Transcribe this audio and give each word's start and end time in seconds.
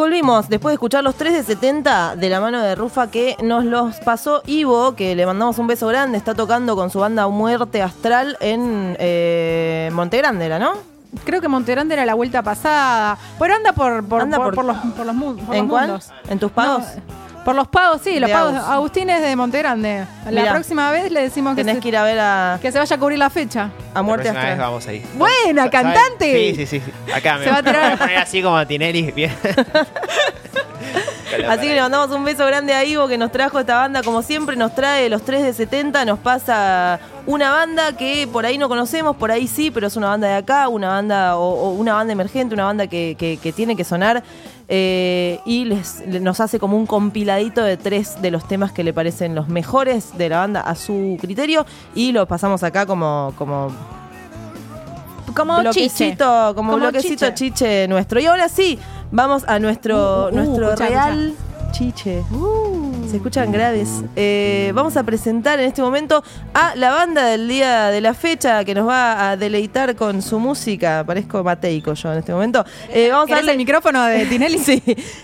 volvimos 0.00 0.48
después 0.48 0.72
de 0.72 0.74
escuchar 0.74 1.04
los 1.04 1.14
3 1.14 1.32
de 1.34 1.42
70 1.44 2.16
de 2.16 2.28
la 2.28 2.40
mano 2.40 2.60
de 2.60 2.74
Rufa 2.74 3.10
que 3.10 3.36
nos 3.42 3.64
los 3.64 3.96
pasó 4.00 4.42
Ivo, 4.46 4.94
que 4.96 5.14
le 5.14 5.26
mandamos 5.26 5.58
un 5.58 5.66
beso 5.66 5.86
grande. 5.86 6.18
Está 6.18 6.34
tocando 6.34 6.74
con 6.74 6.90
su 6.90 6.98
banda 6.98 7.28
Muerte 7.28 7.82
Astral 7.82 8.36
en 8.40 8.96
eh, 8.98 9.90
Monte 9.92 10.16
Grande, 10.18 10.46
¿era, 10.46 10.58
¿no? 10.58 10.72
Creo 11.24 11.40
que 11.40 11.48
Monterrande 11.48 11.94
era 11.94 12.06
la 12.06 12.14
vuelta 12.14 12.42
pasada. 12.42 13.18
Pero 13.38 13.54
anda 13.54 13.72
por, 13.72 14.04
por, 14.04 14.22
Anda 14.22 14.36
por- 14.36 14.46
por- 14.46 14.54
por 14.54 14.64
los, 14.64 14.76
por 14.96 15.06
los 15.06 15.16
¿En 15.54 15.62
los 15.62 15.66
cuál? 15.68 15.86
mundos. 15.88 16.10
¿En 16.28 16.38
tus 16.38 16.50
pagos? 16.52 16.82
No, 16.82 17.29
por 17.44 17.54
los 17.54 17.68
pagos, 17.68 18.00
sí, 18.02 18.20
los 18.20 18.28
De 18.28 18.34
pagos. 18.34 18.54
Agus. 18.54 18.68
Agustín 18.68 19.10
es 19.10 19.22
de 19.22 19.34
Montegrande. 19.36 20.04
La 20.26 20.30
Mirá. 20.30 20.52
próxima 20.54 20.90
vez 20.90 21.10
le 21.10 21.22
decimos 21.22 21.54
que 21.54 21.62
Tenés 21.62 21.76
se, 21.76 21.80
que 21.80 21.88
ir 21.88 21.96
a 21.96 22.02
ver 22.04 22.18
a, 22.20 22.58
que 22.60 22.70
se 22.72 22.78
vaya 22.78 22.96
a 22.96 22.98
cubrir 22.98 23.18
la 23.18 23.30
fecha. 23.30 23.70
a 23.94 24.02
Muerte 24.02 24.28
La 24.28 24.32
próxima 24.32 24.40
vez 24.50 24.52
Astral. 24.52 24.68
vamos 24.70 24.86
ahí. 24.86 25.06
Buena, 25.14 25.64
¿Saben? 25.64 25.70
cantante. 25.70 26.54
Sí, 26.54 26.66
sí, 26.66 26.80
sí. 26.80 26.92
Acá 27.14 27.38
me 27.38 27.44
Se 27.44 27.50
va 27.50 27.56
a 27.58 27.62
tirar. 27.62 27.82
voy 27.84 27.92
a 27.92 27.96
poner 27.98 28.16
así 28.18 28.42
como 28.42 28.66
Tinelli. 28.66 29.10
Bien. 29.12 29.34
Así 31.48 31.66
que 31.68 31.74
le 31.74 31.80
mandamos 31.80 32.10
un 32.10 32.24
beso 32.24 32.44
grande 32.44 32.74
a 32.74 32.84
Ivo 32.84 33.06
que 33.06 33.16
nos 33.16 33.30
trajo 33.30 33.60
esta 33.60 33.76
banda. 33.76 34.02
Como 34.02 34.20
siempre, 34.22 34.56
nos 34.56 34.74
trae 34.74 35.08
los 35.08 35.22
3 35.24 35.42
de 35.44 35.52
70. 35.52 36.04
Nos 36.04 36.18
pasa 36.18 36.98
una 37.24 37.50
banda 37.52 37.96
que 37.96 38.28
por 38.30 38.44
ahí 38.44 38.58
no 38.58 38.68
conocemos, 38.68 39.16
por 39.16 39.30
ahí 39.30 39.46
sí, 39.46 39.70
pero 39.70 39.86
es 39.86 39.96
una 39.96 40.08
banda 40.08 40.26
de 40.28 40.34
acá, 40.34 40.68
una 40.68 40.88
banda 40.88 41.36
o, 41.36 41.48
o 41.48 41.70
una 41.70 41.94
banda 41.94 42.12
emergente, 42.12 42.54
una 42.54 42.64
banda 42.64 42.88
que, 42.88 43.14
que- 43.18 43.38
que 43.40 43.52
tiene 43.52 43.76
que 43.76 43.84
sonar. 43.84 44.22
Eh, 44.72 45.40
y 45.44 45.64
les, 45.64 46.06
le- 46.06 46.20
nos 46.20 46.38
hace 46.40 46.58
como 46.60 46.76
un 46.76 46.86
compiladito 46.86 47.62
de 47.62 47.76
tres 47.76 48.22
de 48.22 48.30
los 48.30 48.46
temas 48.46 48.70
que 48.70 48.84
le 48.84 48.92
parecen 48.92 49.34
los 49.34 49.48
mejores 49.48 50.16
de 50.16 50.28
la 50.28 50.38
banda 50.38 50.60
a 50.60 50.74
su 50.76 51.16
criterio. 51.20 51.66
Y 51.94 52.12
lo 52.12 52.26
pasamos 52.26 52.62
acá 52.62 52.86
como, 52.86 53.34
como 53.36 53.68
Como 55.34 55.54
chiche. 55.58 55.62
bloquecito, 55.62 56.52
como, 56.54 56.72
Como 56.72 56.76
bloquecito 56.76 57.26
chiche. 57.30 57.50
chiche. 57.50 57.88
nuestro. 57.88 58.20
Y 58.20 58.26
ahora 58.26 58.48
sí, 58.48 58.78
vamos 59.10 59.42
a 59.48 59.58
nuestro, 59.58 60.26
Uh, 60.26 60.28
uh, 60.28 60.34
nuestro 60.36 60.68
escuchá, 60.72 60.88
real 60.88 61.34
chiche. 61.72 62.22
Se 63.10 63.16
escuchan 63.16 63.50
graves. 63.50 63.88
Eh, 64.14 64.70
vamos 64.72 64.96
a 64.96 65.02
presentar 65.02 65.58
en 65.58 65.66
este 65.66 65.82
momento 65.82 66.22
a 66.54 66.76
la 66.76 66.92
banda 66.92 67.24
del 67.26 67.48
día 67.48 67.86
de 67.88 68.00
la 68.00 68.14
fecha 68.14 68.64
que 68.64 68.72
nos 68.72 68.86
va 68.88 69.30
a 69.30 69.36
deleitar 69.36 69.96
con 69.96 70.22
su 70.22 70.38
música. 70.38 71.02
Parezco 71.04 71.42
mateico 71.42 71.92
yo 71.94 72.12
en 72.12 72.18
este 72.18 72.32
momento. 72.32 72.64
Eh, 72.88 73.08
vamos 73.10 73.24
a 73.24 73.26
¿Querés 73.26 73.38
darle 73.40 73.52
el 73.52 73.58
micrófono 73.58 74.04
de 74.04 74.26
Tinelli? 74.26 74.58
Sí. 74.64 74.80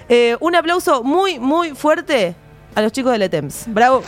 Eh, 0.08 0.36
un 0.40 0.56
aplauso 0.56 1.04
muy, 1.04 1.38
muy 1.38 1.70
fuerte 1.76 2.34
a 2.74 2.82
los 2.82 2.90
chicos 2.90 3.12
de 3.12 3.18
Letems. 3.18 3.64
Bravo. 3.68 4.02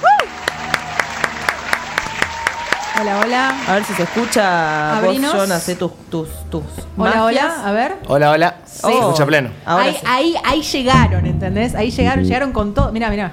Hola, 3.00 3.20
hola. 3.24 3.54
A 3.68 3.74
ver 3.74 3.84
si 3.84 3.94
se 3.94 4.02
escucha. 4.02 4.96
Abrinos. 4.98 5.32
Vos, 5.34 5.42
John, 5.42 5.52
hacé 5.52 5.76
tus, 5.76 5.92
tus, 6.10 6.28
tus 6.50 6.64
Hola, 6.96 7.14
magias. 7.14 7.44
hola. 7.44 7.68
A 7.68 7.72
ver. 7.72 7.96
Hola, 8.08 8.30
hola. 8.32 8.56
Se 8.66 8.86
Oh. 8.88 8.90
escucha 8.90 9.24
pleno. 9.24 9.50
Ahora 9.64 9.84
ahí, 9.84 9.92
sí. 9.94 10.00
ahí, 10.04 10.34
ahí 10.44 10.62
llegaron, 10.62 11.26
¿entendés? 11.26 11.76
Ahí 11.76 11.92
llegaron, 11.92 12.24
llegaron 12.24 12.50
con 12.52 12.74
todo. 12.74 12.90
Mira, 12.90 13.08
mira. 13.10 13.30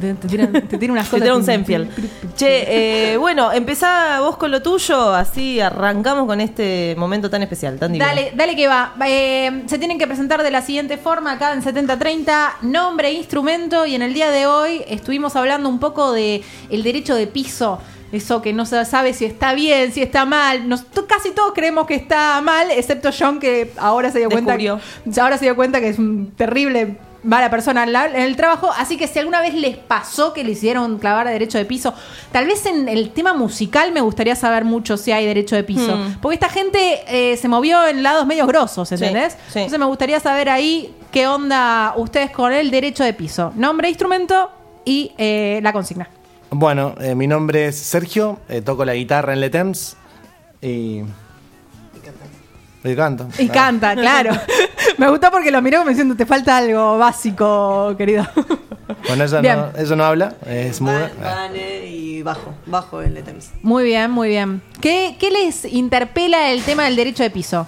Te, 0.00 0.14
te 0.14 0.28
tiran, 0.28 0.52
te 0.52 0.78
tiran 0.78 0.90
unas 0.92 1.04
Te 1.10 1.10
cosas. 1.10 1.22
tira 1.22 1.36
un 1.36 1.44
Senfield. 1.44 2.34
Che, 2.36 3.12
eh, 3.12 3.16
bueno, 3.16 3.52
empezá 3.52 4.20
vos 4.20 4.36
con 4.36 4.50
lo 4.50 4.60
tuyo, 4.62 5.14
así 5.14 5.60
arrancamos 5.60 6.26
con 6.26 6.40
este 6.40 6.94
momento 6.98 7.30
tan 7.30 7.42
especial, 7.42 7.78
tan 7.78 7.92
divino. 7.92 8.04
Dale, 8.06 8.32
dale 8.34 8.56
que 8.56 8.66
va. 8.66 8.94
Eh, 9.06 9.62
se 9.66 9.78
tienen 9.78 9.98
que 9.98 10.06
presentar 10.06 10.42
de 10.42 10.50
la 10.50 10.62
siguiente 10.62 10.96
forma 10.98 11.32
acá 11.32 11.52
en 11.52 11.62
7030, 11.62 12.56
nombre, 12.62 13.12
instrumento 13.12 13.86
y 13.86 13.94
en 13.94 14.02
el 14.02 14.14
día 14.14 14.30
de 14.30 14.46
hoy 14.46 14.82
estuvimos 14.88 15.36
hablando 15.36 15.68
un 15.68 15.78
poco 15.78 16.12
de 16.12 16.42
el 16.70 16.82
derecho 16.82 17.14
de 17.14 17.26
piso. 17.26 17.78
Eso 18.12 18.42
que 18.42 18.52
no 18.52 18.64
se 18.64 18.84
sabe 18.84 19.12
si 19.12 19.24
está 19.24 19.54
bien, 19.54 19.92
si 19.92 20.00
está 20.00 20.24
mal. 20.24 20.68
Nos- 20.68 20.84
casi 21.08 21.32
todos 21.32 21.52
creemos 21.52 21.86
que 21.86 21.94
está 21.96 22.40
mal, 22.42 22.70
excepto 22.70 23.10
John 23.18 23.40
que 23.40 23.72
ahora 23.76 24.12
se 24.12 24.18
dio 24.20 24.30
cuenta 24.30 24.56
ahora 25.20 25.36
se 25.38 25.46
dio 25.46 25.56
cuenta 25.56 25.80
que 25.80 25.88
es 25.88 25.98
un 25.98 26.30
terrible 26.36 26.96
mala 27.24 27.50
persona 27.50 27.84
en, 27.84 28.16
el 28.16 28.36
trabajo. 28.36 28.70
Así 28.76 28.96
que 28.96 29.08
si 29.08 29.18
alguna 29.18 29.40
vez 29.40 29.54
les 29.54 29.76
pasó 29.76 30.32
que 30.32 30.44
le 30.44 30.52
hicieron 30.52 30.98
clavar 30.98 31.26
derecho 31.26 31.58
de 31.58 31.64
piso, 31.64 31.94
tal 32.32 32.46
vez 32.46 32.64
en 32.66 32.88
el 32.88 33.10
tema 33.10 33.34
musical 33.34 33.92
me 33.92 34.00
gustaría 34.00 34.36
saber 34.36 34.64
mucho 34.64 34.96
si 34.96 35.12
hay 35.12 35.26
derecho 35.26 35.56
de 35.56 35.64
piso. 35.64 35.96
Hmm. 35.96 36.18
Porque 36.20 36.34
esta 36.34 36.48
gente 36.48 37.02
eh, 37.08 37.36
se 37.36 37.48
movió 37.48 37.86
en 37.86 38.02
lados 38.02 38.26
medios 38.26 38.46
grosos, 38.46 38.90
¿entendés? 38.92 39.32
Sí, 39.32 39.38
sí. 39.52 39.58
Entonces 39.60 39.78
me 39.78 39.86
gustaría 39.86 40.20
saber 40.20 40.48
ahí 40.48 40.94
qué 41.10 41.26
onda 41.26 41.94
ustedes 41.96 42.30
con 42.30 42.52
el 42.52 42.70
derecho 42.70 43.04
de 43.04 43.12
piso. 43.12 43.52
Nombre, 43.56 43.88
instrumento 43.88 44.50
y 44.84 45.12
eh, 45.16 45.60
la 45.62 45.72
consigna. 45.72 46.08
Bueno, 46.50 46.94
eh, 47.00 47.14
mi 47.14 47.26
nombre 47.26 47.66
es 47.66 47.76
Sergio, 47.76 48.38
eh, 48.48 48.62
toco 48.62 48.84
la 48.84 48.94
guitarra 48.94 49.32
en 49.32 49.40
Letems 49.40 49.96
y. 50.60 51.02
Y 52.84 52.94
canto. 52.94 53.26
Y 53.38 53.48
canta, 53.48 53.94
claro. 53.94 54.32
me 54.98 55.08
gustó 55.08 55.30
porque 55.30 55.50
lo 55.50 55.62
miró 55.62 55.78
como 55.78 55.90
diciendo, 55.90 56.14
te 56.14 56.26
falta 56.26 56.58
algo 56.58 56.98
básico, 56.98 57.94
querido. 57.96 58.26
Bueno, 59.08 59.24
ella 59.24 59.40
Bien. 59.40 59.56
no, 59.56 59.70
ella 59.76 59.96
no 59.96 60.04
habla, 60.04 60.34
es 60.46 60.80
muda. 60.80 61.10
Vane 61.22 61.86
y 61.86 62.22
bajo, 62.22 62.54
bajo 62.66 63.00
el 63.00 63.14
Letems. 63.14 63.50
Muy 63.62 63.84
bien, 63.84 64.10
muy 64.10 64.28
bien. 64.28 64.62
¿Qué, 64.80 65.16
¿Qué 65.18 65.30
les 65.30 65.64
interpela 65.64 66.50
el 66.50 66.62
tema 66.62 66.84
del 66.84 66.96
derecho 66.96 67.22
de 67.22 67.30
piso? 67.30 67.66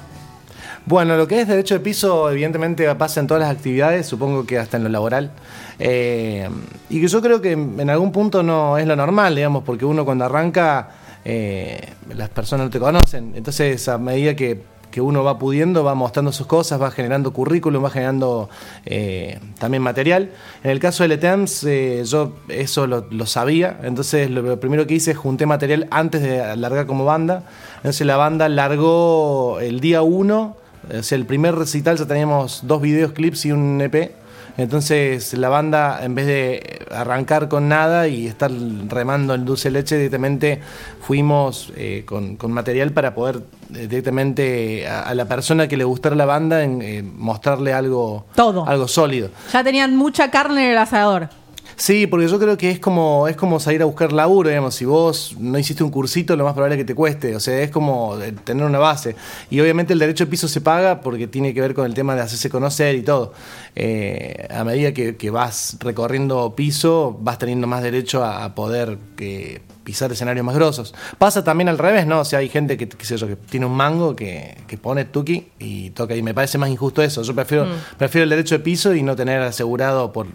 Bueno, 0.86 1.16
lo 1.16 1.26
que 1.26 1.40
es 1.40 1.48
derecho 1.48 1.74
de 1.74 1.80
piso, 1.80 2.30
evidentemente 2.30 2.94
pasa 2.94 3.18
en 3.18 3.26
todas 3.26 3.42
las 3.42 3.50
actividades, 3.50 4.06
supongo 4.06 4.46
que 4.46 4.56
hasta 4.56 4.76
en 4.76 4.84
lo 4.84 4.88
laboral. 4.88 5.32
Eh, 5.80 6.48
y 6.88 7.00
que 7.00 7.08
yo 7.08 7.20
creo 7.20 7.40
que 7.40 7.52
en 7.52 7.90
algún 7.90 8.12
punto 8.12 8.42
no 8.44 8.78
es 8.78 8.86
lo 8.86 8.94
normal, 8.94 9.34
digamos, 9.34 9.64
porque 9.64 9.84
uno 9.84 10.04
cuando 10.04 10.26
arranca, 10.26 10.90
eh, 11.24 11.88
las 12.14 12.28
personas 12.28 12.66
no 12.66 12.70
te 12.70 12.78
conocen. 12.78 13.32
Entonces, 13.34 13.88
a 13.88 13.98
medida 13.98 14.36
que, 14.36 14.62
que 14.96 15.02
uno 15.02 15.22
va 15.22 15.38
pudiendo, 15.38 15.84
va 15.84 15.94
mostrando 15.94 16.32
sus 16.32 16.46
cosas, 16.46 16.80
va 16.80 16.90
generando 16.90 17.30
currículum, 17.30 17.84
va 17.84 17.90
generando 17.90 18.48
eh, 18.86 19.38
también 19.58 19.82
material. 19.82 20.30
En 20.64 20.70
el 20.70 20.80
caso 20.80 21.02
de 21.02 21.08
Letems, 21.08 21.64
eh, 21.64 22.02
yo 22.06 22.32
eso 22.48 22.86
lo, 22.86 23.26
sabía, 23.26 23.78
entonces 23.82 24.30
lo, 24.30 24.58
primero 24.58 24.86
que 24.86 24.94
hice 24.94 25.10
es 25.10 25.18
junté 25.18 25.44
material 25.44 25.86
antes 25.90 26.22
de 26.22 26.56
largar 26.56 26.86
como 26.86 27.04
banda. 27.04 27.42
Entonces 27.76 28.06
la 28.06 28.16
banda 28.16 28.48
largó 28.48 29.60
el 29.60 29.80
día 29.80 30.00
1, 30.00 30.56
o 30.98 31.02
sea, 31.02 31.18
el 31.18 31.26
primer 31.26 31.54
recital 31.56 31.98
ya 31.98 32.06
teníamos 32.06 32.60
dos 32.66 32.80
videos, 32.80 33.12
clips 33.12 33.44
y 33.44 33.52
un 33.52 33.78
EP. 33.82 34.12
Entonces 34.56 35.34
la 35.34 35.50
banda, 35.50 36.00
en 36.02 36.14
vez 36.14 36.26
de 36.26 36.86
arrancar 36.90 37.48
con 37.48 37.68
nada 37.68 38.08
y 38.08 38.26
estar 38.26 38.50
remando 38.88 39.34
el 39.34 39.44
dulce 39.44 39.70
leche, 39.70 39.96
directamente 39.96 40.60
fuimos 41.02 41.72
eh, 41.76 42.04
con, 42.06 42.38
material 42.50 42.92
para 42.92 43.14
poder 43.14 43.42
directamente 43.68 44.86
a, 44.88 45.02
a 45.02 45.14
la 45.14 45.24
persona 45.26 45.68
que 45.68 45.76
le 45.76 45.84
gustara 45.84 46.14
la 46.16 46.24
banda 46.26 46.62
en, 46.62 46.82
eh, 46.82 47.02
mostrarle 47.02 47.72
algo, 47.72 48.26
Todo. 48.34 48.66
algo 48.66 48.88
sólido. 48.88 49.30
Ya 49.52 49.62
tenían 49.64 49.96
mucha 49.96 50.30
carne 50.30 50.66
en 50.66 50.72
el 50.72 50.78
asador. 50.78 51.28
Sí, 51.76 52.06
porque 52.06 52.26
yo 52.26 52.38
creo 52.38 52.56
que 52.56 52.70
es 52.70 52.78
como, 52.78 53.28
es 53.28 53.36
como 53.36 53.60
salir 53.60 53.82
a 53.82 53.84
buscar 53.84 54.10
laburo, 54.12 54.48
digamos. 54.48 54.74
Si 54.74 54.86
vos 54.86 55.36
no 55.38 55.58
hiciste 55.58 55.84
un 55.84 55.90
cursito, 55.90 56.34
lo 56.34 56.44
más 56.44 56.54
probable 56.54 56.76
es 56.76 56.80
que 56.80 56.84
te 56.86 56.94
cueste. 56.94 57.36
O 57.36 57.40
sea, 57.40 57.60
es 57.60 57.70
como 57.70 58.18
eh, 58.18 58.32
tener 58.32 58.64
una 58.64 58.78
base. 58.78 59.14
Y 59.50 59.60
obviamente 59.60 59.92
el 59.92 59.98
derecho 59.98 60.24
de 60.24 60.30
piso 60.30 60.48
se 60.48 60.62
paga 60.62 61.02
porque 61.02 61.26
tiene 61.26 61.52
que 61.52 61.60
ver 61.60 61.74
con 61.74 61.84
el 61.84 61.92
tema 61.92 62.14
de 62.14 62.22
hacerse 62.22 62.48
conocer 62.48 62.96
y 62.96 63.02
todo. 63.02 63.34
Eh, 63.74 64.48
a 64.50 64.64
medida 64.64 64.92
que, 64.92 65.16
que 65.16 65.28
vas 65.28 65.76
recorriendo 65.80 66.54
piso, 66.56 67.18
vas 67.20 67.38
teniendo 67.38 67.66
más 67.66 67.82
derecho 67.82 68.24
a, 68.24 68.44
a 68.44 68.54
poder 68.54 68.96
que 69.14 69.60
pisar 69.84 70.10
escenarios 70.10 70.44
más 70.44 70.56
grosos. 70.56 70.94
Pasa 71.18 71.44
también 71.44 71.68
al 71.68 71.76
revés, 71.76 72.06
¿no? 72.06 72.20
O 72.20 72.24
sea, 72.24 72.38
hay 72.38 72.48
gente 72.48 72.78
que, 72.78 72.88
qué 72.88 73.04
sé 73.04 73.18
yo, 73.18 73.28
que 73.28 73.36
tiene 73.36 73.66
un 73.66 73.76
mango 73.76 74.16
que, 74.16 74.56
que 74.66 74.78
pone 74.78 75.04
tuki 75.04 75.48
y 75.58 75.90
toca. 75.90 76.16
Y 76.16 76.22
me 76.22 76.32
parece 76.32 76.56
más 76.56 76.70
injusto 76.70 77.02
eso. 77.02 77.22
Yo 77.22 77.34
prefiero, 77.34 77.66
prefiero 77.98 78.24
el 78.24 78.30
derecho 78.30 78.56
de 78.56 78.64
piso 78.64 78.94
y 78.94 79.02
no 79.02 79.14
tener 79.14 79.42
asegurado 79.42 80.12
por 80.12 80.26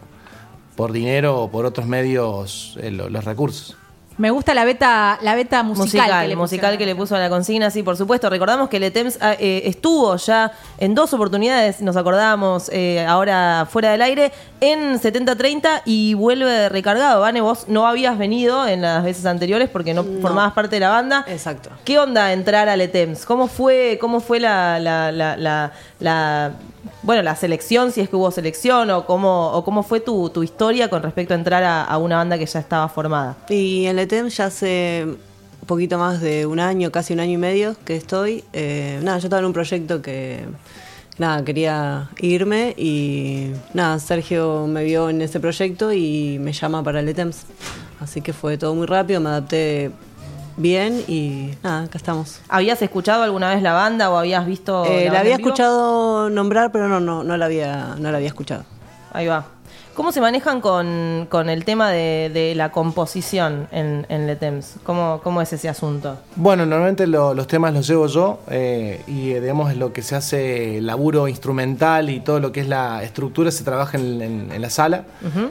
por 0.76 0.92
dinero 0.92 1.40
o 1.42 1.50
por 1.52 1.66
otros 1.66 1.86
medios 1.88 2.78
eh, 2.82 2.92
lo- 2.92 3.10
los 3.10 3.24
recursos. 3.26 3.78
Me 4.18 4.30
gusta 4.30 4.54
la 4.54 4.66
beta, 4.66 5.18
la 5.24 5.34
beta 5.36 5.64
musical. 5.64 5.86
musical, 6.02 6.22
que 6.24 6.28
le 6.28 6.36
musical 6.36 6.60
pusieron. 6.60 6.78
que 6.78 6.86
le 6.86 6.96
puso 6.96 7.16
a 7.16 7.20
la 7.20 7.30
consigna, 7.30 7.72
sí, 7.72 7.82
por 7.82 7.98
supuesto. 7.98 8.30
Recordamos 8.30 8.70
que 8.70 8.80
Letems 8.80 9.18
ah, 9.20 9.34
eh, 9.40 9.64
estuvo 9.66 10.16
ya 10.18 10.52
en 10.78 10.94
dos 10.94 11.14
oportunidades, 11.14 11.82
nos 11.82 11.96
acordamos 11.96 12.70
eh, 12.72 13.04
ahora 13.08 13.66
fuera 13.72 13.90
del 13.94 14.02
aire, 14.04 14.32
en 14.60 15.00
70-30 15.00 15.84
y 15.86 16.14
vuelve 16.14 16.70
recargado. 16.70 17.22
Vane, 17.22 17.42
vos 17.42 17.66
no 17.68 17.88
habías 17.88 18.18
venido 18.18 18.68
en 18.68 18.82
las 18.82 19.04
veces 19.04 19.26
anteriores 19.26 19.70
porque 19.70 19.94
no, 19.96 20.04
No. 20.04 20.22
formabas 20.22 20.54
parte 20.54 20.76
de 20.76 20.82
la 20.82 20.90
banda. 20.90 21.26
Exacto. 21.28 21.72
¿Qué 21.84 21.98
onda 21.98 22.32
entrar 22.34 22.70
a 22.70 22.76
Letems? 22.76 23.26
¿Cómo 23.26 23.48
fue, 23.48 23.98
cómo 24.00 24.20
fue 24.20 24.40
la, 24.40 24.78
la, 24.80 25.12
la, 25.12 25.36
la- 25.38 25.72
la- 26.00 26.52
bueno, 27.04 27.22
la 27.22 27.36
selección, 27.36 27.92
si 27.92 28.02
es 28.02 28.10
que 28.10 28.16
hubo 28.16 28.32
selección, 28.32 28.90
o 28.92 29.06
cómo, 29.06 29.52
o 29.52 29.64
cómo 29.64 29.84
fue 29.84 30.00
tu, 30.00 30.30
tu 30.30 30.44
historia 30.44 30.90
con 30.90 31.04
respecto 31.04 31.34
a 31.34 31.38
entrar 31.38 31.64
a, 31.64 31.98
una 31.98 32.18
banda 32.18 32.38
que 32.38 32.46
ya 32.46 32.60
estaba 32.60 32.88
formada? 32.90 33.38
Y 33.50 33.86
en 33.86 33.96
Letem 33.96 34.28
ya 34.30 34.46
hace 34.46 35.06
un 35.06 35.68
poquito 35.68 35.98
más 35.98 36.22
de 36.22 36.46
un 36.46 36.60
año, 36.60 36.92
casi 36.92 37.14
un 37.14 37.20
año 37.20 37.34
y 37.34 37.38
medio 37.38 37.76
que 37.86 37.96
estoy. 37.96 38.44
Eh, 38.54 39.00
nada, 39.04 39.20
yo 39.20 39.28
estaba 39.28 39.40
en 39.40 39.46
un 39.46 39.54
proyecto 39.54 40.02
que 40.02 40.46
nada, 41.18 41.44
quería 41.44 42.10
irme 42.20 42.74
y 42.78 43.52
nada, 43.74 44.00
Sergio 44.00 44.66
me 44.68 44.84
vio 44.84 45.10
en 45.10 45.22
ese 45.22 45.40
proyecto 45.40 45.94
y 45.94 46.40
me 46.40 46.54
llama 46.54 46.84
para 46.84 47.02
Letems. 47.02 47.46
Así 48.00 48.22
que 48.22 48.34
fue 48.34 48.58
todo 48.58 48.74
muy 48.74 48.88
rápido, 48.88 49.22
me 49.22 49.30
adapté 49.30 49.92
bien 50.58 51.04
y 51.08 51.52
nada, 51.64 51.84
acá 51.84 51.98
estamos. 51.98 52.40
¿Habías 52.50 52.82
escuchado 52.82 53.24
alguna 53.24 53.50
vez 53.54 53.62
la 53.62 53.74
banda 53.74 54.10
o 54.10 54.18
habías 54.18 54.46
visto? 54.46 54.86
Eh, 54.86 55.10
la 55.12 55.20
había 55.20 55.36
escuchado 55.36 56.30
nombrar, 56.30 56.72
pero 56.72 56.88
no, 56.88 57.00
no, 57.00 57.24
no 57.24 57.38
la 57.38 57.46
había, 57.46 57.96
no 57.98 58.12
la 58.12 58.18
había 58.18 58.30
escuchado. 58.30 58.64
Ahí 59.14 59.28
va. 59.28 59.46
¿Cómo 59.94 60.14
se 60.14 60.22
manejan 60.22 60.62
con, 60.62 61.28
con 61.30 61.50
el 61.50 61.66
tema 61.66 61.92
de, 61.92 62.32
de 62.34 62.56
la 62.56 62.72
composición 62.72 63.68
en, 63.74 64.06
en 64.08 64.26
Letems? 64.26 64.76
¿Cómo, 64.86 65.20
¿Cómo 65.22 65.42
es 65.42 65.52
ese 65.52 65.68
asunto? 65.68 66.18
Bueno, 66.38 66.66
normalmente 66.66 67.06
lo- 67.08 67.34
los 67.34 67.46
temas 67.46 67.74
los 67.74 67.86
llevo 67.88 68.08
yo 68.08 68.40
eh, 68.50 69.02
y 69.06 69.32
eh, 69.32 69.42
digamos 69.42 69.76
lo 69.76 69.92
que 69.92 70.02
se 70.02 70.16
hace 70.16 70.80
laburo 70.82 71.28
instrumental 71.28 72.10
y 72.10 72.22
todo 72.22 72.40
lo 72.40 72.54
que 72.54 72.62
es 72.62 72.70
la 72.70 73.04
estructura 73.04 73.52
se 73.52 73.66
trabaja 73.66 73.98
en, 73.98 74.22
en- 74.22 74.52
en 74.54 74.62
la 74.62 74.70
sala. 74.70 75.04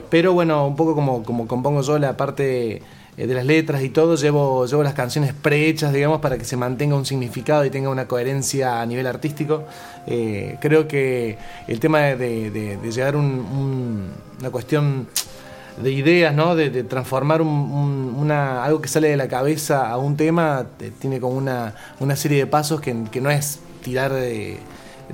Pero 0.09 0.33
bueno, 0.33 0.65
un 0.65 0.75
poco 0.75 0.95
como, 0.95 1.21
como 1.21 1.45
compongo 1.47 1.83
yo 1.83 1.99
la 1.99 2.17
parte 2.17 2.81
de 3.17 3.33
las 3.33 3.45
letras 3.45 3.83
y 3.83 3.89
todo, 3.89 4.15
llevo, 4.15 4.65
llevo 4.65 4.83
las 4.83 4.93
canciones 4.93 5.33
prehechas, 5.33 5.93
digamos, 5.93 6.21
para 6.21 6.37
que 6.37 6.45
se 6.45 6.57
mantenga 6.57 6.95
un 6.95 7.05
significado 7.05 7.63
y 7.65 7.69
tenga 7.69 7.89
una 7.89 8.07
coherencia 8.07 8.81
a 8.81 8.85
nivel 8.85 9.05
artístico. 9.07 9.63
Eh, 10.07 10.57
creo 10.61 10.87
que 10.87 11.37
el 11.67 11.79
tema 11.79 11.99
de, 11.99 12.49
de- 12.49 12.91
llegar 12.91 13.15
un- 13.15 13.25
un- 13.39 14.09
una 14.39 14.49
cuestión 14.49 15.07
de 15.81 15.91
ideas, 15.91 16.33
¿no? 16.33 16.55
De, 16.55 16.83
transformar 16.83 17.41
un- 17.41 17.47
un- 17.47 18.15
una, 18.17 18.63
algo 18.63 18.81
que 18.81 18.87
sale 18.89 19.09
de 19.09 19.17
la 19.17 19.27
cabeza 19.27 19.89
a 19.89 19.97
un 19.97 20.17
tema, 20.17 20.65
eh, 20.79 20.91
tiene 20.99 21.19
como 21.19 21.35
una, 21.35 21.75
una 21.99 22.15
serie 22.15 22.39
de 22.39 22.47
pasos 22.47 22.81
que, 22.81 22.95
que 23.11 23.21
no 23.21 23.29
es 23.29 23.59
tirar 23.83 24.11
de 24.13 24.57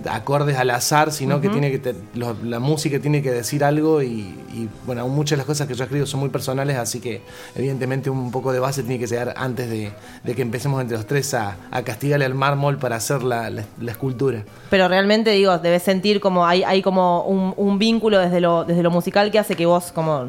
acordes 0.09 0.57
al 0.57 0.69
azar, 0.69 1.11
sino 1.11 1.41
que 1.41 1.49
tiene 1.49 1.71
que 1.71 1.79
te- 1.79 1.95
lo- 2.15 2.35
la 2.43 2.59
música 2.59 2.99
tiene 2.99 3.21
que 3.21 3.31
decir 3.31 3.63
algo 3.63 4.01
y, 4.01 4.07
y, 4.53 4.69
bueno, 4.85 5.07
muchas 5.07 5.31
de 5.31 5.37
las 5.37 5.45
cosas 5.45 5.67
que 5.67 5.73
yo 5.75 5.83
escribo 5.83 6.05
son 6.05 6.19
muy 6.19 6.29
personales, 6.29 6.77
así 6.77 6.99
que 6.99 7.21
evidentemente 7.55 8.09
un 8.09 8.31
poco 8.31 8.51
de 8.51 8.59
base 8.59 8.83
tiene 8.83 8.99
que 8.99 9.07
llegar 9.07 9.33
antes 9.37 9.69
de, 9.69 9.91
de 10.23 10.35
que 10.35 10.41
empecemos 10.41 10.81
entre 10.81 10.97
los 10.97 11.05
tres 11.05 11.33
a, 11.33 11.57
a 11.71 11.81
castigarle 11.83 12.25
al 12.25 12.33
mármol 12.35 12.77
para 12.77 12.95
hacer 12.97 13.23
la, 13.23 13.49
la- 13.49 13.65
la 13.79 13.91
escultura. 13.91 14.43
Pero 14.69 14.87
realmente, 14.87 15.31
digo, 15.31 15.57
debes 15.59 15.83
sentir 15.83 16.19
como 16.19 16.45
hay, 16.45 16.63
hay 16.63 16.81
como 16.81 17.23
un, 17.23 17.53
un 17.57 17.79
vínculo 17.79 18.19
desde 18.19 18.39
lo, 18.41 18.63
desde 18.65 18.83
lo 18.83 18.91
musical 18.91 19.31
que 19.31 19.39
hace 19.39 19.55
que 19.55 19.65
vos 19.65 19.91
como 19.91 20.27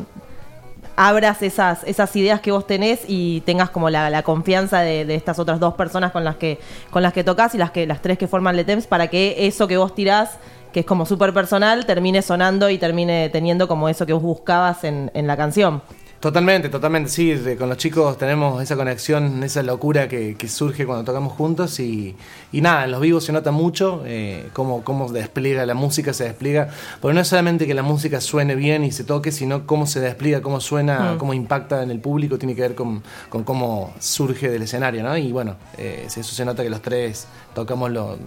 abras 0.99 1.43
esas, 1.43 1.85
esas 1.85 2.15
ideas 2.17 2.41
que 2.41 2.50
vos 2.50 2.67
tenés 2.67 3.03
y 3.06 3.41
tengas 3.43 3.71
como 3.71 3.89
la, 3.89 4.11
la 4.11 4.25
confianza 4.25 4.81
de, 4.81 5.05
de 5.05 5.15
estas 5.15 5.39
otras 5.39 5.61
dos 5.61 5.75
personas 5.75 6.11
con 6.11 6.25
las 6.25 6.35
que, 6.37 6.59
con 6.91 7.05
las 7.05 7.12
que 7.12 7.23
tocas 7.23 7.55
y 7.55 7.59
las 7.59 7.71
que, 7.71 7.87
las 7.87 8.03
tres 8.03 8.19
que 8.19 8.27
forman 8.27 8.56
Letems 8.56 8.89
para 8.89 9.06
que 9.06 9.47
eso 9.47 9.69
que 9.69 9.77
vos 9.77 9.95
tirás, 9.95 10.39
que 10.73 10.81
es 10.81 10.87
como 10.87 11.06
súper 11.06 11.33
personal, 11.33 11.87
termine 11.87 12.21
sonando 12.21 12.69
y 12.69 12.79
termine 12.79 13.29
teniendo 13.29 13.69
como 13.69 13.89
eso 13.89 14.06
que 14.06 14.12
vos 14.12 14.23
buscabas 14.23 14.83
en, 14.83 15.12
en 15.15 15.29
la 15.29 15.37
canción. 15.37 15.83
Totalmente, 16.20 16.69
totalmente, 16.69 17.11
sí, 17.11 17.32
con 17.56 17.69
los 17.69 17.79
chicos 17.79 18.19
tenemos 18.19 18.61
esa 18.61 18.75
conexión, 18.75 19.44
esa 19.44 19.62
locura 19.62 20.09
que, 20.09 20.35
que 20.35 20.49
surge 20.49 20.85
cuando 20.85 21.05
tocamos 21.05 21.32
juntos 21.32 21.79
y, 21.79 22.17
y 22.50 22.61
nada, 22.61 22.87
en 22.87 22.91
los 22.91 23.00
vivos 23.00 23.23
se 23.23 23.32
nota 23.32 23.53
mucho 23.53 24.03
eh, 24.05 24.49
cómo, 24.53 24.82
cómo 24.82 25.12
despliega 25.12 25.65
la 25.65 25.75
música, 25.75 26.12
se 26.12 26.25
despliega, 26.25 26.70
porque 27.00 27.15
no 27.15 27.20
es 27.20 27.29
solamente 27.29 27.69
que 27.69 27.75
la 27.75 27.85
música 27.85 28.20
suene 28.20 28.56
bien 28.56 28.82
y 28.82 28.91
se 28.91 29.05
toque, 29.05 29.31
sino 29.31 29.65
cómo 29.65 29.87
se 29.87 30.00
despliega, 30.00 30.43
cómo 30.43 30.59
suena, 30.59 31.15
cómo 31.19 31.35
impacta 31.35 31.85
en 31.85 31.93
el 31.93 32.00
público, 32.00 32.37
tiene 32.37 32.56
que 32.56 32.62
ver 32.62 32.75
con, 32.75 33.00
con 33.29 33.44
cómo 33.44 33.94
surge 34.00 34.50
del 34.50 34.62
escenario, 34.62 35.05
¿no? 35.05 35.17
Y 35.17 35.31
bueno, 35.31 35.55
eh, 35.76 36.03
eso 36.09 36.23
se 36.25 36.44
nota 36.44 36.64
que 36.64 36.71
los 36.71 36.82
tres 36.82 37.29
tocamos 37.55 37.93
lo 37.93 38.19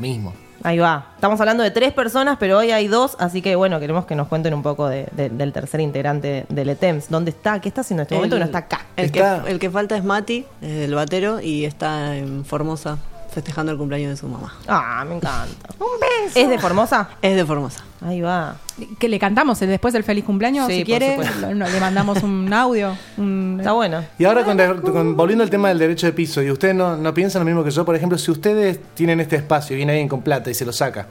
mismo. 0.00 0.32
Ahí 0.62 0.78
va. 0.78 1.08
Estamos 1.16 1.38
hablando 1.40 1.62
de 1.62 1.70
tres 1.70 1.92
personas, 1.92 2.36
pero 2.40 2.56
hoy 2.58 2.70
hay 2.70 2.88
dos, 2.88 3.16
así 3.18 3.42
que 3.42 3.54
bueno, 3.56 3.80
queremos 3.80 4.06
que 4.06 4.14
nos 4.14 4.28
cuenten 4.28 4.54
un 4.54 4.62
poco 4.62 4.88
de- 4.88 5.08
de- 5.12 5.28
del 5.28 5.52
tercer 5.52 5.80
integrante 5.80 6.46
de 6.48 6.64
Letems. 6.64 7.10
¿Dónde 7.10 7.30
está? 7.32 7.60
¿Qué 7.60 7.68
está 7.68 7.82
haciendo 7.82 8.02
en 8.02 8.04
este 8.04 8.14
momento? 8.14 8.36
El- 8.36 8.40
No 8.40 8.46
está 8.46 8.58
acá. 8.58 8.80
El, 8.96 9.06
Está- 9.06 9.42
Que, 9.44 9.50
el 9.50 9.58
que 9.58 9.70
falta 9.70 9.96
es 9.96 10.04
Mati, 10.04 10.46
el 10.62 10.94
batero, 10.94 11.40
y 11.40 11.64
está 11.64 12.16
en 12.16 12.44
Formosa 12.44 12.98
festejando 13.34 13.72
el 13.72 13.78
cumpleaños 13.78 14.10
de 14.10 14.16
su 14.16 14.26
mamá. 14.28 14.54
Ah, 14.68 15.04
me 15.06 15.16
encanta. 15.16 15.46
Un 15.78 15.86
beso. 16.00 16.38
¿Es 16.38 16.48
de 16.48 16.58
Formosa? 16.58 17.08
Es 17.20 17.36
de 17.36 17.44
Formosa. 17.44 17.82
Ahí 18.00 18.20
va. 18.20 18.56
Que 18.98 19.08
le 19.08 19.18
cantamos 19.18 19.60
el- 19.62 19.68
después 19.68 19.92
del 19.94 20.04
feliz 20.04 20.24
cumpleaños, 20.24 20.66
Sí, 20.68 20.78
si 20.78 20.84
quiere. 20.84 21.16
le 21.18 21.80
mandamos 21.80 22.22
un 22.22 22.52
audio. 22.52 22.96
un- 23.18 23.56
Está 23.58 23.72
bueno. 23.72 24.04
Y 24.18 24.24
ahora, 24.24 24.44
con, 24.44 24.56
con- 24.80 25.16
volviendo 25.16 25.42
al 25.44 25.50
tema 25.50 25.68
del 25.68 25.78
derecho 25.78 26.06
de 26.06 26.12
piso, 26.12 26.42
y 26.42 26.50
ustedes 26.50 26.74
no, 26.74 26.96
no 26.96 27.12
piensan 27.14 27.40
lo 27.40 27.46
mismo 27.46 27.62
que 27.64 27.70
yo, 27.70 27.84
por 27.84 27.94
ejemplo, 27.96 28.16
si 28.18 28.30
ustedes 28.30 28.78
tienen 28.94 29.20
este 29.20 29.36
espacio 29.36 29.74
y 29.74 29.76
viene 29.78 29.92
alguien 29.92 30.08
con 30.08 30.22
plata 30.22 30.50
y 30.50 30.54
se 30.54 30.64
lo 30.64 30.72
saca, 30.72 31.06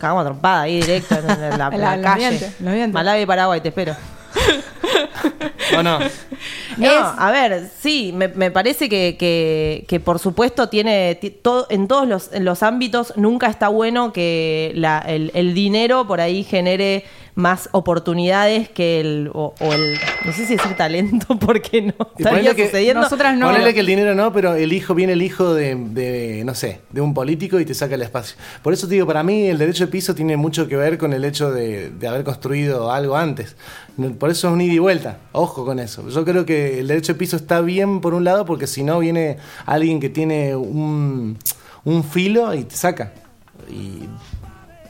Cagamos 0.00 0.24
trompada 0.24 0.62
ahí 0.62 0.80
directo 0.80 1.14
en, 1.14 1.26
la, 1.28 1.32
en 1.48 1.58
la 1.58 1.70
La- 1.78 1.96
los 1.96 2.04
calle. 2.04 3.22
y 3.22 3.26
Paraguay, 3.26 3.60
te 3.60 3.68
espero. 3.68 3.94
¿O 5.78 5.82
no? 5.82 5.98
No, 6.76 6.86
Es- 6.86 7.18
a 7.18 7.30
ver, 7.30 7.70
sí, 7.80 8.12
me, 8.14 8.28
me 8.28 8.50
parece 8.50 8.88
que, 8.88 9.16
que- 9.18 9.84
que 9.88 10.00
por 10.00 10.18
supuesto 10.18 10.68
tiene 10.68 11.14
ti- 11.16 11.30
todo, 11.30 11.66
en 11.70 11.86
todos 11.88 12.06
los, 12.08 12.32
en 12.32 12.44
los 12.44 12.62
ámbitos 12.62 13.12
nunca 13.16 13.46
está 13.48 13.68
bueno 13.68 14.12
que 14.12 14.72
la- 14.74 14.98
el, 15.00 15.30
el 15.34 15.54
dinero 15.54 16.06
por 16.06 16.20
ahí 16.20 16.44
genere 16.44 17.04
más 17.34 17.70
oportunidades 17.72 18.68
que 18.68 19.00
el 19.00 19.30
o, 19.32 19.54
o 19.58 19.72
el 19.72 19.94
no 20.26 20.32
sé 20.32 20.46
si 20.46 20.56
decir 20.56 20.74
talento 20.76 21.38
porque 21.40 21.80
no 21.82 21.94
estaría 22.18 22.30
ponele 22.30 22.54
que- 22.54 22.66
sucediendo. 22.66 23.00
Nosotras 23.02 23.36
no. 23.38 23.46
Ponele 23.46 23.72
que 23.72 23.80
el 23.80 23.86
dinero 23.86 24.14
no, 24.14 24.32
pero 24.32 24.54
el 24.54 24.72
hijo 24.72 24.94
viene 24.94 25.14
el 25.14 25.22
hijo 25.22 25.54
de, 25.54 25.74
de, 25.74 26.42
no 26.44 26.54
sé, 26.54 26.80
de 26.90 27.00
un 27.00 27.14
político 27.14 27.58
y 27.58 27.64
te 27.64 27.74
saca 27.74 27.94
el 27.94 28.02
espacio. 28.02 28.36
Por 28.62 28.72
eso 28.74 28.86
te 28.86 28.94
digo, 28.94 29.06
para 29.06 29.22
mí 29.22 29.46
el 29.46 29.56
derecho 29.58 29.86
de 29.86 29.90
piso 29.90 30.14
tiene 30.14 30.36
mucho 30.36 30.68
que 30.68 30.76
ver 30.76 30.98
con 30.98 31.12
el 31.14 31.24
hecho 31.24 31.50
de, 31.50 31.90
de 31.90 32.08
haber 32.08 32.22
construido 32.24 32.92
algo 32.92 33.16
antes. 33.16 33.56
Por 34.18 34.30
eso 34.30 34.48
es 34.48 34.52
un 34.54 34.60
ida 34.60 34.72
y 34.74 34.78
vuelta. 34.78 35.18
Ojo 35.32 35.64
con 35.64 35.78
eso. 35.78 36.08
Yo 36.08 36.24
creo 36.24 36.44
que 36.46 36.80
el 36.80 36.88
derecho 36.88 37.12
de 37.14 37.18
piso 37.18 37.36
está 37.36 37.60
bien 37.60 38.00
por 38.00 38.14
un 38.14 38.24
lado, 38.24 38.44
porque 38.44 38.66
si 38.66 38.82
no 38.82 38.98
viene 38.98 39.38
alguien 39.66 40.00
que 40.00 40.08
tiene 40.08 40.54
un, 40.56 41.38
un 41.84 42.04
filo 42.04 42.52
y 42.54 42.64
te 42.64 42.74
saca. 42.76 43.12
Y 43.70 44.04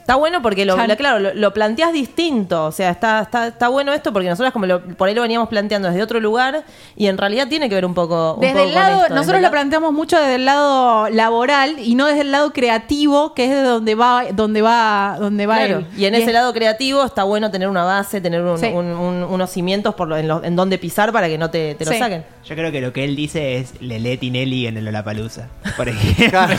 Está 0.03 0.15
bueno 0.15 0.41
porque 0.41 0.65
lo, 0.65 0.75
lo- 0.75 0.97
claro, 0.97 1.19
lo, 1.19 1.33
lo 1.33 1.53
planteas 1.53 1.93
distinto. 1.93 2.65
O 2.65 2.71
sea, 2.73 2.89
está, 2.89 3.21
está, 3.21 3.47
está 3.47 3.69
bueno 3.69 3.93
esto 3.93 4.11
porque 4.11 4.27
nosotros 4.27 4.51
como 4.51 4.65
lo- 4.65 4.81
por 4.81 5.07
ahí 5.07 5.15
lo 5.15 5.21
veníamos 5.21 5.47
planteando 5.47 5.87
desde 5.87 6.03
otro 6.03 6.19
lugar 6.19 6.65
y 6.97 7.07
en 7.07 7.17
realidad 7.17 7.47
tiene 7.47 7.69
que 7.69 7.75
ver 7.75 7.85
un 7.85 7.93
poco. 7.93 8.33
un 8.33 8.41
Desde 8.41 8.53
poco 8.55 8.67
el 8.67 8.73
con 8.73 8.81
lado, 8.83 9.01
esto, 9.03 9.15
nosotros 9.15 9.37
lo 9.39 9.47
la- 9.47 9.51
planteamos 9.51 9.93
mucho 9.93 10.17
desde 10.19 10.35
el 10.35 10.43
lado 10.43 11.07
laboral 11.09 11.75
y 11.79 11.95
no 11.95 12.05
desde 12.07 12.19
el 12.21 12.31
lado 12.33 12.51
creativo, 12.51 13.33
que 13.33 13.45
es 13.45 13.51
de 13.51 13.61
donde 13.61 13.95
va, 13.95 14.25
donde 14.33 14.61
va, 14.61 15.15
donde 15.21 15.45
va 15.45 15.55
Claro, 15.55 15.77
él. 15.79 15.87
y 15.97 16.03
en 16.03 16.15
es- 16.15 16.23
ese 16.23 16.33
lado 16.33 16.51
creativo 16.51 17.05
está 17.05 17.23
bueno 17.23 17.49
tener 17.49 17.69
una 17.69 17.85
base, 17.85 18.19
tener 18.19 18.41
un- 18.41 18.57
Sí. 18.57 18.65
un- 18.65 18.87
un- 18.87 19.23
unos 19.23 19.49
cimientos 19.51 19.95
por 19.95 20.09
lo- 20.09 20.17
en, 20.17 20.27
lo- 20.27 20.43
en 20.43 20.57
donde 20.57 20.77
pisar 20.79 21.13
para 21.13 21.27
que 21.29 21.37
no 21.37 21.49
te, 21.49 21.75
te 21.75 21.85
lo 21.85 21.93
Sí. 21.93 21.97
saquen. 21.99 22.25
Yo 22.43 22.55
creo 22.55 22.73
que 22.73 22.81
lo 22.81 22.91
que 22.91 23.05
él 23.05 23.15
dice 23.15 23.55
es 23.57 23.81
Lele 23.81 24.17
Tinelli 24.17 24.67
en 24.67 24.75
el 24.75 24.85
Olapalooza. 24.89 25.47
Por 25.77 25.87
ejemplo. 25.87 26.29
Claro, 26.29 26.53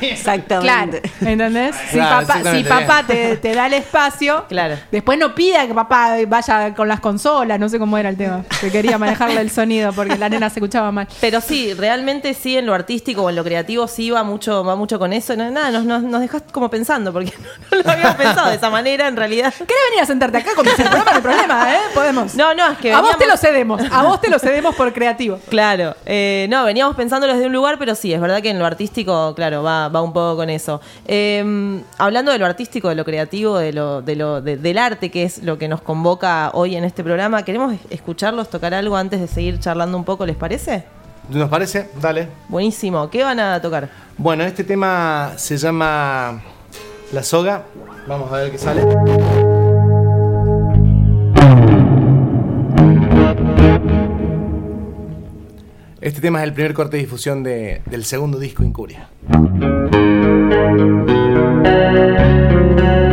Exactamente. 0.00 1.02
¿entendés? 1.20 1.76
Si 1.90 1.96
Claro, 1.96 2.26
papá, 2.38 2.54
si 2.56 2.64
papá 2.64 3.02
te, 3.06 3.36
te 3.36 3.54
da 3.54 3.66
el 3.66 3.74
espacio, 3.74 4.44
Claro. 4.48 4.76
después 4.90 5.18
no 5.18 5.34
pida 5.34 5.66
que 5.66 5.74
papá 5.74 6.16
vaya 6.26 6.74
con 6.74 6.88
las 6.88 7.00
consolas, 7.00 7.58
no 7.58 7.68
sé 7.68 7.78
cómo 7.78 7.96
era 7.98 8.08
el 8.08 8.16
tema, 8.16 8.44
que 8.60 8.70
quería 8.70 8.98
manejarle 8.98 9.40
el 9.40 9.50
sonido 9.50 9.92
porque 9.92 10.16
la 10.16 10.28
nena 10.28 10.50
se 10.50 10.58
escuchaba 10.60 10.90
mal. 10.92 11.06
Pero 11.20 11.40
sí, 11.40 11.74
realmente 11.74 12.34
sí, 12.34 12.56
en 12.56 12.66
lo 12.66 12.74
artístico 12.74 13.22
o 13.22 13.30
en 13.30 13.36
lo 13.36 13.44
creativo 13.44 13.86
sí 13.88 14.10
va 14.10 14.22
mucho, 14.22 14.64
va 14.64 14.76
mucho 14.76 14.98
con 14.98 15.12
eso. 15.12 15.36
No, 15.36 15.50
Nada, 15.50 15.70
nos, 15.70 15.84
nos, 15.84 16.02
nos 16.02 16.20
dejas 16.20 16.42
como 16.52 16.68
pensando, 16.70 17.12
porque 17.12 17.32
no, 17.72 17.78
lo 17.82 17.90
habíamos 17.90 18.16
pensado 18.16 18.48
de 18.50 18.56
esa 18.56 18.70
manera 18.70 19.08
en 19.08 19.16
realidad. 19.16 19.52
¿Querés 19.54 19.82
venir 19.90 20.02
a 20.02 20.06
sentarte 20.06 20.38
acá 20.38 20.50
con 20.54 20.64
mi 20.66 20.72
programa? 20.72 21.04
No 21.04 21.10
hay 21.16 21.20
problema, 21.22 21.74
¿eh? 21.74 21.78
Podemos. 21.94 22.34
No, 22.34 22.54
no, 22.54 22.72
es 22.72 22.78
que 22.78 22.92
a 22.92 23.00
vos 23.00 23.16
te 23.18 23.26
lo 23.26 23.36
cedemos, 23.36 23.80
a 23.90 24.02
vos 24.02 24.20
te 24.20 24.28
lo 24.30 24.38
cedemos 24.38 24.74
por 24.74 24.92
creativo. 24.92 25.38
Claro, 25.48 25.96
eh, 26.06 26.46
no, 26.50 26.64
veníamos 26.64 26.94
pensándolo 26.96 27.32
desde 27.32 27.46
un 27.46 27.52
lugar, 27.52 27.78
pero 27.78 27.94
sí, 27.94 28.12
es 28.12 28.20
verdad 28.20 28.42
que 28.42 28.50
en 28.50 28.58
lo 28.58 28.66
artístico, 28.66 29.34
claro, 29.34 29.62
va, 29.62 29.88
va 29.88 30.02
un 30.02 30.12
poco 30.12 30.36
con 30.36 30.50
eso. 30.50 30.80
Eh, 31.06 31.80
hablando 31.98 32.19
de 32.28 32.38
lo 32.38 32.44
artístico, 32.46 32.88
de 32.90 32.94
lo 32.94 33.04
creativo, 33.04 33.56
de 33.58 33.72
lo, 33.72 34.02
de 34.02 34.16
lo, 34.16 34.42
de- 34.42 34.56
del 34.58 34.76
arte, 34.78 35.10
que 35.10 35.22
es 35.22 35.42
lo 35.42 35.56
que 35.56 35.66
nos 35.68 35.80
convoca 35.80 36.50
hoy 36.52 36.76
en 36.76 36.84
este 36.84 37.02
programa, 37.02 37.42
queremos 37.44 37.74
escucharlos 37.88 38.50
tocar 38.50 38.74
algo 38.74 38.96
antes 38.96 39.20
de 39.20 39.26
seguir 39.28 39.58
charlando 39.58 39.96
un 39.96 40.04
poco, 40.04 40.26
¿les 40.26 40.36
parece? 40.36 40.84
¿nos 41.30 41.48
parece? 41.48 41.88
Dale. 42.00 42.28
Buenísimo, 42.48 43.08
¿qué 43.08 43.22
van 43.22 43.38
a 43.40 43.60
tocar? 43.62 43.88
Bueno, 44.18 44.44
este 44.44 44.64
tema 44.64 45.32
se 45.36 45.56
llama 45.56 46.42
La 47.12 47.22
Soga. 47.22 47.62
Vamos 48.06 48.30
a 48.32 48.36
ver 48.36 48.50
qué 48.50 48.58
sale. 48.58 48.82
Este 56.00 56.20
tema 56.20 56.38
es 56.40 56.44
el 56.48 56.54
primer 56.54 56.72
corte 56.74 56.96
de 56.96 57.02
difusión 57.02 57.42
de- 57.42 57.82
del 57.86 58.04
segundo 58.04 58.38
disco 58.38 58.64
Incuria. 58.64 59.08
Thank 61.62 62.80
you. 62.80 63.09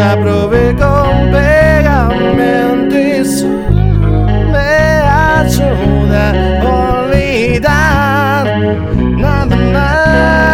ya 0.00 0.16
probé 0.18 0.74
con 0.76 1.30
pegamento 1.30 2.98
y 2.98 3.22
solo 3.22 3.76
me 4.52 4.72
ayuda 5.36 6.24
a 6.62 7.04
olvidar 7.04 8.44
nada 9.24 9.56
más. 9.74 10.49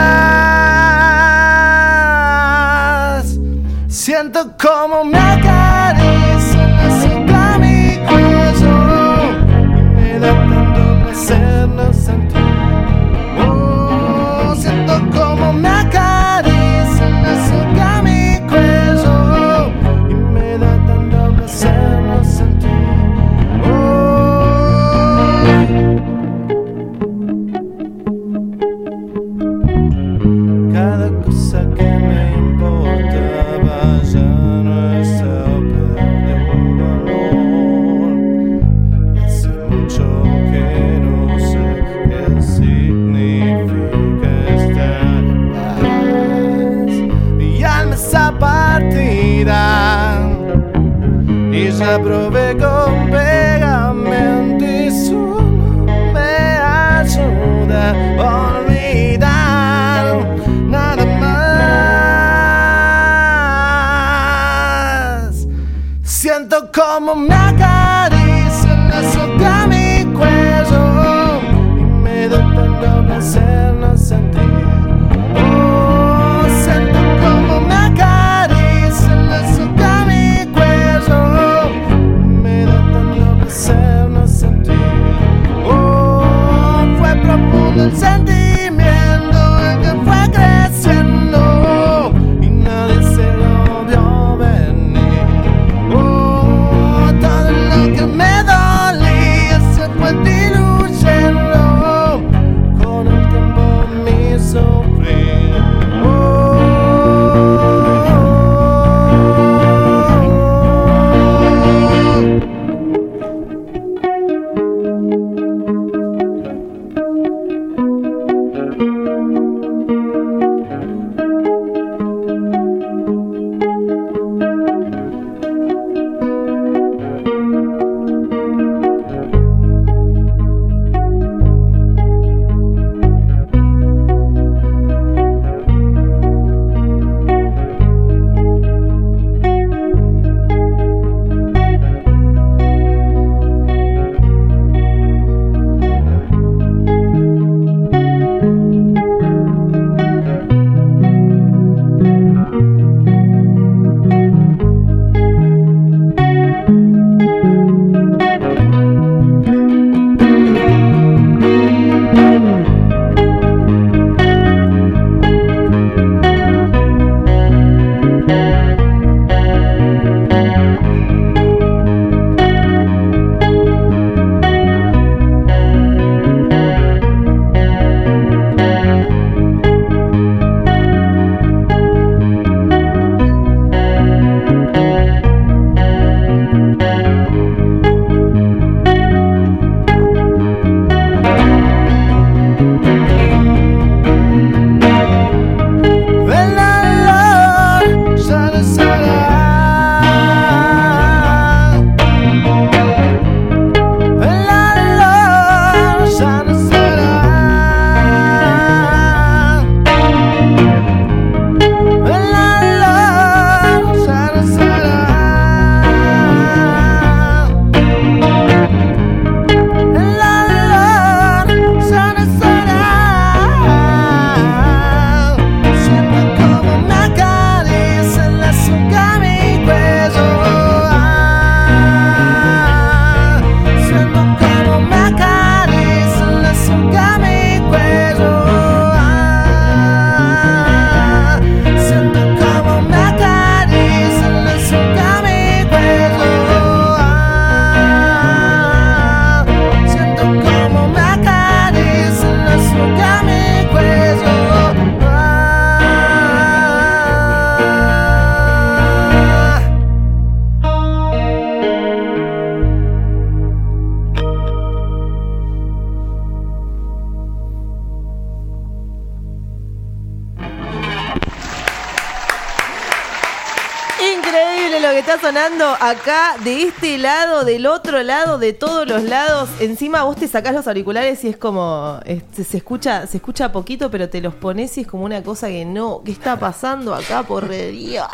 Sonando 275.21 275.65
acá, 275.81 276.37
de 276.43 276.63
este 276.63 276.97
lado, 276.97 277.45
del 277.45 277.67
otro 277.67 278.03
lado, 278.03 278.39
de 278.39 278.53
todos 278.53 278.89
los 278.89 279.03
lados. 279.03 279.49
Encima 279.61 280.05
vos 280.05 280.17
te 280.17 280.27
sacás 280.27 280.55
los 280.55 280.67
auriculares 280.67 281.23
y 281.25 281.29
es 281.29 281.37
como. 281.37 282.01
se, 282.33 282.57
escucha, 282.57 283.07
se 283.07 283.19
escucha 283.19 283.53
poquito, 283.53 283.91
pero 283.91 284.09
te 284.09 284.21
los 284.21 284.35
pones 284.35 284.77
y 284.79 284.83
es 284.83 284.87
como 284.87 285.05
una 285.05 285.23
cosa 285.23 285.49
que 285.49 285.65
no. 285.65 286.03
¿Qué 286.05 286.13
está 286.13 286.39
pasando 286.39 286.95
acá 286.95 287.23
por 287.23 287.49
Dios? 287.49 288.07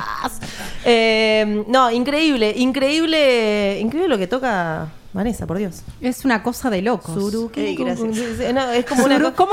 Eh, 0.85 1.65
no, 1.69 1.91
increíble, 1.91 2.53
increíble. 2.57 3.79
Increíble 3.81 4.09
lo 4.09 4.19
que 4.19 4.27
toca 4.27 4.89
Vanessa, 5.13 5.47
por 5.47 5.59
Dios. 5.59 5.83
Es 6.01 6.25
una 6.25 6.43
cosa 6.43 6.71
de 6.71 6.81
locos. 6.81 7.15
Suruki, 7.15 7.77
no, 7.85 8.71
es 8.73 8.87
como 8.87 9.05
una 9.05 9.19
¿Cómo, 9.33 9.35
cómo, 9.37 9.53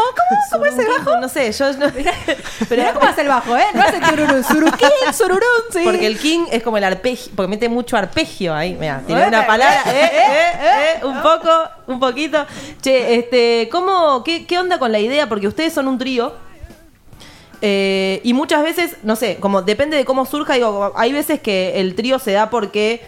cómo 0.51 0.65
es 0.65 0.73
el 0.77 0.85
Suruki, 0.85 1.03
bajo? 1.05 1.19
No 1.19 1.27
sé, 1.27 1.51
yo 1.51 1.73
no. 1.73 1.87
Pero 2.69 2.81
Mirá 2.81 2.93
cómo 2.93 3.05
hace 3.05 3.21
el 3.21 3.27
bajo, 3.27 3.57
¿eh? 3.57 3.65
No 3.73 3.81
hace 3.81 3.99
tururú, 3.99 4.41
suruquín, 4.43 4.89
sururún, 5.13 5.63
sí. 5.73 5.81
Porque 5.83 6.07
el 6.07 6.17
king 6.17 6.45
es 6.49 6.63
como 6.63 6.77
el 6.77 6.85
arpegio, 6.85 7.33
porque 7.35 7.49
mete 7.49 7.67
mucho 7.67 7.97
arpegio 7.97 8.53
ahí. 8.55 8.77
Mira, 8.79 9.03
tiene 9.05 9.27
una 9.27 9.45
palabra, 9.45 9.83
eh, 9.87 9.91
eh, 10.05 10.09
eh, 10.13 10.99
eh, 11.01 11.05
un 11.05 11.21
poco, 11.21 11.49
un 11.87 11.99
poquito. 11.99 12.45
Che, 12.81 13.15
este, 13.15 13.67
¿cómo, 13.69 14.23
qué, 14.23 14.45
qué 14.45 14.57
onda 14.59 14.79
con 14.79 14.93
la 14.93 14.99
idea? 14.99 15.27
Porque 15.27 15.47
ustedes 15.47 15.73
son 15.73 15.89
un 15.89 15.97
trío. 15.97 16.33
eh, 17.61 18.21
y 18.23 18.33
muchas 18.33 18.63
veces, 18.63 18.95
no 19.03 19.17
sé, 19.17 19.35
como 19.41 19.61
depende 19.61 19.97
de 19.97 20.05
cómo 20.05 20.25
surja, 20.25 20.53
digo, 20.53 20.93
hay 20.95 21.11
veces 21.11 21.41
que 21.41 21.81
el 21.81 21.95
trío 21.95 22.17
se 22.17 22.31
da 22.31 22.49
porque 22.49 23.01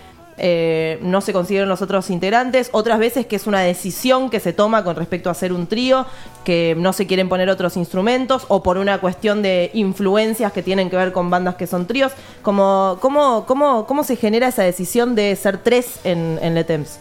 eh, 0.43 0.97
no 1.03 1.21
se 1.21 1.33
consiguieron 1.33 1.69
los 1.69 1.83
otros 1.83 2.09
integrantes, 2.09 2.69
otras 2.73 2.97
veces 2.97 3.27
que 3.27 3.35
es 3.35 3.45
una 3.45 3.61
decisión 3.61 4.31
que 4.31 4.39
se 4.39 4.53
toma 4.53 4.83
con 4.83 4.95
respecto 4.95 5.29
a 5.29 5.33
hacer 5.33 5.53
un 5.53 5.67
trío, 5.67 6.07
que 6.43 6.75
no 6.77 6.93
se 6.93 7.05
quieren 7.05 7.29
poner 7.29 7.47
otros 7.49 7.77
instrumentos, 7.77 8.45
o 8.47 8.63
por 8.63 8.77
una 8.77 8.99
cuestión 8.99 9.43
de 9.43 9.69
influencias 9.75 10.51
que 10.51 10.63
tienen 10.63 10.89
que 10.89 10.97
ver 10.97 11.11
con 11.11 11.29
bandas 11.29 11.55
que 11.55 11.67
son 11.67 11.85
tríos. 11.85 12.11
Como, 12.41 12.97
¿cómo, 12.99 13.45
cómo, 13.45 13.85
¿Cómo 13.85 14.03
se 14.03 14.15
genera 14.15 14.47
esa 14.47 14.63
decisión 14.63 15.13
de 15.13 15.35
ser 15.35 15.59
tres 15.59 15.99
en, 16.03 16.39
en 16.41 16.55
Letems? 16.55 16.97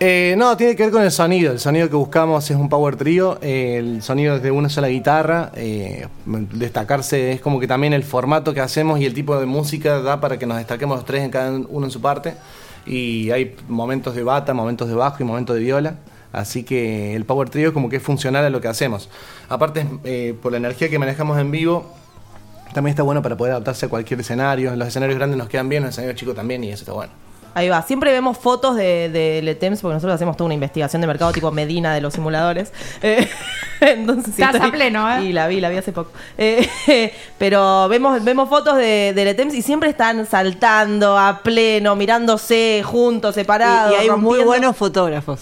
Eh, 0.00 0.34
no, 0.36 0.56
tiene 0.56 0.76
que 0.76 0.82
ver 0.82 0.92
con 0.92 1.02
el 1.02 1.10
sonido. 1.10 1.52
El 1.52 1.60
sonido 1.60 1.88
que 1.88 1.96
buscamos 1.96 2.50
es 2.50 2.56
un 2.56 2.68
power 2.68 2.96
trío. 2.96 3.38
eh, 3.40 3.76
el 3.78 4.02
sonido 4.02 4.36
es 4.36 4.42
de 4.42 4.50
una 4.50 4.68
sola 4.68 4.88
guitarra. 4.88 5.52
eh, 5.54 6.08
destacarse 6.26 7.32
es 7.32 7.40
como 7.40 7.60
que 7.60 7.66
también 7.66 7.94
el 7.94 8.02
formato 8.02 8.52
que 8.52 8.60
hacemos 8.60 9.00
y 9.00 9.06
el 9.06 9.14
tipo 9.14 9.38
de 9.38 9.46
música 9.46 10.00
da 10.00 10.20
para 10.20 10.38
que 10.38 10.46
nos 10.46 10.58
destaquemos 10.58 10.96
los 10.96 11.06
tres 11.06 11.22
en 11.22 11.30
cada 11.30 11.50
uno 11.52 11.86
en 11.86 11.90
su 11.90 12.00
parte. 12.00 12.34
Y 12.86 13.30
hay 13.30 13.56
momentos 13.68 14.14
de 14.14 14.22
bata, 14.22 14.54
momentos 14.54 14.88
de 14.88 14.94
bajo 14.94 15.22
y 15.22 15.26
momentos 15.26 15.56
de 15.56 15.62
viola. 15.62 15.96
Así 16.32 16.64
que 16.64 17.14
el 17.14 17.24
power 17.24 17.48
trío 17.48 17.68
es 17.68 17.74
como 17.74 17.88
que 17.88 17.96
es 17.96 18.02
funcional 18.02 18.44
a 18.44 18.50
lo 18.50 18.60
que 18.60 18.68
hacemos. 18.68 19.08
Aparte, 19.48 19.86
eh, 20.02 20.34
por 20.42 20.52
la 20.52 20.58
energía 20.58 20.88
que 20.88 20.98
manejamos 20.98 21.38
en 21.38 21.50
vivo, 21.50 21.94
también 22.72 22.90
está 22.90 23.04
bueno 23.04 23.22
para 23.22 23.36
poder 23.36 23.52
adaptarse 23.52 23.86
a 23.86 23.88
cualquier 23.88 24.20
escenario. 24.20 24.74
Los 24.74 24.88
escenarios 24.88 25.16
grandes 25.16 25.38
nos 25.38 25.48
quedan 25.48 25.68
bien, 25.68 25.84
los 25.84 25.90
escenarios 25.90 26.18
chicos 26.18 26.34
también 26.34 26.64
y 26.64 26.70
eso 26.70 26.82
está 26.82 26.92
bueno. 26.92 27.12
Ahí 27.54 27.68
va. 27.68 27.82
Siempre 27.82 28.12
vemos 28.12 28.36
fotos 28.36 28.76
de, 28.76 29.08
de 29.08 29.40
Letems, 29.42 29.80
porque 29.80 29.94
nosotros 29.94 30.14
hacemos 30.14 30.36
toda 30.36 30.46
una 30.46 30.54
investigación 30.54 31.00
de 31.00 31.06
mercado 31.06 31.32
tipo 31.32 31.50
Medina 31.52 31.94
de 31.94 32.00
los 32.00 32.14
simuladores. 32.14 32.72
Eh, 33.80 33.92
entonces, 33.92 34.38
Estás 34.38 34.60
a 34.60 34.70
pleno, 34.70 35.10
¿eh? 35.10 35.24
Y 35.24 35.32
la 35.32 35.46
vi, 35.48 35.60
la 35.60 35.68
vi 35.68 35.76
hace 35.76 35.92
poco. 35.92 36.10
Eh, 36.38 37.12
pero 37.38 37.88
vemos, 37.88 38.22
vemos 38.24 38.48
fotos 38.48 38.76
de, 38.76 39.12
de 39.14 39.24
Letems 39.24 39.52
y 39.52 39.62
siempre 39.62 39.90
están 39.90 40.26
saltando 40.26 41.18
a 41.18 41.40
pleno, 41.42 41.94
mirándose 41.96 42.82
juntos, 42.84 43.34
separados. 43.34 43.92
Y, 43.92 44.06
y 44.06 44.08
hay 44.08 44.16
muy 44.16 44.42
buenos 44.42 44.76
fotógrafos. 44.76 45.40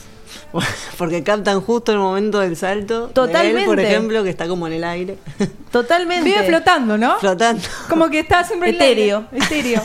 Porque 0.99 1.23
captan 1.23 1.61
justo 1.61 1.93
el 1.93 1.99
momento 1.99 2.41
del 2.41 2.57
salto. 2.57 3.01
de 3.01 3.07
él, 3.09 3.13
Totalmente. 3.13 3.67
por 3.67 3.81
ejemplo, 3.81 4.25
que 4.25 4.31
está 4.31 4.49
como 4.49 4.67
en 4.67 4.75
el 4.75 4.85
aire. 4.85 5.19
Totalmente. 5.71 6.25
Vive 6.25 6.43
flotando, 6.45 6.99
¿no? 6.99 7.19
flotando. 7.19 7.63
Como 7.89 8.09
que 8.09 8.21
está 8.21 8.45
siempre 8.45 8.71
en 8.71 8.75
el 8.77 8.81
aire. 8.83 9.21
Etéreo. 9.33 9.83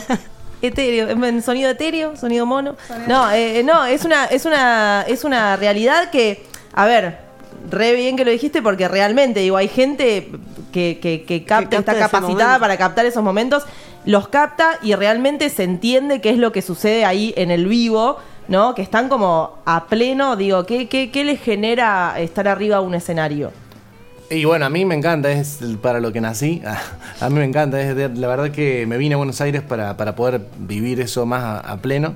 Etéreo, 0.61 1.09
en 1.09 1.41
sonido 1.41 1.69
etéreo, 1.69 2.15
sonido 2.15 2.45
mono. 2.45 2.75
No, 3.07 3.31
eh, 3.31 3.63
no, 3.63 3.85
es 3.85 4.05
una, 4.05 4.25
es 4.25 4.45
una, 4.45 5.03
es 5.07 5.23
una 5.23 5.55
realidad 5.55 6.09
que, 6.09 6.45
a 6.73 6.85
ver, 6.85 7.19
re 7.69 7.93
bien 7.93 8.15
que 8.15 8.25
lo 8.25 8.31
dijiste 8.31 8.61
porque 8.61 8.87
realmente, 8.87 9.41
digo, 9.41 9.57
hay 9.57 9.67
gente 9.67 10.31
que, 10.71 10.99
que, 11.01 11.23
que 11.23 11.43
capta, 11.43 11.77
capta 11.77 11.91
está 11.91 11.99
capacitada 11.99 12.45
momento. 12.45 12.59
para 12.59 12.77
captar 12.77 13.05
esos 13.05 13.23
momentos, 13.23 13.65
los 14.05 14.29
capta 14.29 14.79
y 14.81 14.95
realmente 14.95 15.49
se 15.49 15.63
entiende 15.63 16.21
qué 16.21 16.31
es 16.31 16.37
lo 16.37 16.51
que 16.51 16.61
sucede 16.61 17.05
ahí 17.05 17.33
en 17.37 17.51
el 17.51 17.67
vivo, 17.67 18.17
¿no? 18.47 18.73
Que 18.73 18.81
están 18.81 19.09
como 19.09 19.59
a 19.65 19.85
pleno, 19.85 20.35
digo, 20.35 20.65
¿qué, 20.65 20.87
qué, 20.87 21.11
qué 21.11 21.23
les 21.23 21.41
genera 21.41 22.15
estar 22.17 22.47
arriba 22.47 22.77
de 22.79 22.83
un 22.83 22.95
escenario? 22.95 23.51
Y 24.29 24.43
bueno, 24.43 24.65
a 24.65 24.69
mí 24.69 24.83
me 24.83 24.95
encanta, 24.95 25.31
es 25.31 25.59
para 25.81 25.99
lo 26.01 26.11
que 26.11 26.19
nací. 26.19 26.61
A 27.21 27.29
mí 27.29 27.35
me 27.35 27.45
encanta, 27.45 27.79
es 27.81 27.95
de- 27.95 28.09
la 28.09 28.27
verdad 28.27 28.51
que 28.51 28.85
me 28.85 28.97
vine 28.97 29.15
a 29.15 29.17
Buenos 29.17 29.39
Aires 29.41 29.61
para, 29.61 29.95
para 29.97 30.15
poder 30.15 30.41
vivir 30.59 30.99
eso 30.99 31.25
más 31.25 31.43
a, 31.43 31.59
a 31.59 31.77
pleno. 31.77 32.13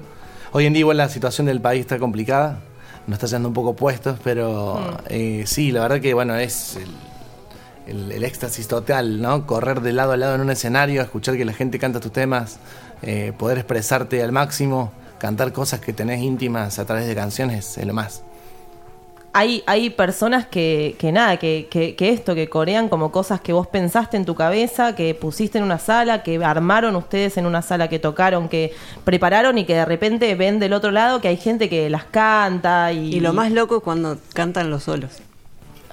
Hoy 0.51 0.65
en 0.65 0.73
día 0.73 0.81
igual 0.81 0.97
la 0.97 1.07
situación 1.09 1.47
del 1.47 1.61
país 1.61 1.81
está 1.81 1.97
complicada, 1.99 2.59
nos 3.07 3.15
está 3.15 3.27
yendo 3.27 3.47
un 3.47 3.53
poco 3.53 3.75
puestos, 3.75 4.19
pero 4.23 4.97
eh, 5.09 5.43
sí, 5.47 5.71
la 5.71 5.81
verdad 5.81 6.01
que 6.01 6.13
bueno, 6.13 6.35
es 6.35 6.77
el, 7.87 7.95
el- 7.95 8.11
el 8.11 8.23
éxtasis 8.23 8.67
total, 8.67 9.21
¿no? 9.21 9.47
Correr 9.47 9.81
de 9.81 9.93
lado 9.93 10.11
a 10.11 10.17
lado 10.17 10.35
en 10.35 10.41
un 10.41 10.49
escenario, 10.51 11.01
escuchar 11.01 11.37
que 11.37 11.45
la 11.45 11.53
gente 11.53 11.79
canta 11.79 11.99
tus 12.01 12.11
temas, 12.11 12.59
eh, 13.01 13.31
poder 13.37 13.57
expresarte 13.57 14.21
al 14.21 14.31
máximo, 14.33 14.91
cantar 15.19 15.53
cosas 15.53 15.79
que 15.79 15.93
tenés 15.93 16.21
íntimas 16.21 16.77
a 16.79 16.85
través 16.85 17.07
de 17.07 17.15
canciones, 17.15 17.77
es 17.77 17.85
lo 17.85 17.93
más. 17.93 18.23
Hay, 19.33 19.63
hay 19.65 19.89
personas 19.91 20.45
que, 20.45 20.95
que 20.99 21.11
nada, 21.11 21.37
que, 21.37 21.67
que, 21.71 21.95
que 21.95 22.09
esto, 22.09 22.35
que 22.35 22.49
corean 22.49 22.89
como 22.89 23.11
cosas 23.11 23.39
que 23.39 23.53
vos 23.53 23.65
pensaste 23.67 24.17
en 24.17 24.25
tu 24.25 24.35
cabeza, 24.35 24.93
que 24.95 25.15
pusiste 25.15 25.57
en 25.57 25.63
una 25.63 25.79
sala, 25.79 26.21
que 26.23 26.43
armaron 26.43 26.95
ustedes 26.97 27.37
en 27.37 27.45
una 27.45 27.61
sala, 27.61 27.87
que 27.87 27.97
tocaron, 27.99 28.49
que 28.49 28.73
prepararon 29.05 29.57
y 29.57 29.65
que 29.65 29.73
de 29.75 29.85
repente 29.85 30.35
ven 30.35 30.59
del 30.59 30.73
otro 30.73 30.91
lado 30.91 31.21
que 31.21 31.29
hay 31.29 31.37
gente 31.37 31.69
que 31.69 31.89
las 31.89 32.03
canta 32.03 32.91
y... 32.91 33.15
Y 33.15 33.19
lo 33.21 33.31
más 33.33 33.51
loco 33.51 33.77
es 33.77 33.83
cuando 33.83 34.17
cantan 34.33 34.69
los 34.69 34.83
solos. 34.83 35.11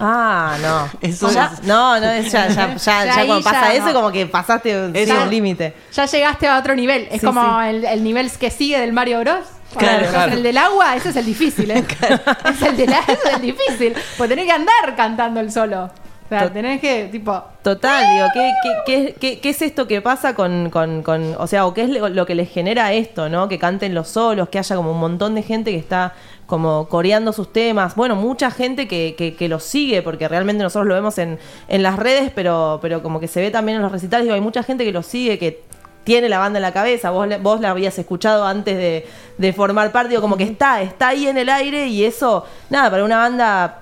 Ah, 0.00 0.56
no. 0.60 0.88
Eso 1.08 1.30
Ya- 1.30 1.50
es- 1.54 1.62
No, 1.64 1.98
no, 2.00 2.10
es 2.10 2.30
ya, 2.30 2.48
ya, 2.48 2.74
ya, 2.76 3.04
Ya 3.04 3.14
cuando 3.14 3.38
ya 3.40 3.44
pasa 3.44 3.74
eso, 3.74 3.86
no. 3.86 3.92
como 3.94 4.12
que 4.12 4.26
pasaste 4.26 4.86
un 4.86 4.92
límite. 5.30 5.74
Ya 5.92 6.06
llegaste 6.06 6.46
a 6.46 6.58
otro 6.58 6.74
nivel. 6.76 7.08
Es 7.10 7.20
Sí, 7.20 7.26
como 7.26 7.40
sí. 7.62 7.68
El, 7.68 7.84
el 7.84 8.04
nivel 8.04 8.30
que 8.30 8.50
sigue 8.50 8.78
del 8.78 8.92
Mario 8.92 9.20
Bros. 9.20 9.44
Claro, 9.76 10.06
claro. 10.10 10.32
El 10.32 10.42
del 10.42 10.56
agua, 10.56 10.96
ese 10.96 11.10
es 11.10 11.16
el 11.16 11.26
difícil, 11.26 11.70
¿eh? 11.70 11.84
es 12.50 12.62
el 12.62 12.76
del 12.76 12.92
agua, 12.92 13.14
es 13.14 13.34
el 13.34 13.40
difícil. 13.42 13.94
Pues 14.16 14.28
tenés 14.30 14.46
que 14.46 14.52
andar 14.52 14.96
cantando 14.96 15.40
el 15.40 15.50
solo. 15.52 15.84
O 15.84 16.28
sea, 16.28 16.52
tenés 16.52 16.78
que, 16.82 17.08
tipo, 17.10 17.42
Total, 17.62 18.04
digo, 18.14 18.26
¿qué, 18.34 18.50
qué, 18.62 18.74
qué, 18.84 19.14
qué- 19.18 19.40
qué 19.40 19.48
es 19.48 19.62
esto 19.62 19.86
que 19.88 20.02
pasa 20.02 20.34
con, 20.34 20.68
con, 20.68 21.02
con- 21.02 21.34
o 21.38 21.46
sea, 21.46 21.64
o 21.64 21.72
qué 21.72 21.84
es 21.84 21.88
lo, 21.88 22.10
lo 22.10 22.26
que 22.26 22.34
les 22.34 22.50
genera 22.50 22.92
esto, 22.92 23.30
¿no? 23.30 23.48
Que 23.48 23.58
canten 23.58 23.94
los 23.94 24.08
solos, 24.08 24.50
que 24.50 24.58
haya 24.58 24.76
como 24.76 24.92
un 24.92 25.00
montón 25.00 25.34
de 25.34 25.42
gente 25.42 25.70
que 25.70 25.78
está 25.78 26.12
como 26.44 26.86
coreando 26.88 27.32
sus 27.32 27.50
temas, 27.50 27.94
bueno, 27.94 28.14
mucha 28.14 28.50
gente 28.50 28.86
que, 28.88 29.14
que, 29.16 29.34
que 29.36 29.48
los 29.48 29.64
sigue, 29.64 30.02
porque 30.02 30.28
realmente 30.28 30.62
nosotros 30.62 30.86
lo 30.86 30.94
vemos 30.94 31.16
en, 31.18 31.38
en 31.68 31.82
las 31.82 31.96
redes, 31.96 32.30
pero, 32.34 32.78
pero 32.82 33.02
como 33.02 33.20
que 33.20 33.28
se 33.28 33.40
ve 33.40 33.50
también 33.50 33.76
en 33.76 33.82
los 33.82 33.92
recitales, 33.92 34.24
digo, 34.24 34.34
hay 34.34 34.40
mucha 34.42 34.62
gente 34.62 34.84
que 34.84 34.92
los 34.92 35.06
sigue, 35.06 35.38
que 35.38 35.62
tiene 36.08 36.30
la 36.30 36.38
banda 36.38 36.58
en 36.58 36.62
la 36.62 36.72
cabeza, 36.72 37.10
vos, 37.10 37.28
vos 37.42 37.60
la 37.60 37.68
habías 37.68 37.98
escuchado 37.98 38.46
antes 38.46 38.78
de, 38.78 39.06
de 39.36 39.52
formar 39.52 39.92
parte, 39.92 40.08
digo, 40.08 40.22
como 40.22 40.38
que 40.38 40.44
está, 40.44 40.80
está 40.80 41.08
ahí 41.08 41.26
en 41.26 41.36
el 41.36 41.50
aire 41.50 41.86
y 41.88 42.02
eso, 42.02 42.46
nada, 42.70 42.90
para 42.90 43.04
una 43.04 43.18
banda 43.18 43.80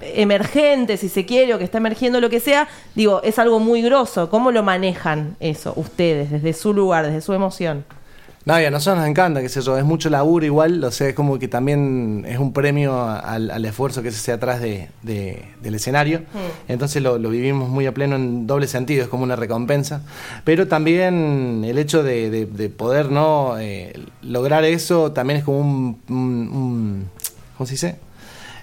emergente, 0.00 0.96
si 0.96 1.08
se 1.08 1.26
quiere, 1.26 1.52
o 1.52 1.58
que 1.58 1.64
está 1.64 1.78
emergiendo 1.78 2.20
lo 2.20 2.30
que 2.30 2.38
sea, 2.38 2.68
digo, 2.94 3.22
es 3.24 3.40
algo 3.40 3.58
muy 3.58 3.82
grosso. 3.82 4.30
¿Cómo 4.30 4.52
lo 4.52 4.62
manejan 4.62 5.36
eso 5.40 5.72
ustedes, 5.74 6.30
desde 6.30 6.52
su 6.52 6.72
lugar, 6.72 7.06
desde 7.06 7.20
su 7.20 7.32
emoción? 7.32 7.84
No, 8.46 8.60
y 8.60 8.64
a 8.66 8.70
nosotros 8.70 8.98
nos 9.00 9.08
encanta, 9.08 9.40
qué 9.40 9.48
sé 9.48 9.62
yo, 9.62 9.78
es 9.78 9.84
mucho 9.84 10.10
laburo 10.10 10.44
igual, 10.44 10.84
o 10.84 10.90
sea, 10.90 11.08
es 11.08 11.14
como 11.14 11.38
que 11.38 11.48
también 11.48 12.26
es 12.28 12.38
un 12.38 12.52
premio 12.52 13.02
al, 13.02 13.50
al 13.50 13.64
esfuerzo 13.64 14.02
que 14.02 14.10
se 14.10 14.18
hace 14.18 14.32
atrás 14.32 14.60
de, 14.60 14.90
de- 15.02 15.42
del 15.62 15.74
escenario, 15.76 16.24
entonces 16.68 17.02
lo, 17.02 17.16
lo 17.16 17.30
vivimos 17.30 17.70
muy 17.70 17.86
a 17.86 17.94
pleno 17.94 18.16
en 18.16 18.46
doble 18.46 18.66
sentido, 18.66 19.02
es 19.02 19.08
como 19.08 19.22
una 19.24 19.34
recompensa, 19.34 20.02
pero 20.44 20.68
también 20.68 21.62
el 21.66 21.78
hecho 21.78 22.02
de, 22.02 22.28
de- 22.28 22.44
de 22.44 22.68
poder 22.68 23.10
no 23.10 23.56
Eh, 23.58 23.98
lograr 24.20 24.64
eso 24.64 25.12
también 25.12 25.38
es 25.38 25.44
como 25.44 25.60
un, 25.60 25.98
un- 26.10 26.48
un- 26.52 27.04
¿cómo 27.56 27.66
se 27.66 27.72
dice? 27.74 27.96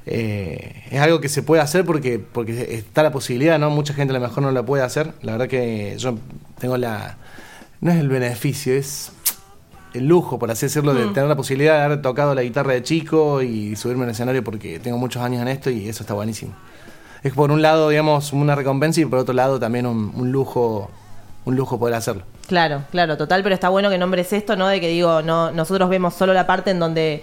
Eh, 0.06 0.84
es 0.92 1.00
algo 1.02 1.22
que 1.22 1.30
se 1.30 1.42
puede 1.42 1.62
hacer 1.64 1.86
porque, 1.86 2.20
porque 2.20 2.76
está 2.76 3.02
la 3.02 3.12
posibilidad, 3.12 3.58
¿no? 3.58 3.72
Mucha 3.72 3.94
gente 3.96 4.12
a 4.16 4.20
lo 4.20 4.28
mejor 4.28 4.44
no 4.44 4.52
lo 4.52 4.64
puede 4.66 4.84
hacer. 4.84 5.14
La 5.24 5.32
verdad 5.34 5.48
que 5.48 5.96
yo 5.98 6.18
tengo 6.60 6.78
la... 6.78 7.18
No 7.82 7.92
es 7.92 8.00
el 8.00 8.10
beneficio, 8.10 8.74
es 8.74 9.12
el 9.94 10.08
lujo, 10.08 10.40
por 10.40 10.52
así 10.52 10.66
decirlo, 10.66 10.94
de 10.94 11.06
tener 11.08 11.28
la 11.28 11.36
posibilidad 11.36 11.78
de 11.78 11.84
haber 11.84 12.02
tocado 12.02 12.34
la 12.34 12.44
guitarra 12.44 12.74
de 12.74 12.84
chico 12.84 13.42
y 13.42 13.76
subirme 13.76 14.06
al 14.06 14.12
escenario 14.12 14.44
porque 14.44 14.80
tengo 14.80 14.98
muchos 14.98 15.22
años 15.22 15.42
en 15.42 15.48
esto 15.48 15.70
y 15.70 15.88
eso 15.90 16.04
está 16.04 16.14
buenísimo. 16.14 16.54
Es 17.24 17.34
por 17.34 17.52
un 17.52 17.62
lado, 17.62 17.90
digamos, 17.90 18.34
una 18.34 18.56
recompensa 18.56 19.02
y 19.02 19.06
por 19.06 19.20
otro 19.20 19.34
lado 19.34 19.60
también 19.60 19.86
un, 19.86 20.12
un 20.16 20.32
lujo, 20.32 20.90
un 21.46 21.56
lujo 21.56 21.78
poder 21.78 21.96
hacerlo. 21.96 22.24
Claro, 22.48 22.84
claro, 22.92 23.18
total, 23.18 23.44
pero 23.44 23.54
está 23.54 23.70
bueno 23.70 23.90
que 23.90 23.98
nombres 23.98 24.34
esto, 24.34 24.56
¿no? 24.56 24.68
De 24.68 24.82
que 24.82 24.88
digo, 24.88 25.22
no, 25.22 25.52
nosotros 25.52 25.90
vemos 25.90 26.14
solo 26.14 26.34
la 26.34 26.48
parte 26.48 26.72
en 26.72 26.80
donde 26.80 27.22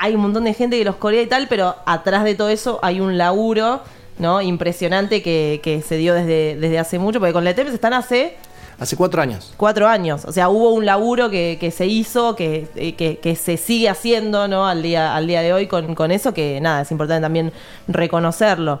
hay 0.00 0.14
un 0.14 0.22
montón 0.22 0.44
de 0.44 0.54
gente 0.54 0.78
que 0.78 0.84
los 0.84 0.96
corea 0.96 1.22
y 1.22 1.26
tal, 1.26 1.48
pero 1.48 1.76
atrás 1.86 2.24
de 2.24 2.34
todo 2.34 2.48
eso 2.48 2.78
hay 2.82 3.00
un 3.00 3.18
laburo, 3.18 3.82
¿no? 4.18 4.40
Impresionante 4.40 5.22
que, 5.22 5.60
que 5.62 5.82
se 5.82 5.96
dio 5.96 6.14
desde, 6.14 6.56
desde 6.56 6.78
hace 6.78 6.98
mucho, 6.98 7.18
porque 7.18 7.32
con 7.32 7.44
la 7.44 7.50
ETEP 7.50 7.68
están 7.68 7.92
hace 7.92 8.36
Hace 8.78 8.96
cuatro 8.96 9.22
años. 9.22 9.54
Cuatro 9.56 9.88
años. 9.88 10.24
O 10.26 10.32
sea, 10.32 10.48
hubo 10.50 10.72
un 10.72 10.84
laburo 10.84 11.30
que, 11.30 11.56
que 11.58 11.70
se 11.70 11.86
hizo, 11.86 12.36
que, 12.36 12.68
eh, 12.76 12.94
que, 12.94 13.18
que 13.18 13.34
se 13.34 13.56
sigue 13.56 13.88
haciendo, 13.88 14.48
¿no? 14.48 14.66
Al 14.66 14.82
día, 14.82 15.14
al 15.16 15.26
día 15.26 15.40
de 15.40 15.52
hoy 15.52 15.66
con, 15.66 15.94
con 15.94 16.10
eso, 16.10 16.34
que 16.34 16.60
nada, 16.60 16.82
es 16.82 16.90
importante 16.90 17.22
también 17.22 17.52
reconocerlo. 17.88 18.80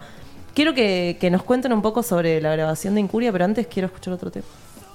Quiero 0.54 0.74
que, 0.74 1.16
que 1.20 1.30
nos 1.30 1.42
cuenten 1.42 1.72
un 1.72 1.82
poco 1.82 2.02
sobre 2.02 2.40
la 2.40 2.52
grabación 2.52 2.94
de 2.94 3.00
Incuria, 3.00 3.32
pero 3.32 3.44
antes 3.44 3.66
quiero 3.66 3.86
escuchar 3.86 4.14
otro 4.14 4.30
tema. 4.30 4.46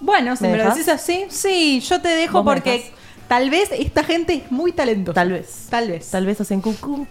Bueno, 0.01 0.35
si 0.35 0.43
¿Me 0.43 0.51
me, 0.51 0.57
lo 0.57 0.65
decís 0.69 0.87
así, 0.87 1.25
sí, 1.29 1.79
yo 1.87 2.01
te 2.01 2.09
dejo 2.09 2.43
¿Vos 2.43 2.45
me 2.45 2.53
porque 2.53 2.91
tal 3.27 3.49
vez 3.51 3.69
esta 3.71 4.03
gente 4.03 4.33
es 4.33 4.51
muy 4.51 4.71
talentosa. 4.71 5.13
Tal 5.13 5.31
vez. 5.31 5.67
Tal 5.69 5.87
vez. 5.87 6.09
Tal 6.09 6.25
vez 6.25 6.41
hacen 6.41 6.61
cucum. 6.61 7.05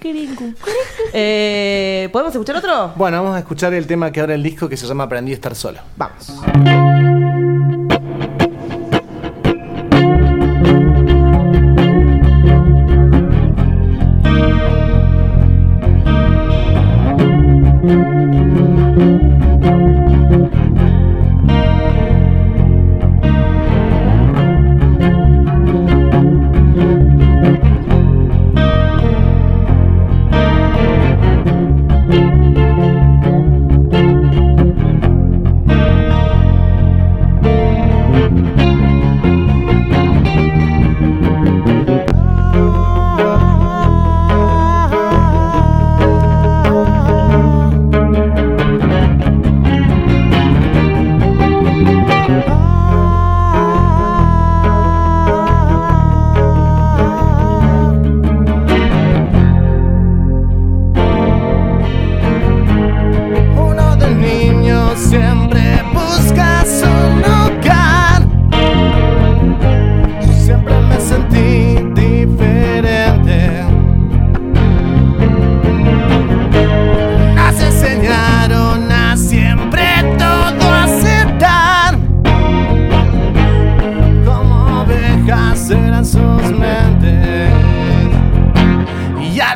eh, 1.12 2.08
¿Podemos 2.12 2.32
escuchar 2.34 2.56
otro? 2.56 2.92
Bueno, 2.96 3.22
vamos 3.22 3.36
a 3.36 3.40
escuchar 3.40 3.72
el 3.74 3.86
tema 3.86 4.10
que 4.10 4.20
abre 4.20 4.34
el 4.34 4.42
disco 4.42 4.68
que 4.68 4.76
se 4.76 4.86
llama 4.86 5.04
Aprendí 5.04 5.30
a 5.30 5.34
estar 5.34 5.54
solo. 5.54 5.78
Vamos. 5.96 6.32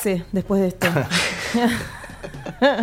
hace 0.08 0.26
después 0.32 0.62
de 0.62 0.68
esto? 0.68 0.88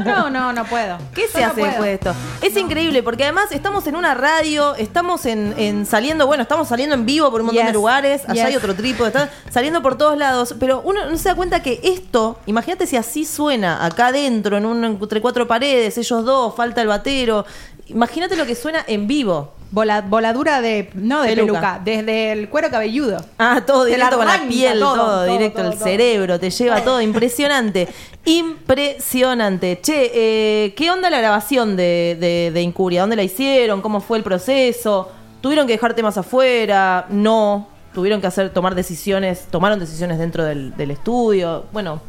No, 0.05 0.31
no, 0.31 0.53
no 0.53 0.65
puedo. 0.67 0.99
¿Qué 1.15 1.27
se 1.27 1.41
no 1.41 1.47
hace 1.47 1.55
puedo. 1.55 1.67
después 1.67 1.89
de 1.89 1.95
esto? 1.95 2.15
Es 2.43 2.57
increíble 2.57 3.03
porque 3.03 3.25
además 3.25 3.51
estamos 3.51 3.87
en 3.89 3.97
una 3.97 4.15
radio, 4.15 4.75
estamos 4.77 5.27
en, 5.27 5.53
en 5.59 5.85
saliendo, 5.85 6.27
bueno, 6.27 6.45
estamos 6.45 6.69
saliendo 6.69 6.95
en 6.95 7.05
vivo 7.05 7.31
por 7.31 7.41
un 7.41 7.47
montón 7.47 7.65
Yes, 7.65 7.73
de 7.73 7.73
lugares, 7.73 8.23
allá 8.25 8.35
yes. 8.35 8.45
hay 8.45 8.57
otro 8.57 8.75
trípode, 8.75 9.09
está 9.09 9.31
saliendo 9.51 9.83
por 9.83 9.99
todos 9.99 10.17
lados, 10.17 10.55
pero 10.61 10.81
uno 10.85 11.11
no 11.11 11.17
se 11.19 11.29
da 11.29 11.35
cuenta 11.35 11.61
que 11.61 11.81
esto, 11.83 12.39
imagínate 12.47 12.87
si 12.87 12.97
así 12.97 13.25
suena 13.25 13.85
acá 13.85 14.09
adentro, 14.09 14.57
en 14.57 14.65
un, 14.65 14.85
entre 14.85 15.21
cuatro 15.21 15.49
paredes, 15.49 15.99
ellos 15.99 16.25
dos, 16.25 16.55
falta 16.55 16.81
el 16.81 16.89
batero, 16.89 17.45
imagínate 17.89 18.37
lo 18.37 18.47
que 18.47 18.55
suena 18.55 18.85
en 18.87 19.09
vivo. 19.09 19.55
Vola- 19.75 20.03
voladura 20.03 20.61
de. 20.61 20.89
No, 20.95 21.23
de 21.23 21.31
Peluca. 21.35 21.53
peluca. 21.61 21.81
Desde 21.85 22.31
el 22.33 22.49
cuero 22.49 22.71
cabelludo. 22.71 23.19
Ah, 23.39 23.63
todo 23.67 23.85
directo 23.85 24.17
con 24.17 24.27
la 24.27 24.41
piel, 24.49 24.79
todo, 24.79 24.95
todo, 24.95 25.07
todo, 25.07 25.25
directo 25.25 25.63
todo. 25.63 25.73
cerebro, 25.85 26.39
te 26.39 26.51
lleva 26.51 26.81
todo, 26.85 27.01
impresionante. 27.11 27.89
Impresionante. 28.25 29.81
Che, 29.83 30.11
eh, 30.15 30.75
¿qué 30.77 30.91
onda 30.91 31.11
la 31.11 31.19
grabación 31.19 31.77
de, 31.77 32.17
de, 32.21 32.51
de 32.53 32.63
Incuria? 32.63 33.01
¿Dónde 33.01 33.17
la 33.17 33.23
hicieron? 33.23 33.83
¿Cómo 33.83 34.01
fue 34.01 34.19
el 34.19 34.25
proceso? 34.25 35.11
¿Tuvieron 35.41 35.67
que 35.67 35.75
dejar 35.75 35.95
temas 35.95 36.17
afuera? 36.17 37.07
No. 37.11 37.69
¿Tuvieron 37.93 38.21
que 38.21 38.27
hacer, 38.27 38.51
tomar 38.51 38.75
decisiones? 38.75 39.47
¿Tomaron 39.51 39.79
decisiones 39.79 40.19
dentro 40.19 40.45
del, 40.45 40.77
del 40.77 40.91
estudio? 40.91 41.65
Bueno, 41.73 42.01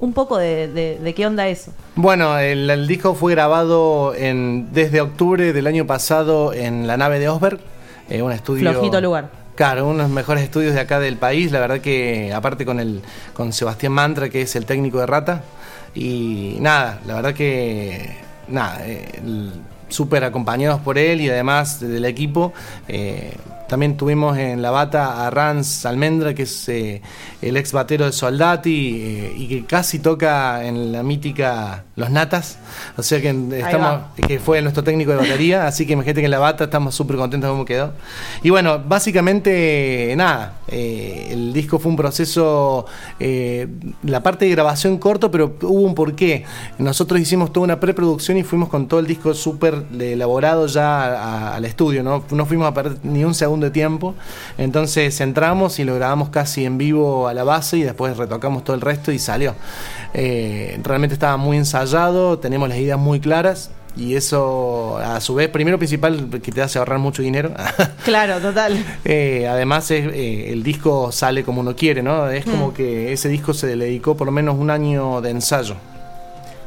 un 0.00 0.12
poco 0.12 0.38
de, 0.38 0.68
de- 0.68 0.98
de 0.98 1.14
qué 1.14 1.26
onda 1.26 1.46
eso. 1.48 1.72
Bueno, 1.94 2.38
el, 2.38 2.68
el 2.68 2.86
disco 2.86 3.14
fue 3.14 3.32
grabado 3.32 4.14
en, 4.14 4.68
desde 4.72 5.00
octubre 5.00 5.52
del 5.52 5.66
año 5.66 5.86
pasado 5.86 6.52
en 6.52 6.86
la 6.86 6.96
nave 6.96 7.18
de 7.18 7.28
Osberg, 7.28 7.60
eh, 8.10 8.22
un 8.22 8.32
estudio... 8.32 8.70
Flojito 8.72 9.00
lugar. 9.00 9.30
Claro, 9.54 9.86
uno 9.86 9.98
de 9.98 10.02
los 10.02 10.10
mejores 10.10 10.42
estudios 10.42 10.74
de 10.74 10.80
acá 10.80 10.98
del 10.98 11.16
país, 11.16 11.52
la 11.52 11.60
verdad 11.60 11.80
que 11.80 12.32
aparte 12.34 12.66
con 12.66 12.80
el 12.80 13.02
con 13.34 13.52
Sebastián 13.52 13.92
Mantra, 13.92 14.28
que 14.28 14.42
es 14.42 14.56
el 14.56 14.66
técnico 14.66 14.98
de 14.98 15.06
Rata, 15.06 15.42
y 15.94 16.56
nada, 16.60 16.98
la 17.06 17.14
verdad 17.14 17.34
que 17.34 18.16
nada, 18.48 18.80
eh, 18.84 19.06
súper 19.88 20.24
acompañados 20.24 20.80
por 20.80 20.98
él 20.98 21.20
y 21.20 21.30
además 21.30 21.78
del 21.78 22.04
equipo. 22.04 22.52
eh, 22.88 23.32
también 23.74 23.96
tuvimos 23.96 24.38
en 24.38 24.62
la 24.62 24.70
bata 24.70 25.26
a 25.26 25.30
Rans 25.30 25.84
Almendra, 25.84 26.32
que 26.32 26.44
es 26.44 26.68
eh, 26.68 27.02
el 27.42 27.56
ex 27.56 27.72
batero 27.72 28.06
de 28.06 28.12
Soldati 28.12 29.02
eh, 29.02 29.34
y 29.36 29.48
que 29.48 29.64
casi 29.64 29.98
toca 29.98 30.64
en 30.64 30.92
la 30.92 31.02
mítica 31.02 31.82
Los 31.96 32.08
Natas. 32.08 32.60
O 32.96 33.02
sea 33.02 33.20
que 33.20 33.30
estamos, 33.30 33.88
va. 33.88 34.12
que 34.28 34.38
fue 34.38 34.62
nuestro 34.62 34.84
técnico 34.84 35.10
de 35.10 35.16
batería, 35.16 35.66
así 35.66 35.86
que 35.86 35.94
imagínate 35.94 36.20
que 36.20 36.26
en 36.26 36.30
la 36.30 36.38
bata 36.38 36.62
estamos 36.62 36.94
súper 36.94 37.16
contentos 37.16 37.48
de 37.48 37.52
cómo 37.52 37.64
quedó. 37.64 37.94
Y 38.44 38.50
bueno, 38.50 38.78
básicamente 38.78 40.14
nada, 40.16 40.58
eh, 40.68 41.30
el 41.30 41.52
disco 41.52 41.78
fue 41.78 41.90
un 41.90 41.96
proceso, 41.96 42.86
eh, 43.20 43.66
la 44.02 44.22
parte 44.22 44.44
de 44.44 44.52
grabación 44.52 44.98
corto, 44.98 45.30
pero 45.30 45.56
hubo 45.62 45.80
un 45.80 45.94
porqué. 45.94 46.44
Nosotros 46.78 47.20
hicimos 47.20 47.52
toda 47.52 47.64
una 47.64 47.80
preproducción 47.80 48.38
y 48.38 48.44
fuimos 48.44 48.68
con 48.68 48.86
todo 48.86 49.00
el 49.00 49.06
disco 49.06 49.34
súper 49.34 49.84
elaborado 49.98 50.66
ya 50.66 51.54
al 51.54 51.64
estudio, 51.64 52.02
¿no? 52.02 52.24
No 52.30 52.46
fuimos 52.46 52.68
a 52.68 52.74
perder 52.74 52.98
ni 53.02 53.24
un 53.24 53.34
segundo 53.34 53.63
de 53.64 53.70
tiempo. 53.70 54.14
Entonces 54.58 55.20
entramos 55.20 55.78
y 55.78 55.84
lo 55.84 55.94
grabamos 55.94 56.28
casi 56.28 56.64
en 56.64 56.78
vivo 56.78 57.28
a 57.28 57.34
la 57.34 57.44
base 57.44 57.78
y 57.78 57.82
después 57.82 58.16
retocamos 58.16 58.64
todo 58.64 58.76
el 58.76 58.82
resto 58.82 59.12
y 59.12 59.18
salió. 59.18 59.54
Eh, 60.12 60.78
realmente 60.82 61.14
estaba 61.14 61.36
muy 61.36 61.56
ensayado, 61.56 62.38
tenemos 62.38 62.68
las 62.68 62.78
ideas 62.78 62.98
muy 62.98 63.20
claras. 63.20 63.70
Y 63.96 64.16
eso, 64.16 64.98
a 64.98 65.20
su 65.20 65.36
vez, 65.36 65.48
primero 65.50 65.78
principal, 65.78 66.28
que 66.42 66.50
te 66.50 66.60
hace 66.60 66.80
ahorrar 66.80 66.98
mucho 66.98 67.22
dinero. 67.22 67.52
Claro, 68.04 68.38
total. 68.38 68.84
Eh, 69.04 69.46
además, 69.48 69.90
es, 69.90 70.06
eh, 70.12 70.52
el 70.52 70.62
disco 70.62 71.10
sale 71.10 71.42
como 71.42 71.62
uno 71.62 71.74
quiere, 71.74 72.02
¿no? 72.02 72.28
Es 72.28 72.44
como 72.44 72.74
que 72.74 73.12
ese 73.12 73.30
disco 73.30 73.54
se 73.54 73.74
le 73.76 73.86
dedicó 73.86 74.14
por 74.14 74.26
lo 74.26 74.32
menos 74.32 74.56
un 74.58 74.68
año 74.68 75.22
de 75.22 75.30
ensayo. 75.30 75.76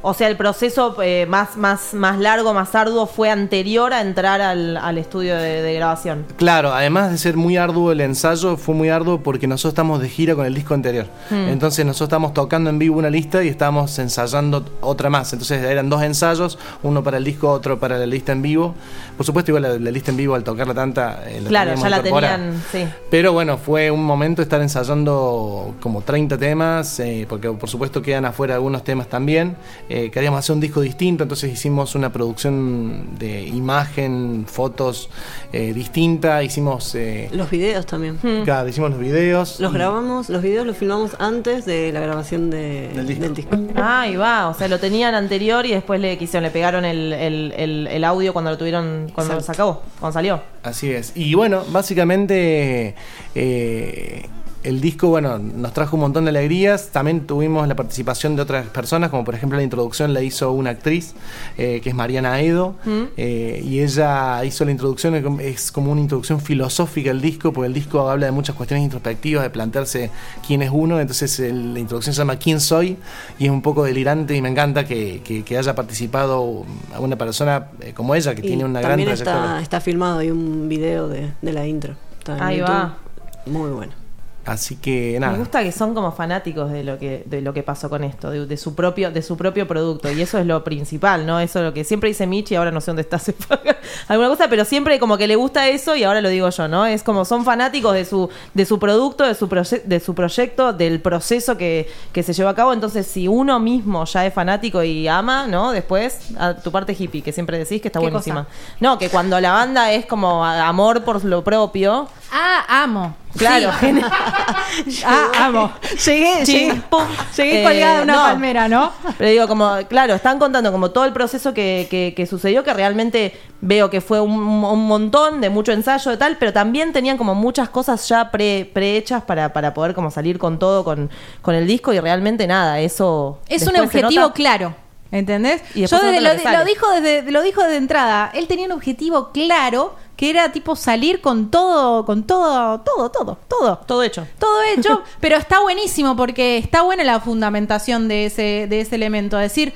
O 0.01 0.13
sea, 0.13 0.27
el 0.27 0.37
proceso 0.37 0.95
eh, 1.01 1.25
más, 1.27 1.57
más, 1.57 1.93
más 1.93 2.19
largo, 2.19 2.53
más 2.53 2.73
arduo 2.75 3.07
fue 3.07 3.29
anterior 3.29 3.93
a 3.93 4.01
entrar 4.01 4.41
al, 4.41 4.77
al 4.77 4.97
estudio 4.97 5.35
de, 5.35 5.61
de 5.61 5.73
grabación. 5.73 6.25
Claro, 6.37 6.73
además 6.73 7.11
de 7.11 7.17
ser 7.17 7.35
muy 7.35 7.57
arduo 7.57 7.91
el 7.91 8.01
ensayo, 8.01 8.57
fue 8.57 8.75
muy 8.75 8.89
arduo 8.89 9.19
porque 9.21 9.47
nosotros 9.47 9.73
estamos 9.73 10.01
de 10.01 10.09
gira 10.09 10.35
con 10.35 10.45
el 10.45 10.53
disco 10.53 10.73
anterior. 10.73 11.07
Entonces 11.31 11.85
nosotros 11.85 12.07
estamos 12.07 12.33
tocando 12.33 12.69
en 12.69 12.79
vivo 12.79 12.97
una 12.97 13.09
lista 13.09 13.43
y 13.43 13.47
estábamos 13.47 13.97
ensayando 13.99 14.63
otra 14.81 15.09
más. 15.09 15.33
Entonces 15.33 15.63
eran 15.63 15.89
dos 15.89 16.01
ensayos, 16.03 16.57
uno 16.83 17.03
para 17.03 17.17
el 17.17 17.23
disco, 17.23 17.49
otro 17.51 17.79
para 17.79 17.97
la 17.97 18.05
lista 18.05 18.31
en 18.31 18.41
vivo. 18.41 18.75
Por 19.15 19.25
supuesto, 19.25 19.51
igual 19.51 19.63
la, 19.63 19.69
la 19.79 19.91
lista 19.91 20.11
en 20.11 20.17
vivo 20.17 20.35
al 20.35 20.43
tocarla 20.43 20.73
tanta... 20.73 21.23
eh, 21.27 21.41
la 21.41 21.49
Claro, 21.49 21.75
ya 21.75 21.89
la 21.89 22.03
tenían, 22.03 22.61
sí. 22.71 22.87
Pero 23.09 23.33
bueno, 23.33 23.57
fue 23.57 23.89
un 23.91 24.03
momento 24.03 24.41
estar 24.41 24.61
ensayando 24.61 25.75
como 25.81 26.01
30 26.01 26.37
temas, 26.37 26.99
eh, 26.99 27.25
porque 27.27 27.49
por 27.49 27.69
supuesto 27.69 28.01
quedan 28.01 28.25
afuera 28.25 28.55
algunos 28.55 28.83
temas 28.83 29.07
también. 29.07 29.55
Eh, 29.89 30.09
queríamos 30.11 30.39
hacer 30.39 30.53
un 30.53 30.59
disco 30.59 30.81
distinto, 30.81 31.23
entonces 31.23 31.51
hicimos 31.51 31.95
una 31.95 32.11
producción 32.11 33.17
de 33.17 33.43
imagen, 33.43 34.45
fotos 34.47 35.09
eh, 35.53 35.73
distinta, 35.73 36.43
hicimos... 36.43 36.93
eh, 36.95 37.29
Los 37.31 37.49
videos 37.49 37.85
también. 37.85 38.17
claro, 38.43 38.67
hicimos 38.67 38.91
los 38.91 38.99
videos. 38.99 39.59
Los 39.59 39.71
y- 39.71 39.75
grabamos, 39.75 40.29
los 40.29 40.41
videos 40.41 40.65
los 40.67 40.75
filmamos 40.77 41.11
antes 41.19 41.65
de 41.65 41.91
la 41.93 41.99
grabación 42.01 42.49
de- 42.49 42.89
Del 42.93 43.07
disco. 43.07 43.23
del 43.23 43.33
disco. 43.33 43.57
Ah, 43.75 44.01
ahí 44.01 44.15
va, 44.15 44.49
o 44.49 44.53
sea, 44.53 44.67
lo 44.67 44.79
tenían 44.79 45.15
anterior 45.15 45.65
y 45.65 45.71
después 45.71 45.99
le 46.01 46.17
quisieron, 46.17 46.43
le 46.43 46.51
pegaron 46.51 46.83
el, 46.85 47.13
el, 47.13 47.53
el, 47.55 47.87
el 47.87 48.03
audio 48.03 48.33
cuando 48.33 48.51
lo 48.51 48.57
tuvieron, 48.57 49.09
cuando 49.13 49.33
lo 49.33 49.39
Exacto. 49.39 49.63
sacó, 49.63 49.83
cuando 49.99 50.13
salió. 50.13 50.41
Así 50.63 50.91
es. 50.91 51.13
Y 51.15 51.33
bueno, 51.33 51.63
básicamente 51.71 52.93
eh, 53.35 54.25
el 54.67 54.81
disco, 54.81 55.07
bueno, 55.07 55.37
nos 55.39 55.71
trajo 55.73 55.95
un 55.95 56.01
montón 56.01 56.25
de 56.25 56.29
alegrías. 56.29 56.89
También 56.91 57.25
tuvimos 57.25 57.67
la 57.67 57.75
participación 57.75 58.35
de 58.35 58.41
otras 58.41 58.65
personas, 58.67 59.09
como 59.09 59.23
por 59.23 59.33
ejemplo 59.35 59.57
la 59.57 59.63
introducción 59.63 60.13
la 60.13 60.21
hizo 60.21 60.51
una 60.51 60.71
actriz, 60.71 61.13
eh, 61.57 61.79
que 61.81 61.89
es 61.89 61.95
Mariana 61.95 62.41
Edo, 62.41 62.75
eh, 63.15 63.61
y 63.63 63.79
ella 63.79 64.43
hizo 64.43 64.65
la 64.65 64.71
introducción, 64.71 65.15
es 65.39 65.71
como 65.71 65.91
una 65.91 66.01
introducción 66.01 66.41
filosófica 66.41 67.11
al 67.11 67.21
disco, 67.21 67.53
porque 67.53 67.67
el 67.67 67.73
disco 67.73 68.09
habla 68.09 68.25
de 68.25 68.31
muchas 68.31 68.55
cuestiones 68.55 68.83
introspectivas, 68.83 69.43
de 69.43 69.49
plantearse 69.49 70.11
quién 70.45 70.61
es 70.61 70.69
uno, 70.73 70.99
entonces 70.99 71.39
el- 71.39 71.73
la 71.73 71.79
introducción 71.79 72.13
se 72.13 72.19
llama 72.19 72.35
¿Quién 72.37 72.59
soy? 72.59 72.97
Y 73.39 73.45
es 73.45 73.51
un 73.51 73.61
poco 73.61 73.83
delirante 73.83 74.35
y 74.35 74.41
me 74.41 74.49
encanta 74.49 74.85
que, 74.85 75.21
que- 75.23 75.43
que 75.43 75.57
haya 75.57 75.73
participado 75.75 76.65
una 76.99 77.15
persona 77.15 77.67
eh, 77.81 77.93
como 77.93 78.15
ella, 78.15 78.35
que 78.35 78.41
Y 78.41 78.47
tiene 78.47 78.65
una 78.65 78.79
gran 78.81 78.91
también 78.91 79.07
trayectoria. 79.09 79.45
está, 79.49 79.61
está 79.61 79.81
filmado, 79.81 80.19
hay 80.19 80.31
un 80.31 80.67
video 80.67 81.07
de, 81.07 81.31
de 81.41 81.53
la 81.53 81.65
intro. 81.65 81.95
Está 82.19 82.37
en 82.37 82.43
Ahí 82.43 82.57
YouTube. 82.57 82.73
va. 82.73 82.97
Muy 83.45 83.69
bueno. 83.71 84.06
Así 84.47 84.77
que 84.77 85.17
nada. 85.19 85.33
Me 85.33 85.39
gusta 85.39 85.61
que 85.61 85.71
son 85.71 85.93
como 85.93 86.11
fanáticos 86.13 86.71
de 86.71 86.83
lo 86.83 86.97
que 86.97 87.23
de 87.25 87.41
lo 87.41 87.53
que 87.53 87.63
pasó 87.63 87.89
con 87.89 88.03
esto, 88.03 88.31
de, 88.31 88.45
de 88.45 88.57
su 88.57 88.73
propio 88.75 89.11
de 89.11 89.21
su 89.21 89.35
propio 89.37 89.67
producto 89.67 90.09
y 90.11 90.21
eso 90.21 90.37
es 90.39 90.45
lo 90.45 90.63
principal, 90.63 91.25
¿no? 91.25 91.39
Eso 91.39 91.59
es 91.59 91.65
lo 91.65 91.73
que 91.73 91.83
siempre 91.83 92.07
dice 92.09 92.25
Michi, 92.25 92.55
ahora 92.55 92.71
no 92.71 92.79
sé 92.81 92.91
dónde 92.91 93.01
está 93.01 93.19
alguna 94.07 94.29
cosa, 94.29 94.47
pero 94.49 94.63
siempre 94.65 94.99
como 94.99 95.17
que 95.17 95.27
le 95.27 95.35
gusta 95.35 95.67
eso 95.67 95.95
y 95.95 96.03
ahora 96.03 96.21
lo 96.21 96.29
digo 96.29 96.49
yo, 96.49 96.67
¿no? 96.67 96.85
Es 96.85 97.03
como 97.03 97.25
son 97.25 97.43
fanáticos 97.43 97.93
de 97.93 98.05
su 98.05 98.29
de 98.53 98.65
su 98.65 98.79
producto, 98.79 99.25
de 99.25 99.35
su 99.35 99.47
proye- 99.49 99.83
de 99.83 99.99
su 99.99 100.15
proyecto, 100.15 100.73
del 100.73 101.01
proceso 101.01 101.57
que, 101.57 101.89
que 102.13 102.23
se 102.23 102.33
llevó 102.33 102.49
a 102.49 102.55
cabo, 102.55 102.73
entonces 102.73 103.05
si 103.05 103.27
uno 103.27 103.59
mismo 103.59 104.05
ya 104.05 104.25
es 104.25 104.33
fanático 104.33 104.81
y 104.81 105.07
ama, 105.07 105.47
¿no? 105.47 105.71
Después 105.71 106.19
a 106.39 106.53
tu 106.53 106.71
parte 106.71 106.95
hippie 106.97 107.21
que 107.21 107.31
siempre 107.33 107.57
decís 107.57 107.81
que 107.81 107.89
está 107.89 107.99
¿Qué 107.99 108.05
buenísima. 108.09 108.45
cosa? 108.45 108.55
No, 108.79 108.97
que 108.97 109.09
cuando 109.09 109.39
la 109.41 109.51
banda 109.51 109.91
es 109.91 110.05
como 110.05 110.45
amor 110.45 111.03
por 111.03 111.23
lo 111.25 111.43
propio, 111.43 112.07
Ah, 112.31 112.83
amo. 112.83 113.15
Claro, 113.37 113.71
Ah, 115.05 115.27
amo. 115.45 115.71
Llegué, 116.05 116.43
Chin, 116.43 116.69
llegué, 116.69 116.81
pum. 116.89 117.03
llegué 117.35 117.61
Eh, 117.61 117.63
colgada 117.63 117.97
de 117.97 118.03
una 118.03 118.13
no. 118.15 118.21
palmera, 118.23 118.67
¿no? 118.67 118.91
Pero 119.17 119.29
digo, 119.29 119.47
como, 119.47 119.75
claro, 119.89 120.13
están 120.15 120.39
contando 120.39 120.71
como 120.71 120.91
todo 120.91 121.05
el 121.05 121.13
proceso 121.13 121.53
que, 121.53 121.87
que- 121.89 122.13
que 122.15 122.25
sucedió, 122.25 122.63
que 122.63 122.73
realmente 122.73 123.39
veo 123.61 123.89
que 123.89 124.01
fue 124.01 124.19
un, 124.21 124.31
un 124.33 124.87
montón 124.87 125.41
de 125.41 125.49
mucho 125.49 125.71
ensayo 125.71 126.11
de 126.11 126.17
tal, 126.17 126.37
pero 126.37 126.53
también 126.53 126.93
tenían 126.93 127.17
como 127.17 127.33
muchas 127.35 127.69
cosas 127.69 128.07
ya 128.07 128.29
pre, 128.31 128.69
prehechas 128.73 129.23
para, 129.23 129.53
para 129.53 129.73
poder 129.73 129.93
como 129.93 130.11
salir 130.11 130.37
con 130.37 130.59
todo, 130.59 130.83
con, 130.83 131.09
con 131.41 131.55
el 131.55 131.65
disco 131.67 131.93
y 131.93 131.99
realmente 131.99 132.45
nada, 132.47 132.79
eso... 132.79 133.39
Es 133.47 133.65
un 133.67 133.77
objetivo 133.77 134.31
claro. 134.33 134.75
¿Entendés? 135.09 135.61
Y 135.73 135.85
Yo 135.85 135.99
desde- 136.01 136.19
lo, 136.19 136.33
lo 136.59 136.65
dijo 136.65 136.91
desde, 136.91 137.31
lo 137.31 137.41
dijo 137.41 137.63
desde 137.63 137.77
entrada. 137.77 138.29
Él 138.33 138.45
tenía 138.47 138.65
un 138.65 138.73
objetivo 138.73 139.31
claro 139.31 139.95
que 140.17 140.31
era 140.31 140.51
tipo 140.51 140.75
salir 140.75 141.21
con 141.21 141.49
todo, 141.51 142.05
con 142.05 142.23
todo, 142.23 142.81
todo, 142.81 143.09
todo, 143.11 143.37
todo. 143.47 143.77
Todo 143.77 144.03
hecho. 144.03 144.27
Todo 144.39 144.63
hecho, 144.63 145.03
pero 145.21 145.37
está 145.37 145.61
buenísimo 145.61 146.17
porque 146.17 146.57
está 146.57 146.81
buena 146.81 147.03
la 147.03 147.19
fundamentación 147.21 148.07
de 148.07 148.25
ese, 148.25 148.65
de 148.67 148.81
ese 148.81 148.95
elemento. 148.95 149.37
Decir, 149.37 149.73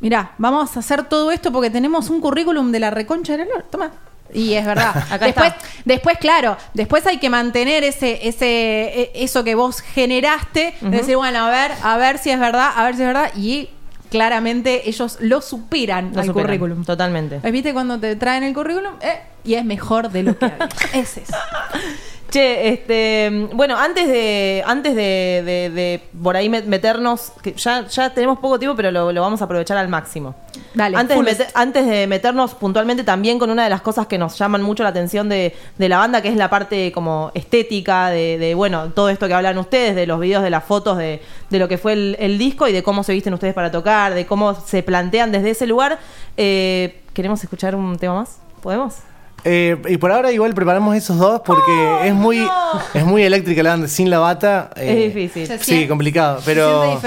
mira, 0.00 0.32
vamos 0.38 0.74
a 0.76 0.80
hacer 0.80 1.04
todo 1.04 1.30
esto 1.30 1.52
porque 1.52 1.70
tenemos 1.70 2.08
un 2.08 2.20
currículum 2.20 2.72
de 2.72 2.80
la 2.80 2.90
reconcha 2.90 3.32
de 3.36 3.40
la 3.40 3.44
lora. 3.44 3.64
Toma. 3.70 3.92
Y 4.32 4.54
es 4.54 4.64
verdad. 4.64 4.96
Acá 5.10 5.26
después, 5.26 5.48
está. 5.48 5.68
después, 5.84 6.18
claro, 6.18 6.56
después 6.72 7.06
hay 7.06 7.18
que 7.18 7.28
mantener 7.28 7.84
ese, 7.84 8.26
ese, 8.26 8.46
e- 8.46 9.12
eso 9.16 9.44
que 9.44 9.54
vos 9.54 9.82
generaste, 9.82 10.74
de 10.80 10.90
decir, 10.90 11.16
bueno, 11.16 11.40
a 11.46 11.50
ver, 11.50 11.72
a 11.82 11.98
ver 11.98 12.16
si 12.16 12.30
es 12.30 12.40
verdad, 12.40 12.72
a 12.74 12.84
ver 12.84 12.96
si 12.96 13.02
es 13.02 13.06
verdad, 13.06 13.30
y 13.36 13.68
claramente 14.14 14.88
ellos 14.88 15.18
lo 15.20 15.40
superan 15.40 16.12
Lo 16.14 16.20
al 16.20 16.26
superan, 16.26 16.46
currículum. 16.46 16.84
Totalmente. 16.84 17.40
¿Viste 17.50 17.72
cuando 17.72 17.98
te 17.98 18.14
traen 18.14 18.44
el 18.44 18.54
currículum? 18.54 18.94
Eh, 19.00 19.18
y 19.42 19.54
es 19.54 19.64
mejor 19.64 20.08
de 20.12 20.22
lo 20.22 20.38
que 20.38 20.44
había. 20.46 20.68
es 20.94 21.16
eso. 21.16 21.34
Che, 22.34 22.68
este, 22.68 23.46
bueno, 23.52 23.76
antes 23.78 24.08
de, 24.08 24.64
antes 24.66 24.96
de, 24.96 25.42
de- 25.46 25.70
de 25.70 26.00
por 26.20 26.34
ahí 26.36 26.48
met- 26.48 26.64
meternos, 26.64 27.30
que 27.40 27.52
ya, 27.52 27.86
ya 27.86 28.10
tenemos 28.12 28.40
poco 28.40 28.58
tiempo, 28.58 28.74
pero 28.74 28.90
lo, 28.90 29.12
lo 29.12 29.20
vamos 29.20 29.40
a 29.40 29.44
aprovechar 29.44 29.76
al 29.76 29.86
máximo. 29.86 30.34
Dale, 30.74 30.96
antes, 30.96 31.16
de 31.16 31.22
meter- 31.22 31.46
antes 31.54 31.86
de 31.86 32.08
meternos 32.08 32.56
puntualmente 32.56 33.04
también 33.04 33.38
con 33.38 33.50
una 33.50 33.62
de 33.62 33.70
las 33.70 33.82
cosas 33.82 34.08
que 34.08 34.18
nos 34.18 34.36
llaman 34.36 34.62
mucho 34.62 34.82
la 34.82 34.88
atención 34.88 35.28
de, 35.28 35.54
de 35.78 35.88
la 35.88 35.98
banda, 35.98 36.22
que 36.22 36.28
es 36.28 36.34
la 36.34 36.50
parte 36.50 36.90
como 36.90 37.30
estética, 37.34 38.10
de, 38.10 38.36
de, 38.38 38.56
bueno, 38.56 38.90
todo 38.92 39.10
esto 39.10 39.28
que 39.28 39.34
hablan 39.34 39.56
ustedes, 39.58 39.94
de 39.94 40.04
los 40.08 40.18
videos, 40.18 40.42
de 40.42 40.50
las 40.50 40.64
fotos, 40.64 40.98
de, 40.98 41.22
de 41.50 41.58
lo 41.60 41.68
que 41.68 41.78
fue 41.78 41.92
el, 41.92 42.16
el 42.18 42.36
disco 42.36 42.66
y 42.66 42.72
de 42.72 42.82
cómo 42.82 43.04
se 43.04 43.12
visten 43.12 43.32
ustedes 43.32 43.54
para 43.54 43.70
tocar, 43.70 44.12
de 44.12 44.26
cómo 44.26 44.56
se 44.56 44.82
plantean 44.82 45.30
desde 45.30 45.50
ese 45.50 45.68
lugar. 45.68 46.00
Eh, 46.36 47.00
¿Queremos 47.12 47.40
escuchar 47.44 47.76
un 47.76 47.96
tema 47.96 48.14
más? 48.14 48.38
¿Podemos? 48.60 48.94
Eh, 49.46 49.76
y 49.88 49.98
por 49.98 50.10
ahora 50.10 50.32
igual 50.32 50.54
preparamos 50.54 50.96
esos 50.96 51.18
dos 51.18 51.42
porque 51.44 51.98
es 52.04 52.14
muy 52.14 52.38
no! 52.38 52.80
es 52.94 53.04
muy 53.04 53.22
eléctrica 53.22 53.62
la 53.62 53.70
banda 53.70 53.88
sin 53.88 54.08
la 54.08 54.18
bata. 54.18 54.70
eh, 54.76 55.06
Es 55.06 55.14
difícil. 55.14 55.46
Se 55.46 55.58
Sí, 55.58 55.64
siente- 55.64 55.88
complicado, 55.88 56.40
pero. 56.44 56.98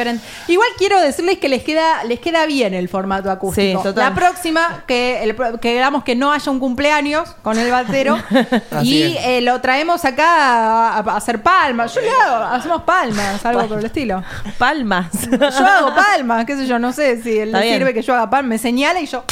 Igual 0.48 0.70
quiero 0.78 1.00
decirles 1.02 1.40
que 1.40 1.50
les 1.50 1.64
queda, 1.64 2.04
les 2.04 2.20
queda 2.20 2.46
bien 2.46 2.74
el 2.76 2.90
formato 2.90 3.32
acústico. 3.32 3.80
Sí, 3.80 3.84
total. 3.84 4.10
La 4.10 4.16
próxima, 4.16 4.84
que, 4.88 5.24
el, 5.24 5.36
pro- 5.36 5.60
que 5.60 5.78
hagamos 5.80 6.04
que 6.04 6.16
no 6.16 6.32
haya 6.32 6.52
un 6.52 6.60
cumpleaños 6.60 7.30
con 7.42 7.58
el 7.58 7.72
batero 7.72 8.18
y 8.84 9.18
eh, 9.20 9.42
lo 9.42 9.60
traemos 9.62 10.06
acá 10.06 10.28
a, 10.28 10.98
a 11.00 11.18
hacer 11.18 11.42
palmas. 11.42 11.94
Yo 11.96 12.02
le 12.02 12.10
hago, 12.12 12.44
hacemos 12.46 12.84
palmas, 12.84 13.44
algo 13.46 13.68
por 13.68 13.80
el 13.80 13.86
estilo. 13.86 14.24
Palmas. 14.60 15.08
Yo 15.30 15.66
hago 15.66 15.96
palmas, 15.96 16.46
qué 16.46 16.56
sé 16.56 16.68
yo, 16.68 16.78
no 16.78 16.94
sé 16.94 17.22
si 17.24 17.38
él 17.40 17.52
le 17.52 17.74
sirve 17.74 17.94
que 17.94 18.02
yo 18.04 18.14
haga 18.14 18.30
palmas, 18.30 18.50
me 18.50 18.58
señala 18.60 19.00
y 19.02 19.08
yo 19.08 19.24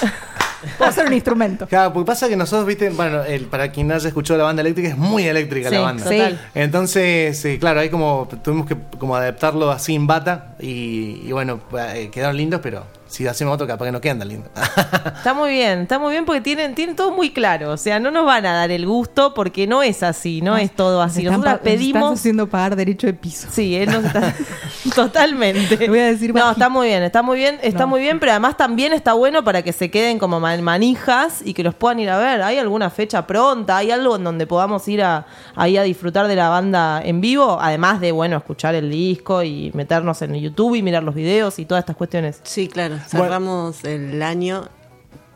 puedo 0.78 0.90
hacer 0.90 1.06
un 1.06 1.12
instrumento. 1.12 1.66
Claro, 1.68 1.92
porque 1.92 2.06
pasa 2.06 2.28
que 2.28 2.36
nosotros, 2.36 2.66
viste, 2.66 2.90
bueno, 2.90 3.22
el- 3.24 3.46
para 3.46 3.70
quien 3.72 3.88
no 3.88 3.94
haya 3.94 4.08
escuchado 4.08 4.38
la 4.38 4.44
banda 4.44 4.60
eléctrica, 4.62 4.88
es 4.88 4.96
muy 4.96 5.24
eléctrica 5.24 5.68
Sí, 5.68 5.74
la 5.74 5.80
banda. 5.80 6.02
total. 6.04 6.40
Entonces, 6.54 7.44
eh, 7.44 7.58
claro, 7.58 7.80
ahí 7.80 7.88
como 7.90 8.28
tuvimos 8.42 8.66
que 8.66 8.76
como 8.98 9.16
adaptarlo 9.16 9.70
así 9.70 9.94
en 9.94 10.06
bata 10.06 10.54
y, 10.60 11.22
y 11.24 11.32
bueno, 11.32 11.60
eh, 11.94 12.10
quedaron 12.12 12.36
lindos, 12.36 12.60
pero 12.62 12.84
si 13.08 13.26
hacemos 13.26 13.54
otro 13.54 13.66
capaz 13.66 13.86
que 13.86 13.92
no 13.92 14.00
quedan 14.00 14.18
tan 14.18 14.28
lindos. 14.28 14.50
Está 15.16 15.32
muy 15.34 15.50
bien, 15.50 15.80
está 15.80 15.98
muy 15.98 16.12
bien 16.12 16.24
porque 16.24 16.40
tienen, 16.40 16.74
tienen 16.74 16.94
todo 16.96 17.10
muy 17.12 17.30
claro. 17.30 17.70
O 17.72 17.76
sea, 17.76 17.98
no 17.98 18.10
nos 18.10 18.24
van 18.26 18.44
a 18.46 18.52
dar 18.52 18.70
el 18.70 18.86
gusto 18.86 19.34
porque 19.34 19.66
no 19.66 19.82
es 19.82 20.02
así, 20.02 20.40
no 20.42 20.56
es 20.56 20.70
todo 20.74 21.00
así. 21.02 21.22
Nos 21.24 21.32
Nosotros 21.38 21.60
pedimos. 21.62 22.18
haciendo 22.20 22.46
pagar 22.48 22.76
derecho 22.76 23.06
de 23.06 23.14
piso. 23.14 23.48
Sí, 23.50 23.76
él 23.76 23.90
nos 23.90 24.04
está. 24.04 24.34
Totalmente. 24.94 25.88
Voy 25.88 25.98
a 26.00 26.06
decir 26.06 26.34
No, 26.34 26.50
está 26.50 26.68
muy 26.68 26.88
bien, 26.88 27.02
está 27.02 27.22
muy 27.22 27.36
bien, 27.38 27.58
está 27.62 27.80
No. 27.80 27.86
muy 27.88 28.00
bien, 28.00 28.18
pero 28.20 28.32
además 28.32 28.56
también 28.56 28.92
está 28.92 29.12
bueno 29.14 29.44
para 29.44 29.62
que 29.62 29.72
se 29.72 29.90
queden 29.90 30.18
como 30.18 30.40
man- 30.40 30.62
manijas 30.62 31.42
y 31.44 31.54
que 31.54 31.62
los 31.62 31.74
puedan 31.74 32.00
ir 32.00 32.10
a 32.10 32.18
ver. 32.18 32.42
¿Hay 32.42 32.58
alguna 32.58 32.90
fecha 32.90 33.26
pronta? 33.26 33.76
¿Hay 33.78 33.90
algo 33.90 34.16
en 34.16 34.24
donde 34.24 34.46
podamos 34.46 34.86
ir 34.88 35.02
a, 35.02 35.26
ahí 35.54 35.76
a 35.76 35.82
disfrutar 35.82 36.28
de 36.28 36.36
la 36.36 36.48
banda 36.48 37.00
en 37.04 37.20
vivo? 37.20 37.58
Además 37.60 38.00
de, 38.00 38.12
bueno, 38.12 38.36
escuchar 38.36 38.74
el 38.74 38.90
disco 38.90 39.42
y 39.42 39.70
meternos 39.74 40.22
en 40.22 40.34
YouTube 40.34 40.74
y 40.76 40.82
mirar 40.82 41.02
los 41.02 41.14
videos 41.14 41.58
y 41.58 41.64
todas 41.66 41.82
estas 41.82 41.96
cuestiones. 41.96 42.40
Sí, 42.42 42.68
claro. 42.68 42.95
Cerramos 43.06 43.84
el 43.84 44.22
año 44.22 44.68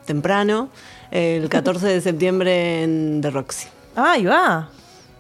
temprano, 0.07 0.69
el 1.11 1.49
14 1.49 1.87
de 1.87 2.01
septiembre 2.01 2.83
en 2.83 3.21
The 3.23 3.31
Roxy. 3.31 3.69
Ahí 3.97 4.25
va. 4.25 4.69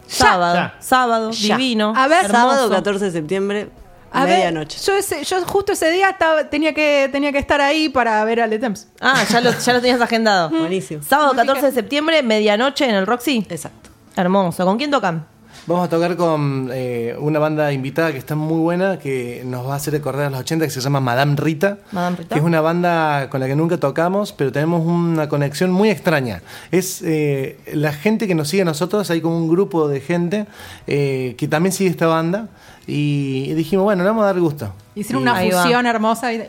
Sábado, 0.07 0.55
Ya. 0.55 0.75
sábado, 0.81 1.31
Ya. 1.31 1.57
divino. 1.57 1.93
A 1.97 2.09
ver, 2.09 2.25
hermoso. 2.25 2.33
Sábado 2.37 2.71
14 2.71 3.05
de 3.07 3.11
septiembre, 3.13 3.69
A 4.13 4.25
ver, 4.25 4.39
medianoche. 4.39 4.79
yo, 4.85 4.97
ese- 4.97 5.23
yo 5.23 5.45
justo 5.47 5.73
ese 5.73 5.91
día 5.93 6.11
estaba, 6.11 6.45
tenía, 6.51 6.75
que, 6.75 7.09
tenía 7.13 7.31
que 7.31 7.39
estar 7.39 7.61
ahí 7.61 7.89
para 7.89 8.25
ver 8.25 8.41
a 8.41 8.47
Le 8.49 8.59
Temps. 8.59 8.89
Ah, 9.01 9.23
ya 9.31 9.41
lo, 9.41 9.53
ya 9.57 9.73
lo 9.73 9.81
tenías 9.81 10.01
agendado. 10.01 10.51
Buenísimo. 10.59 11.03
Sábado 11.05 11.35
14 11.37 11.67
de 11.67 11.73
septiembre, 11.73 12.23
medianoche 12.25 12.87
en 12.89 12.97
el 12.97 13.07
Roxy. 13.07 13.47
Exacto. 13.49 13.91
Hermoso. 14.17 14.65
¿Con 14.65 14.77
quién 14.79 14.91
tocan? 14.91 15.25
Vamos 15.71 15.87
a 15.87 15.89
tocar 15.89 16.17
con 16.17 16.69
eh, 16.73 17.15
una 17.21 17.39
banda 17.39 17.73
invitada 17.73 18.11
que 18.11 18.19
está 18.19 18.35
muy 18.35 18.59
buena, 18.59 18.99
que 18.99 19.45
nos 19.47 19.65
va 19.69 19.75
a 19.75 19.77
hacer 19.77 19.93
recordar 19.93 20.27
a 20.27 20.31
los 20.31 20.41
80, 20.41 20.65
que 20.65 20.71
se 20.73 20.81
llama 20.81 20.99
Madame 20.99 21.37
Rita. 21.37 21.79
Madame 21.93 22.17
Rita. 22.17 22.35
Que 22.35 22.41
es 22.41 22.45
una 22.45 22.61
banda 22.61 23.29
con 23.31 23.39
la 23.39 23.47
que 23.47 23.55
nunca 23.55 23.77
tocamos, 23.79 24.33
pero 24.33 24.51
tenemos 24.51 24.85
una 24.85 25.29
conexión 25.29 25.71
muy 25.71 25.89
extraña. 25.89 26.43
Es 26.73 27.03
eh, 27.03 27.57
la 27.73 27.93
gente 27.93 28.27
que 28.27 28.35
nos 28.35 28.49
sigue 28.49 28.63
a 28.63 28.65
nosotros, 28.65 29.09
hay 29.13 29.21
como 29.21 29.37
un 29.37 29.49
grupo 29.49 29.87
de 29.87 30.01
gente 30.01 30.47
eh, 30.89 31.37
que 31.39 31.47
también 31.47 31.73
sigue 31.73 31.91
esta 31.91 32.09
banda. 32.09 32.49
Y 32.89 33.55
dijimos, 33.55 33.85
bueno, 33.85 34.03
le 34.03 34.09
vamos 34.09 34.25
a 34.25 34.27
dar 34.27 34.41
gusto. 34.41 34.75
Hicieron 34.97 35.21
Y- 35.23 35.23
una 35.23 35.37
fusión 35.37 35.87
hermosa. 35.87 36.33
Y, 36.33 36.49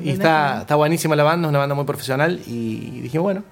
Y 0.00 0.10
está, 0.10 0.60
está 0.60 0.76
buenísima 0.76 1.16
la 1.16 1.24
banda, 1.24 1.48
es 1.48 1.50
una 1.50 1.58
banda 1.58 1.74
muy 1.74 1.86
profesional. 1.86 2.40
Y 2.46 3.00
dijimos, 3.00 3.24
bueno, 3.24 3.42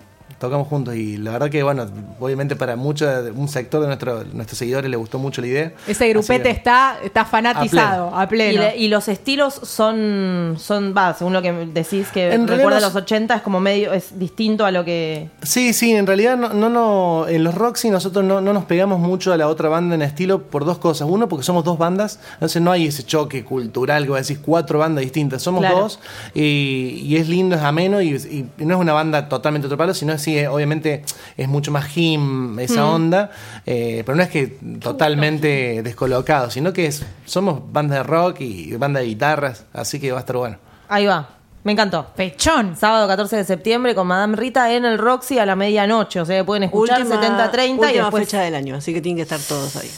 tocamos 0.42 0.68
juntos. 0.68 0.94
Y 0.94 1.16
la 1.16 1.32
verdad 1.32 1.48
que, 1.50 1.62
bueno, 1.62 1.86
obviamente 2.20 2.56
para 2.56 2.76
mucho, 2.76 3.08
un 3.34 3.48
sector 3.48 3.80
de 3.80 3.86
nuestro, 3.86 4.24
nuestros 4.32 4.58
seguidores 4.58 4.90
le 4.90 4.96
gustó 4.96 5.18
mucho 5.18 5.40
la 5.40 5.46
idea. 5.46 5.72
Ese 5.86 6.08
grupete 6.10 6.50
está, 6.50 6.96
está 7.02 7.24
fanatizado, 7.24 8.14
a 8.16 8.24
Y, 8.24 8.26
pleno. 8.26 8.60
le- 8.62 8.76
y 8.76 8.88
los 8.88 9.08
estilos 9.08 9.54
son, 9.62 10.56
son 10.58 10.94
va, 10.96 11.14
según 11.14 11.32
lo 11.32 11.42
que 11.42 11.52
decís 11.52 12.08
que 12.08 12.32
En 12.32 12.46
recuerda 12.46 12.78
a 12.78 12.80
nos- 12.80 12.94
los 12.94 13.02
80, 13.02 13.36
es 13.36 13.42
como 13.42 13.60
medio, 13.60 13.92
es 13.92 14.18
distinto 14.18 14.64
a 14.66 14.70
lo 14.70 14.84
que... 14.84 15.28
Sí, 15.42 15.72
sí, 15.72 15.92
en 15.92 16.06
realidad 16.06 16.36
no, 16.36 16.50
no, 16.50 16.68
no- 16.68 17.26
en 17.28 17.44
los 17.44 17.54
Roxy 17.54 17.90
nosotros 17.90 18.24
no, 18.24 18.40
no 18.40 18.52
nos 18.52 18.64
pegamos 18.64 18.98
mucho 19.00 19.32
a 19.32 19.36
la 19.36 19.48
otra 19.48 19.68
banda 19.68 19.94
en 19.94 20.02
estilo 20.02 20.42
por 20.42 20.64
dos 20.64 20.78
cosas. 20.78 21.08
Uno, 21.10 21.28
porque 21.28 21.44
somos 21.44 21.64
dos 21.64 21.78
bandas, 21.78 22.18
entonces 22.34 22.60
no 22.60 22.70
hay 22.72 22.86
ese 22.86 23.04
choque 23.04 23.44
cultural 23.44 24.04
que 24.04 24.10
va 24.10 24.16
a 24.16 24.20
decir 24.20 24.40
cuatro 24.44 24.78
bandas 24.78 25.02
distintas. 25.02 25.42
Somos 25.42 25.60
Claro. 25.60 25.78
dos 25.82 26.00
y, 26.34 27.02
y 27.04 27.16
es 27.16 27.28
lindo, 27.28 27.54
es 27.56 27.62
ameno 27.62 28.00
y, 28.02 28.14
y 28.58 28.64
no 28.64 28.74
es 28.74 28.80
una 28.80 28.92
banda 28.92 29.28
totalmente 29.28 29.66
otro 29.66 29.78
palo, 29.78 29.94
sino 29.94 30.12
sí, 30.32 30.38
eh, 30.38 30.48
obviamente 30.48 31.04
es 31.36 31.48
mucho 31.48 31.70
más 31.70 31.96
him 31.96 32.58
esa 32.58 32.86
onda, 32.86 33.30
eh, 33.66 34.02
pero 34.04 34.16
no 34.16 34.22
es 34.22 34.28
que 34.28 34.58
totalmente 34.80 35.82
descolocado, 35.82 36.50
sino 36.50 36.72
que 36.72 36.86
es, 36.86 37.04
somos 37.24 37.60
banda 37.72 37.96
de 37.96 38.02
rock 38.02 38.40
y 38.40 38.76
banda 38.76 39.00
de 39.00 39.06
guitarras, 39.06 39.64
así 39.72 39.98
que 40.00 40.10
va 40.12 40.18
a 40.18 40.20
estar 40.20 40.36
bueno. 40.36 40.58
Ahí 40.88 41.06
va, 41.06 41.28
me 41.64 41.72
encantó. 41.72 42.06
Pechón. 42.14 42.76
Sábado 42.76 43.06
14 43.08 43.36
de 43.36 43.44
septiembre 43.44 43.94
con 43.94 44.06
Madame 44.06 44.36
Rita 44.36 44.72
en 44.72 44.84
el 44.84 44.98
Roxy 44.98 45.38
a 45.38 45.46
la 45.46 45.56
medianoche. 45.56 46.20
O 46.20 46.24
sea, 46.24 46.38
que 46.38 46.44
pueden 46.44 46.64
escuchar 46.64 47.00
Última- 47.02 47.50
70-30 47.52 47.92
y 47.92 47.98
después... 47.98 48.24
fecha 48.24 48.40
del 48.42 48.54
año, 48.54 48.76
así 48.76 48.92
que 48.92 49.00
tienen 49.00 49.16
que 49.16 49.22
estar 49.22 49.40
todos 49.40 49.76
ahí. 49.76 49.90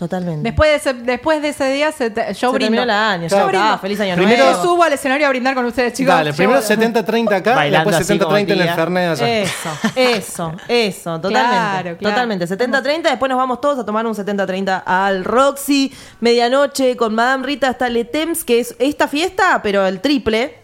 Totalmente. 0.00 0.42
Después 0.48 0.70
de 0.70 0.76
ese, 0.76 0.94
después 0.94 1.42
de 1.42 1.48
ese 1.50 1.70
día, 1.72 1.92
se 1.92 2.08
te- 2.08 2.32
yo 2.32 2.50
Se 2.50 2.56
brindo. 2.56 2.58
terminó 2.58 2.82
el 2.84 2.90
año, 2.90 3.28
Yo 3.28 3.36
ya 3.36 3.44
brindo. 3.44 3.66
está, 3.66 3.78
feliz 3.78 4.00
año 4.00 4.14
Primero 4.16 4.44
nuevo. 4.44 4.56
Yo 4.56 4.62
subo 4.70 4.82
al 4.82 4.92
escenario 4.94 5.26
a 5.26 5.28
brindar 5.28 5.54
con 5.54 5.66
ustedes, 5.66 5.92
chicos. 5.92 6.14
Dale, 6.14 6.32
primero 6.32 6.58
Yo- 6.60 6.66
70-30 6.66 7.36
acá, 7.36 7.54
Bailando 7.54 7.90
después 7.90 8.08
así 8.08 8.18
como 8.18 8.34
70-30 8.34 8.52
en 8.54 8.58
el 8.60 8.64
tía. 8.66 8.74
Fernet 8.74 9.10
allá. 9.10 9.28
Eso, 9.28 9.68
eso, 9.96 10.52
eso, 10.68 11.20
totalmente. 11.20 11.50
Claro, 11.50 11.96
claro. 11.98 12.14
Totalmente. 12.14 12.46
70-30, 12.46 13.02
después 13.10 13.28
nos 13.28 13.36
vamos 13.36 13.60
todos 13.60 13.78
a 13.78 13.84
tomar 13.84 14.06
un 14.06 14.14
70-30 14.14 14.82
al 14.86 15.22
Roxy, 15.22 15.92
medianoche 16.20 16.96
con 16.96 17.14
Madame 17.14 17.44
Rita 17.46 17.68
hasta 17.68 17.90
Le 17.90 18.06
Temps, 18.06 18.42
que 18.42 18.60
es 18.60 18.74
esta 18.78 19.06
fiesta, 19.06 19.60
pero 19.62 19.84
el 19.86 20.00
triple. 20.00 20.59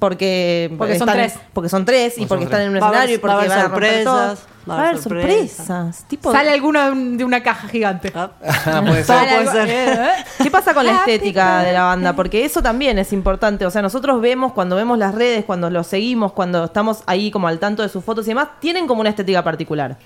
Porque, 0.00 0.74
Porque 0.76 0.98
son 0.98 1.08
tres. 1.08 1.34
Porque 1.52 1.68
son 1.68 1.84
tres 1.84 2.18
y 2.18 2.26
Porque 2.26 2.44
están 2.44 2.62
en 2.62 2.70
un 2.70 2.80
Va 2.82 2.86
a 2.86 2.88
haber- 2.88 3.10
escenario 3.10 3.16
y 3.16 3.18
va 3.20 3.32
a 3.32 3.36
porque 3.36 3.46
haber 3.46 3.48
van 3.48 3.58
a 3.58 3.62
todo. 3.62 4.18
sorpresas, 4.30 4.46
Va 4.68 4.74
a 4.74 4.78
haber 4.88 4.98
sorpresas. 4.98 6.04
Tipo, 6.08 6.32
Sale 6.32 6.50
alguno 6.50 6.84
de 6.84 6.90
un- 6.92 7.16
de 7.18 7.24
una 7.24 7.42
caja 7.42 7.68
gigante. 7.68 8.10
Ah, 8.14 8.30
Ah, 8.66 8.82
puede 8.84 9.04
ser. 9.04 9.44
Puede 9.44 9.64
eh, 9.72 9.92
eh. 9.94 10.24
¿Qué 10.42 10.50
pasa 10.50 10.74
con 10.74 10.86
la 10.86 10.92
estética 10.96 11.62
de 11.62 11.72
la 11.72 11.82
banda? 11.84 12.14
Porque 12.16 12.44
eso 12.44 12.62
también 12.62 12.98
es 12.98 13.12
importante. 13.12 13.66
O 13.66 13.70
sea, 13.70 13.82
nosotros 13.82 14.20
vemos, 14.20 14.52
cuando 14.52 14.74
vemos 14.74 14.98
las 14.98 15.14
redes, 15.14 15.44
cuando 15.44 15.68
los 15.70 15.86
seguimos, 15.86 16.32
cuando 16.32 16.64
estamos 16.64 17.02
ahí 17.06 17.30
como 17.30 17.46
al 17.48 17.58
tanto 17.58 17.82
de 17.82 17.88
sus 17.88 18.02
fotos 18.02 18.24
y 18.26 18.30
demás, 18.30 18.48
tienen 18.58 18.86
como 18.86 19.00
una 19.02 19.10
estética 19.10 19.44
particular. 19.44 19.96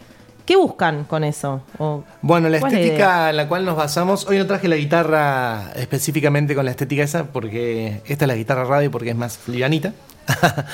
¿Qué 0.44 0.56
buscan 0.56 1.04
con 1.04 1.24
eso? 1.24 1.62
O- 1.78 2.04
Bueno, 2.20 2.48
la 2.50 2.60
¿Cuál 2.60 2.72
es 2.72 2.78
la 2.78 2.84
estética 2.84 3.30
en 3.30 3.36
la 3.38 3.48
cual 3.48 3.64
nos 3.64 3.76
basamos, 3.76 4.26
hoy 4.26 4.36
no 4.38 4.46
traje 4.46 4.68
la 4.68 4.76
guitarra 4.76 5.72
específicamente 5.74 6.54
con 6.54 6.64
la 6.66 6.70
estética 6.72 7.02
esa, 7.02 7.24
porque 7.24 8.02
esta 8.06 8.24
es 8.24 8.28
la 8.28 8.34
guitarra 8.34 8.64
radio 8.64 8.90
porque 8.90 9.10
es 9.10 9.16
más 9.16 9.38
livianita. 9.46 9.92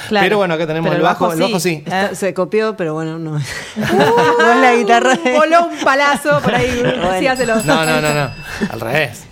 Claro. 0.09 0.25
Pero 0.25 0.37
bueno, 0.39 0.55
acá 0.55 0.67
tenemos 0.67 0.95
el 0.95 1.03
bajo, 1.03 1.33
el 1.33 1.41
bajo 1.41 1.59
sí. 1.61 1.83
Está- 1.85 2.15
se 2.15 2.33
copió, 2.35 2.77
pero 2.77 2.95
bueno, 2.95 3.19
no, 3.19 3.33
no 3.77 4.53
es 4.53 4.61
la 4.61 4.75
guitarra. 4.77 5.19
Voló 5.37 5.67
un 5.67 5.79
palazo 5.85 6.41
por 6.41 6.55
ahí. 6.55 6.83
No, 7.65 7.85
no, 7.85 8.01
no, 8.01 8.15
no. 8.15 8.31
Al 8.73 8.81
revés. 8.81 9.25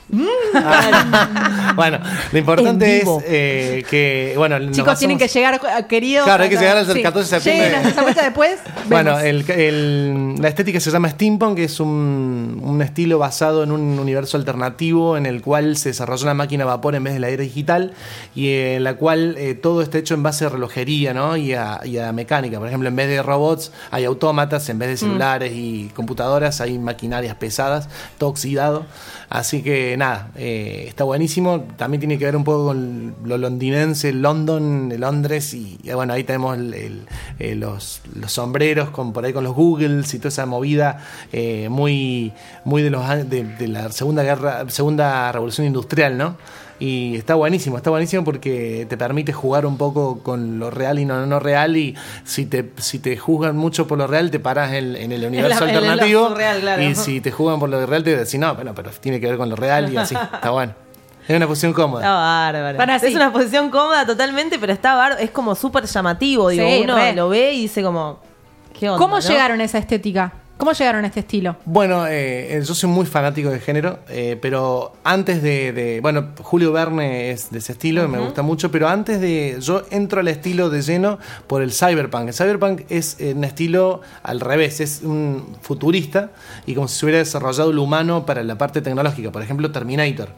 Ah. 0.54 1.72
bueno, 1.76 1.98
lo 2.32 2.38
importante 2.38 2.98
es 3.02 3.08
eh, 3.26 3.84
que, 3.88 4.34
bueno, 4.36 4.58
nos 4.58 4.74
Chicos, 4.76 4.98
tienen 4.98 5.18
que 5.18 5.28
llegar, 5.28 5.54
eh, 5.56 5.84
queridos. 5.88 6.24
Claro, 6.24 6.44
hay 6.44 6.48
que 6.50 6.56
llegar 6.56 6.76
al 6.78 6.86
14 6.86 7.18
de 7.18 7.24
septiembre. 7.26 7.68
Lleguen 7.70 7.86
a 7.86 7.88
esa 7.90 8.02
vuelta 8.02 8.22
después. 8.24 8.58
Bueno, 8.88 9.18
el- 9.18 9.48
el- 9.50 10.34
la 10.40 10.48
estética 10.48 10.80
se 10.80 10.90
llama 10.90 11.10
steampunk, 11.10 11.56
que 11.56 11.64
es 11.64 11.78
un, 11.78 12.58
un 12.64 12.80
estilo 12.80 13.18
basado 13.18 13.62
en 13.62 13.70
un 13.70 13.98
universo 13.98 14.38
alternativo 14.38 15.18
en 15.18 15.26
el 15.26 15.42
cual 15.42 15.76
se 15.76 15.90
desarrolla 15.90 16.22
una 16.22 16.32
máquina 16.34 16.64
a 16.64 16.68
vapor 16.68 16.94
en 16.94 17.04
vez 17.04 17.12
de 17.12 17.20
la 17.20 17.28
era 17.28 17.42
digital 17.42 17.92
y 18.34 18.54
en 18.54 18.84
la 18.84 18.94
cual 18.94 19.34
eh, 19.36 19.54
todo 19.54 19.82
está 19.82 19.98
hecho 19.98 20.14
en 20.14 20.22
base 20.22 20.46
a 20.46 20.48
relojería 20.48 21.12
¿no? 21.12 21.36
y, 21.36 21.52
a, 21.52 21.80
y 21.84 21.98
a 21.98 22.12
mecánica. 22.12 22.58
Por 22.58 22.68
ejemplo, 22.68 22.88
en 22.88 22.96
vez 22.96 23.08
de 23.08 23.22
robots 23.22 23.72
hay 23.90 24.06
autómatas, 24.06 24.66
en 24.70 24.78
vez 24.78 24.88
de 24.88 24.96
celulares 24.96 25.52
y 25.54 25.90
computadoras 25.94 26.62
hay 26.62 26.78
maquinarias 26.78 27.34
pesadas, 27.34 27.88
todo 28.16 28.30
oxidado. 28.30 28.86
Así 29.28 29.62
que 29.62 29.97
nada, 29.98 30.30
eh, 30.36 30.84
está 30.88 31.04
buenísimo. 31.04 31.66
También 31.76 32.00
tiene 32.00 32.18
que 32.18 32.24
ver 32.24 32.36
un 32.36 32.44
poco 32.44 32.66
con 32.66 33.14
lo 33.24 33.36
londinense, 33.36 34.12
London, 34.12 34.92
Londres, 34.98 35.52
y, 35.54 35.78
bueno, 35.94 36.14
ahí 36.14 36.24
tenemos 36.24 36.56
el- 36.56 36.72
el- 36.74 37.06
eh, 37.38 37.54
los, 37.54 38.00
sombreros 38.26 38.90
con 38.90 39.12
por 39.12 39.24
ahí 39.24 39.32
con 39.32 39.44
los 39.44 39.54
Googles 39.54 40.14
y 40.14 40.18
toda 40.18 40.28
esa 40.28 40.46
movida 40.46 41.04
eh, 41.32 41.68
muy, 41.68 42.32
muy 42.64 42.82
de 42.82 42.90
los 42.90 43.06
de, 43.28 43.44
de 43.44 43.68
la 43.68 43.90
segunda 43.92 44.22
guerra, 44.22 44.64
segunda 44.68 45.30
revolución 45.32 45.66
industrial, 45.66 46.16
¿no? 46.16 46.36
Y 46.80 47.16
está 47.16 47.34
buenísimo, 47.34 47.76
está 47.76 47.90
buenísimo 47.90 48.22
porque 48.22 48.86
te 48.88 48.96
permite 48.96 49.32
jugar 49.32 49.66
un 49.66 49.76
poco 49.76 50.20
con 50.22 50.60
lo 50.60 50.70
real 50.70 50.98
y 51.00 51.04
no, 51.04 51.26
no 51.26 51.40
real. 51.40 51.76
Y 51.76 51.96
si 52.24 52.46
te, 52.46 52.70
si 52.76 53.00
te 53.00 53.16
juzgan 53.16 53.56
mucho 53.56 53.86
por 53.88 53.98
lo 53.98 54.06
real, 54.06 54.30
te 54.30 54.38
paras 54.38 54.72
en, 54.72 54.94
en 54.94 55.10
el 55.10 55.24
universo 55.26 55.64
en 55.66 55.74
alternativo. 55.74 56.34
claro. 56.34 56.82
Y 56.82 56.94
si 56.94 57.20
te 57.20 57.32
juzgan 57.32 57.58
por 57.58 57.68
lo 57.68 57.84
real, 57.84 58.04
te 58.04 58.16
decís, 58.16 58.38
no, 58.38 58.54
bueno, 58.54 58.74
pero 58.74 58.90
tiene 58.92 59.18
que 59.20 59.26
ver 59.26 59.36
con 59.36 59.48
lo 59.50 59.56
real 59.56 59.92
y 59.92 59.96
así. 59.96 60.14
Está 60.14 60.50
bueno. 60.50 60.72
Es 61.26 61.36
una 61.36 61.46
posición 61.46 61.72
cómoda. 61.74 62.00
Está 62.02 62.14
bárbaro. 62.14 62.78
Para 62.78 62.96
es 62.96 63.02
sí. 63.02 63.14
una 63.14 63.30
posición 63.32 63.70
cómoda 63.70 64.06
totalmente, 64.06 64.58
pero 64.58 64.72
está 64.72 64.94
bárbaro. 64.94 65.20
Es 65.20 65.30
como 65.30 65.54
súper 65.54 65.84
llamativo. 65.84 66.48
Digo, 66.48 66.64
Sí, 66.66 66.80
uno 66.84 66.96
re. 66.96 67.12
lo 67.12 67.28
ve 67.28 67.52
y 67.52 67.62
dice 67.62 67.82
como, 67.82 68.20
¿qué 68.78 68.88
onda? 68.88 68.98
¿Cómo 68.98 69.16
no? 69.16 69.20
llegaron 69.20 69.60
a 69.60 69.64
esa 69.64 69.78
estética? 69.78 70.32
¿Cómo 70.58 70.72
llegaron 70.72 71.04
a 71.04 71.06
este 71.06 71.20
estilo? 71.20 71.56
Bueno, 71.64 72.04
eh, 72.08 72.60
yo 72.66 72.74
soy 72.74 72.90
muy 72.90 73.06
fanático 73.06 73.48
de 73.48 73.60
género, 73.60 74.00
eh, 74.08 74.36
pero 74.42 74.92
antes 75.04 75.40
de, 75.40 75.72
de- 75.72 76.00
Bueno, 76.00 76.30
Julio 76.42 76.72
Verne 76.72 77.30
es 77.30 77.50
de 77.52 77.58
ese 77.60 77.72
estilo, 77.72 78.04
y 78.04 78.08
me 78.08 78.18
gusta 78.18 78.42
mucho, 78.42 78.70
pero 78.70 78.88
antes 78.88 79.20
de... 79.20 79.56
Yo 79.60 79.84
entro 79.90 80.18
al 80.20 80.26
estilo 80.28 80.68
de 80.68 80.82
lleno 80.82 81.18
por 81.46 81.62
el 81.62 81.72
cyberpunk. 81.72 82.26
El 82.28 82.34
cyberpunk 82.34 82.82
es 82.90 83.16
eh, 83.20 83.34
un 83.36 83.44
estilo 83.44 84.00
al 84.24 84.40
revés, 84.40 84.80
es 84.80 85.02
un 85.04 85.56
futurista 85.62 86.30
y 86.66 86.74
como 86.74 86.88
si 86.88 86.98
se 86.98 87.06
hubiera 87.06 87.18
desarrollado 87.20 87.70
el 87.70 87.78
humano 87.78 88.26
para 88.26 88.42
la 88.42 88.58
parte 88.58 88.82
tecnológica, 88.82 89.30
por 89.30 89.42
ejemplo, 89.42 89.70
Terminator. 89.70 90.28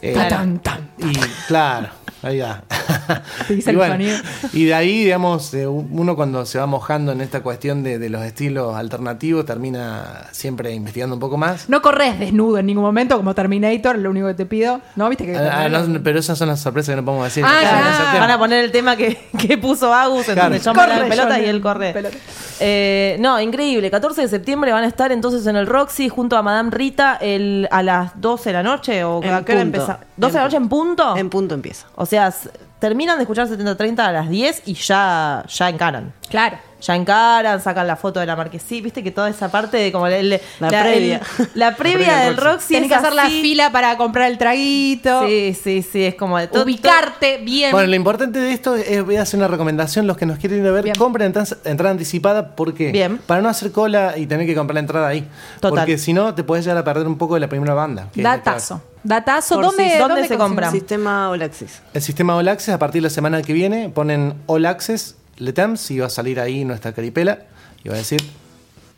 Eh, 0.00 0.14
Tan, 0.14 0.60
tan. 0.60 0.88
y 0.98 1.12
claro, 1.46 1.88
ahí 2.22 2.40
va. 2.40 2.62
Y, 3.48 3.66
el 3.68 3.76
bueno, 3.76 3.94
sonido. 3.94 4.16
y 4.52 4.64
de 4.66 4.74
ahí, 4.74 5.04
digamos, 5.04 5.52
eh, 5.54 5.66
uno 5.66 6.16
cuando 6.16 6.44
se 6.46 6.58
va 6.58 6.66
mojando 6.66 7.12
en 7.12 7.20
esta 7.20 7.42
cuestión 7.42 7.82
de, 7.82 7.98
de 7.98 8.08
los 8.10 8.22
estilos 8.22 8.74
alternativos 8.76 9.44
termina 9.46 10.26
siempre 10.32 10.72
investigando 10.72 11.14
un 11.16 11.20
poco 11.20 11.36
más. 11.36 11.68
No 11.68 11.80
corres 11.82 12.18
desnudo 12.18 12.58
en 12.58 12.66
ningún 12.66 12.84
momento 12.84 13.16
como 13.16 13.34
Terminator, 13.34 13.96
lo 13.98 14.10
único 14.10 14.26
que 14.28 14.34
te 14.34 14.46
pido. 14.46 14.80
¿No? 14.96 15.08
¿Viste 15.08 15.24
que 15.26 15.36
Ah, 15.36 15.64
ah, 15.64 15.68
no, 15.68 16.02
pero 16.02 16.18
esas 16.18 16.36
son 16.38 16.48
las 16.48 16.60
sorpresas 16.60 16.92
que 16.94 16.96
no 17.00 17.04
podemos 17.04 17.26
decir. 17.26 17.44
Ah, 17.46 17.58
Claro. 17.60 18.20
Van 18.20 18.30
a 18.30 18.38
poner 18.38 18.64
el 18.64 18.72
tema 18.72 18.96
que, 18.96 19.18
que 19.38 19.56
puso 19.58 19.92
Agus, 19.94 20.28
en 20.28 20.34
Claro. 20.34 20.50
donde 20.50 20.64
yo 20.64 20.74
me 20.74 20.86
la 20.86 20.94
Corre, 20.96 21.08
pelota 21.08 21.38
y 21.40 21.44
él 21.46 21.60
corre. 21.60 21.94
Eh, 22.60 23.16
no, 23.20 23.40
increíble. 23.40 23.90
14 23.90 24.22
de 24.22 24.28
septiembre 24.28 24.72
van 24.72 24.84
a 24.84 24.88
estar 24.88 25.12
entonces 25.12 25.46
en 25.46 25.56
el 25.56 25.66
Roxy 25.66 26.08
junto 26.08 26.36
a 26.36 26.42
Madame 26.42 26.70
Rita 26.70 27.16
el, 27.20 27.68
a 27.70 27.82
las 27.82 28.20
12 28.20 28.48
de 28.50 28.52
la 28.52 28.62
noche. 28.62 29.04
¿O 29.04 29.22
En 29.22 29.32
a 29.32 29.44
qué 29.44 29.52
hora 29.52 29.62
empieza? 29.62 30.00
¿12 30.18 30.26
de 30.32 30.32
la 30.38 30.44
noche 30.44 30.56
en 30.56 30.68
punto? 30.68 31.16
En 31.16 31.30
punto 31.30 31.54
empieza. 31.54 31.86
O 31.94 32.04
sea, 32.08 32.32
terminan 32.78 33.18
de 33.18 33.22
escuchar 33.22 33.48
70-30 33.48 33.98
a 34.00 34.12
las 34.12 34.28
10 34.28 34.62
y 34.66 34.74
ya, 34.74 35.44
ya 35.48 35.68
encaran. 35.68 36.12
Claro. 36.28 36.58
Ya 36.80 36.94
encaran, 36.94 37.60
sacan 37.60 37.86
la 37.88 37.96
foto 37.96 38.20
de 38.20 38.26
la 38.26 38.36
marquesí, 38.36 38.80
viste 38.80 39.02
que 39.02 39.10
toda 39.10 39.28
esa 39.28 39.50
parte 39.50 39.76
de 39.76 39.90
como 39.90 40.06
el- 40.06 40.32
el- 40.32 40.40
La 40.60 40.68
previa. 40.68 41.20
el- 41.38 41.48
la 41.54 41.74
previa 41.76 42.16
del 42.18 42.36
Roxy 42.36 42.68
Tienes 42.68 42.90
es 42.90 42.92
que 42.92 42.94
hacer 42.98 43.14
la 43.14 43.26
fila 43.28 43.72
para 43.72 43.96
comprar 43.96 44.30
el 44.30 44.38
traguito. 44.38 45.26
Sí, 45.26 45.56
sí, 45.60 45.82
sí, 45.82 46.04
es 46.04 46.14
como 46.14 46.38
de 46.38 46.46
todo- 46.46 46.62
ubicarte 46.62 47.38
bien. 47.38 47.72
Bueno, 47.72 47.88
lo 47.88 47.96
importante 47.96 48.38
de 48.38 48.52
esto 48.52 48.76
es, 48.76 49.04
voy 49.04 49.16
a 49.16 49.22
hacer 49.22 49.38
una 49.38 49.48
recomendación, 49.48 50.06
los 50.06 50.16
que 50.16 50.26
nos 50.26 50.38
quieren 50.38 50.60
ir 50.62 50.68
a 50.68 50.72
ver, 50.72 50.84
Bien. 50.84 50.96
compren 50.96 51.26
entrada, 51.26 51.48
entrada 51.64 51.90
anticipada, 51.90 52.54
¿por 52.54 52.74
qué? 52.74 52.92
Bien. 52.92 53.18
Para 53.26 53.42
no 53.42 53.48
hacer 53.48 53.72
cola 53.72 54.14
y 54.16 54.26
tener 54.26 54.46
que 54.46 54.54
comprar 54.54 54.74
la 54.74 54.80
entrada 54.80 55.08
ahí. 55.08 55.26
Total. 55.60 55.70
Porque 55.80 55.98
si 55.98 56.12
no, 56.12 56.34
te 56.34 56.44
puedes 56.44 56.64
llegar 56.64 56.78
a 56.78 56.84
perder 56.84 57.06
un 57.08 57.18
poco 57.18 57.34
de 57.34 57.40
la 57.40 57.48
primera 57.48 57.74
banda. 57.74 58.08
que 58.12 58.22
Datazo. 58.22 58.80
Datazo. 59.02 59.60
¿Dónde, 59.60 59.90
si- 59.92 59.98
¿dónde 59.98 60.26
se 60.28 60.36
compra? 60.36 60.70
Sistema 60.70 61.30
All 61.30 61.40
Access. 61.42 61.80
El 61.94 62.02
sistema 62.02 62.36
All 62.36 62.48
Access, 62.48 62.74
a 62.74 62.78
partir 62.78 63.00
de 63.02 63.08
la 63.08 63.10
semana 63.10 63.42
que 63.42 63.52
viene, 63.52 63.88
ponen 63.88 64.34
All 64.46 64.66
Access, 64.66 65.16
Letems, 65.38 65.90
y 65.90 65.98
va 65.98 66.06
a 66.06 66.10
salir 66.10 66.40
ahí 66.40 66.64
nuestra 66.64 66.92
caripela, 66.92 67.46
y 67.84 67.88
va 67.88 67.94
a 67.94 67.98
decir, 67.98 68.20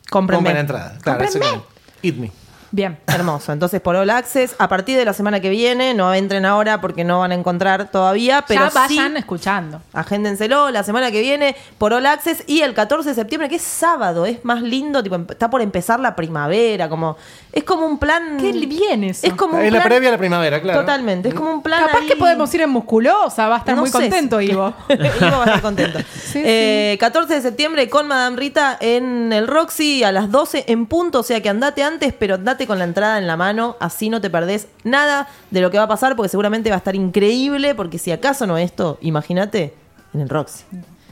Cómprenme. 0.09 0.43
compren 0.43 0.57
entrada. 0.57 0.97
Claro, 1.01 1.25
Cómprenme. 1.25 1.61
Eat 2.03 2.15
me. 2.15 2.31
Bien. 2.73 2.97
Hermoso. 3.07 3.51
Entonces, 3.51 3.81
por 3.81 3.95
All 3.97 4.09
Access, 4.09 4.55
a 4.57 4.69
partir 4.69 4.97
de 4.97 5.03
la 5.03 5.13
semana 5.13 5.39
que 5.41 5.49
viene, 5.49 5.93
no 5.93 6.13
entren 6.13 6.45
ahora 6.45 6.79
porque 6.79 7.03
no 7.03 7.19
van 7.19 7.31
a 7.31 7.35
encontrar 7.35 7.91
todavía, 7.91 8.45
pero 8.47 8.65
ya 8.65 8.69
vayan 8.73 9.11
sí, 9.13 9.17
escuchando. 9.19 9.81
agéndenselo 9.93 10.69
la 10.71 10.83
semana 10.83 11.11
que 11.11 11.19
viene 11.21 11.55
por 11.77 11.93
All 11.93 12.05
Access 12.05 12.43
y 12.47 12.61
el 12.61 12.73
14 12.73 13.09
de 13.09 13.15
septiembre, 13.15 13.49
que 13.49 13.55
es 13.57 13.61
sábado, 13.61 14.25
es 14.25 14.43
más 14.45 14.61
lindo, 14.61 15.03
tipo, 15.03 15.17
está 15.17 15.49
por 15.49 15.61
empezar 15.61 15.99
la 15.99 16.15
primavera, 16.15 16.87
como 16.87 17.17
es 17.51 17.63
como 17.65 17.85
un 17.85 17.97
plan 17.99 18.37
Qué 18.39 18.51
bien 18.53 19.03
eso. 19.03 19.27
Es 19.27 19.33
como 19.33 19.57
un 19.57 19.65
Es 19.65 19.71
la 19.73 19.79
plan- 19.79 19.89
previa 19.89 20.09
a 20.09 20.11
la 20.13 20.17
primavera, 20.17 20.61
claro. 20.61 20.79
Totalmente, 20.79 21.27
es 21.29 21.33
como 21.35 21.51
un 21.51 21.61
plan 21.61 21.81
Capaz 21.85 21.99
ahí- 22.01 22.07
que 22.07 22.15
podemos 22.15 22.53
ir 22.55 22.61
en 22.61 22.69
musculosa, 22.69 23.49
va 23.49 23.55
a 23.55 23.59
estar 23.59 23.75
No 23.75 23.81
muy 23.81 23.89
sé 23.89 23.97
contento, 23.97 24.39
si- 24.39 24.45
Ivo. 24.51 24.73
Ivo 24.89 25.37
va 25.37 25.41
a 25.41 25.45
estar 25.45 25.61
contento. 25.61 25.99
Sí, 26.31 26.41
Eh, 26.45 26.95
14 27.01 27.33
de 27.33 27.41
septiembre 27.41 27.89
con 27.89 28.07
Madame 28.07 28.37
Rita 28.37 28.77
en 28.79 29.33
el 29.33 29.47
Roxy 29.47 30.03
a 30.05 30.13
las 30.13 30.31
12 30.31 30.63
en 30.67 30.85
punto. 30.85 31.19
O 31.19 31.23
sea 31.23 31.41
que 31.41 31.49
andate 31.49 31.83
antes, 31.83 32.13
pero 32.17 32.35
andate 32.35 32.60
con 32.67 32.77
la 32.79 32.85
entrada 32.85 33.17
en 33.17 33.27
la 33.27 33.37
mano. 33.37 33.75
Así 33.79 34.09
no 34.09 34.21
te 34.21 34.29
perdés 34.29 34.67
nada 34.83 35.27
de 35.49 35.61
lo 35.61 35.71
que 35.71 35.77
va 35.77 35.83
a 35.83 35.87
pasar, 35.87 36.15
porque 36.15 36.29
seguramente 36.29 36.69
va 36.69 36.75
a 36.75 36.79
estar 36.79 36.95
increíble. 36.95 37.75
Porque 37.75 37.97
si 37.97 38.11
acaso 38.11 38.47
no 38.47 38.57
esto, 38.57 38.97
imagínate 39.01 39.73
en 40.13 40.21
el 40.21 40.29
Roxy. 40.29 40.63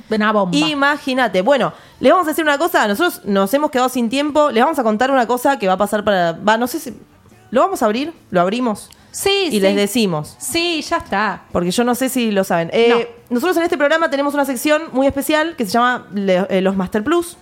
Una 0.10 0.32
bomba. 0.32 0.58
Imagínate. 0.58 1.42
Bueno, 1.42 1.72
les 2.00 2.12
vamos 2.12 2.26
a 2.28 2.32
decir 2.32 2.44
una 2.44 2.58
cosa. 2.58 2.88
Nosotros 2.88 3.22
nos 3.26 3.54
hemos 3.54 3.70
quedado 3.70 3.90
sin 3.90 4.10
tiempo. 4.10 4.50
Les 4.50 4.64
vamos 4.64 4.80
a 4.80 4.84
contar 4.84 5.12
una 5.12 5.28
cosa 5.28 5.60
que 5.60 5.68
va 5.68 5.74
a 5.74 5.78
pasar 5.78 6.04
para. 6.04 6.32
Va, 6.34 6.58
no 6.58 6.66
sé 6.68 6.80
si. 6.80 6.98
¿Lo 7.52 7.62
vamos 7.62 7.82
a 7.82 7.86
abrir? 7.86 8.14
¿Lo 8.32 8.42
abrimos? 8.42 8.90
sí, 9.12 9.46
Y 9.48 9.52
sí. 9.52 9.60
les 9.60 9.76
decimos. 9.76 10.36
Sí, 10.40 10.82
ya 10.84 10.98
está. 10.98 11.42
Porque 11.52 11.72
yo 11.72 11.84
no 11.84 11.96
sé 11.96 12.10
si 12.10 12.30
lo 12.32 12.44
saben. 12.44 12.70
Eh, 12.74 13.10
Nosotros 13.32 13.58
en 13.58 13.64
este 13.64 13.76
programa 13.78 14.10
tenemos 14.12 14.34
una 14.36 14.46
sección 14.46 14.84
muy 14.92 15.08
especial 15.08 15.56
que 15.56 15.66
se 15.66 15.72
llama 15.72 16.06
le- 16.14 16.46
eh, 16.50 16.62
Los 16.62 16.76
Master 16.76 17.04
Plus. 17.04 17.36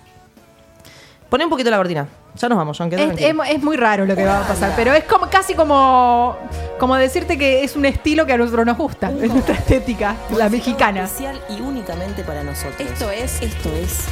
Poné 1.30 1.44
un 1.44 1.50
poquito 1.50 1.70
la 1.70 1.78
cortina. 1.78 2.08
Ya 2.36 2.48
nos 2.50 2.58
vamos, 2.58 2.78
John. 2.78 2.90
es- 2.94 3.36
es 3.50 3.64
muy 3.64 3.76
raro 3.78 4.06
lo 4.06 4.16
que 4.16 4.24
va 4.24 4.44
a 4.46 4.48
pasar, 4.48 4.74
pero 4.76 4.94
es 4.94 5.04
como 5.06 5.28
casi 5.30 5.56
como, 5.56 6.38
como 6.80 6.96
decirte 6.96 7.38
que 7.38 7.64
es 7.64 7.76
un 7.76 7.86
estilo 7.86 8.26
que 8.26 8.34
a 8.34 8.38
nosotros 8.38 8.66
nos 8.66 8.78
gusta, 8.78 9.12
es 9.22 9.30
nuestra 9.32 9.56
estética, 9.56 10.16
la 10.38 10.48
mexicana. 10.48 11.04
Especial 11.04 11.42
y 11.50 11.60
únicamente 11.62 12.24
para 12.24 12.44
nosotros. 12.44 12.76
Esto 12.80 13.10
es, 13.12 13.42
esto 13.42 13.70
es 13.74 14.06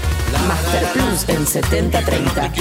Master 0.48 0.84
Plus 0.94 1.30
en 1.30 1.46
7030. 1.46 2.52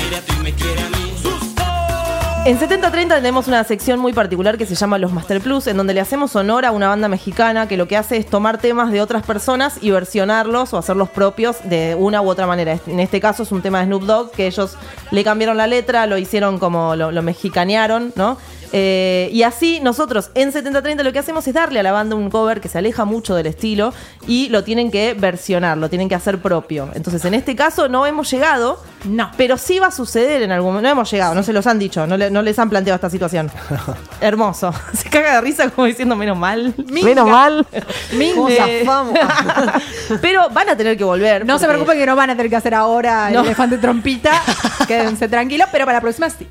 En 2.46 2.58
7030 2.58 3.16
tenemos 3.16 3.48
una 3.48 3.64
sección 3.64 3.98
muy 3.98 4.12
particular 4.12 4.58
que 4.58 4.66
se 4.66 4.74
llama 4.74 4.98
Los 4.98 5.14
Master 5.14 5.40
Plus, 5.40 5.66
en 5.66 5.78
donde 5.78 5.94
le 5.94 6.02
hacemos 6.02 6.36
honor 6.36 6.66
a 6.66 6.72
una 6.72 6.88
banda 6.88 7.08
mexicana 7.08 7.66
que 7.66 7.78
lo 7.78 7.88
que 7.88 7.96
hace 7.96 8.18
es 8.18 8.26
tomar 8.26 8.58
temas 8.58 8.92
de 8.92 9.00
otras 9.00 9.24
personas 9.24 9.78
y 9.80 9.90
versionarlos 9.90 10.74
o 10.74 10.76
hacerlos 10.76 11.08
propios 11.08 11.56
de 11.64 11.96
una 11.98 12.20
u 12.20 12.28
otra 12.28 12.46
manera. 12.46 12.78
En 12.86 13.00
este 13.00 13.18
caso 13.18 13.44
es 13.44 13.52
un 13.52 13.62
tema 13.62 13.78
de 13.78 13.86
Snoop 13.86 14.02
Dogg, 14.02 14.30
que 14.32 14.46
ellos 14.46 14.76
le 15.10 15.24
cambiaron 15.24 15.56
la 15.56 15.66
letra, 15.66 16.06
lo 16.06 16.18
hicieron 16.18 16.58
como 16.58 16.94
lo, 16.96 17.12
lo 17.12 17.22
mexicanearon, 17.22 18.12
¿no? 18.14 18.36
Eh, 18.76 19.28
y 19.32 19.44
así 19.44 19.78
nosotros 19.80 20.30
en 20.34 20.50
7030 20.50 21.04
lo 21.04 21.12
que 21.12 21.20
hacemos 21.20 21.46
es 21.46 21.54
darle 21.54 21.78
a 21.78 21.82
la 21.84 21.92
banda 21.92 22.16
un 22.16 22.28
cover 22.28 22.60
que 22.60 22.68
se 22.68 22.76
aleja 22.78 23.04
mucho 23.04 23.36
del 23.36 23.46
estilo 23.46 23.94
y 24.26 24.48
lo 24.48 24.64
tienen 24.64 24.90
que 24.90 25.14
versionar, 25.14 25.78
lo 25.78 25.88
tienen 25.88 26.08
que 26.08 26.16
hacer 26.16 26.38
propio. 26.42 26.88
Entonces 26.94 27.24
en 27.24 27.34
este 27.34 27.54
caso 27.54 27.88
no 27.88 28.04
hemos 28.04 28.28
llegado, 28.32 28.82
No. 29.04 29.30
pero 29.36 29.58
sí 29.58 29.78
va 29.78 29.86
a 29.86 29.90
suceder 29.92 30.42
en 30.42 30.50
algún 30.50 30.70
momento. 30.72 30.88
No 30.88 30.92
hemos 30.92 31.08
llegado, 31.08 31.36
no 31.36 31.44
se 31.44 31.52
los 31.52 31.68
han 31.68 31.78
dicho, 31.78 32.04
no, 32.08 32.16
le- 32.16 32.32
no 32.32 32.42
les 32.42 32.58
han 32.58 32.68
planteado 32.68 32.96
esta 32.96 33.10
situación. 33.10 33.48
Hermoso. 34.20 34.72
Se 34.92 35.08
caga 35.08 35.34
de 35.36 35.40
risa 35.42 35.70
como 35.70 35.86
diciendo 35.86 36.16
menos 36.16 36.36
mal. 36.36 36.74
Menos 36.90 37.28
mal. 37.28 37.64
¿Cómo 38.34 38.48
Eh, 38.48 38.84
pero 40.20 40.48
van 40.50 40.68
a 40.70 40.76
tener 40.76 40.96
que 40.98 41.04
volver. 41.04 41.46
No 41.46 41.60
se 41.60 41.66
preocupen 41.68 41.96
que 41.96 42.06
no 42.06 42.16
van 42.16 42.30
a 42.30 42.36
tener 42.36 42.50
que 42.50 42.56
hacer 42.56 42.74
ahora 42.74 43.28
el 43.30 43.36
elefante 43.36 43.78
trompita, 43.78 44.42
quédense 44.88 45.28
tranquilos, 45.28 45.68
pero 45.70 45.84
para 45.84 45.98
la 45.98 46.02
próxima 46.02 46.28
sí. 46.28 46.48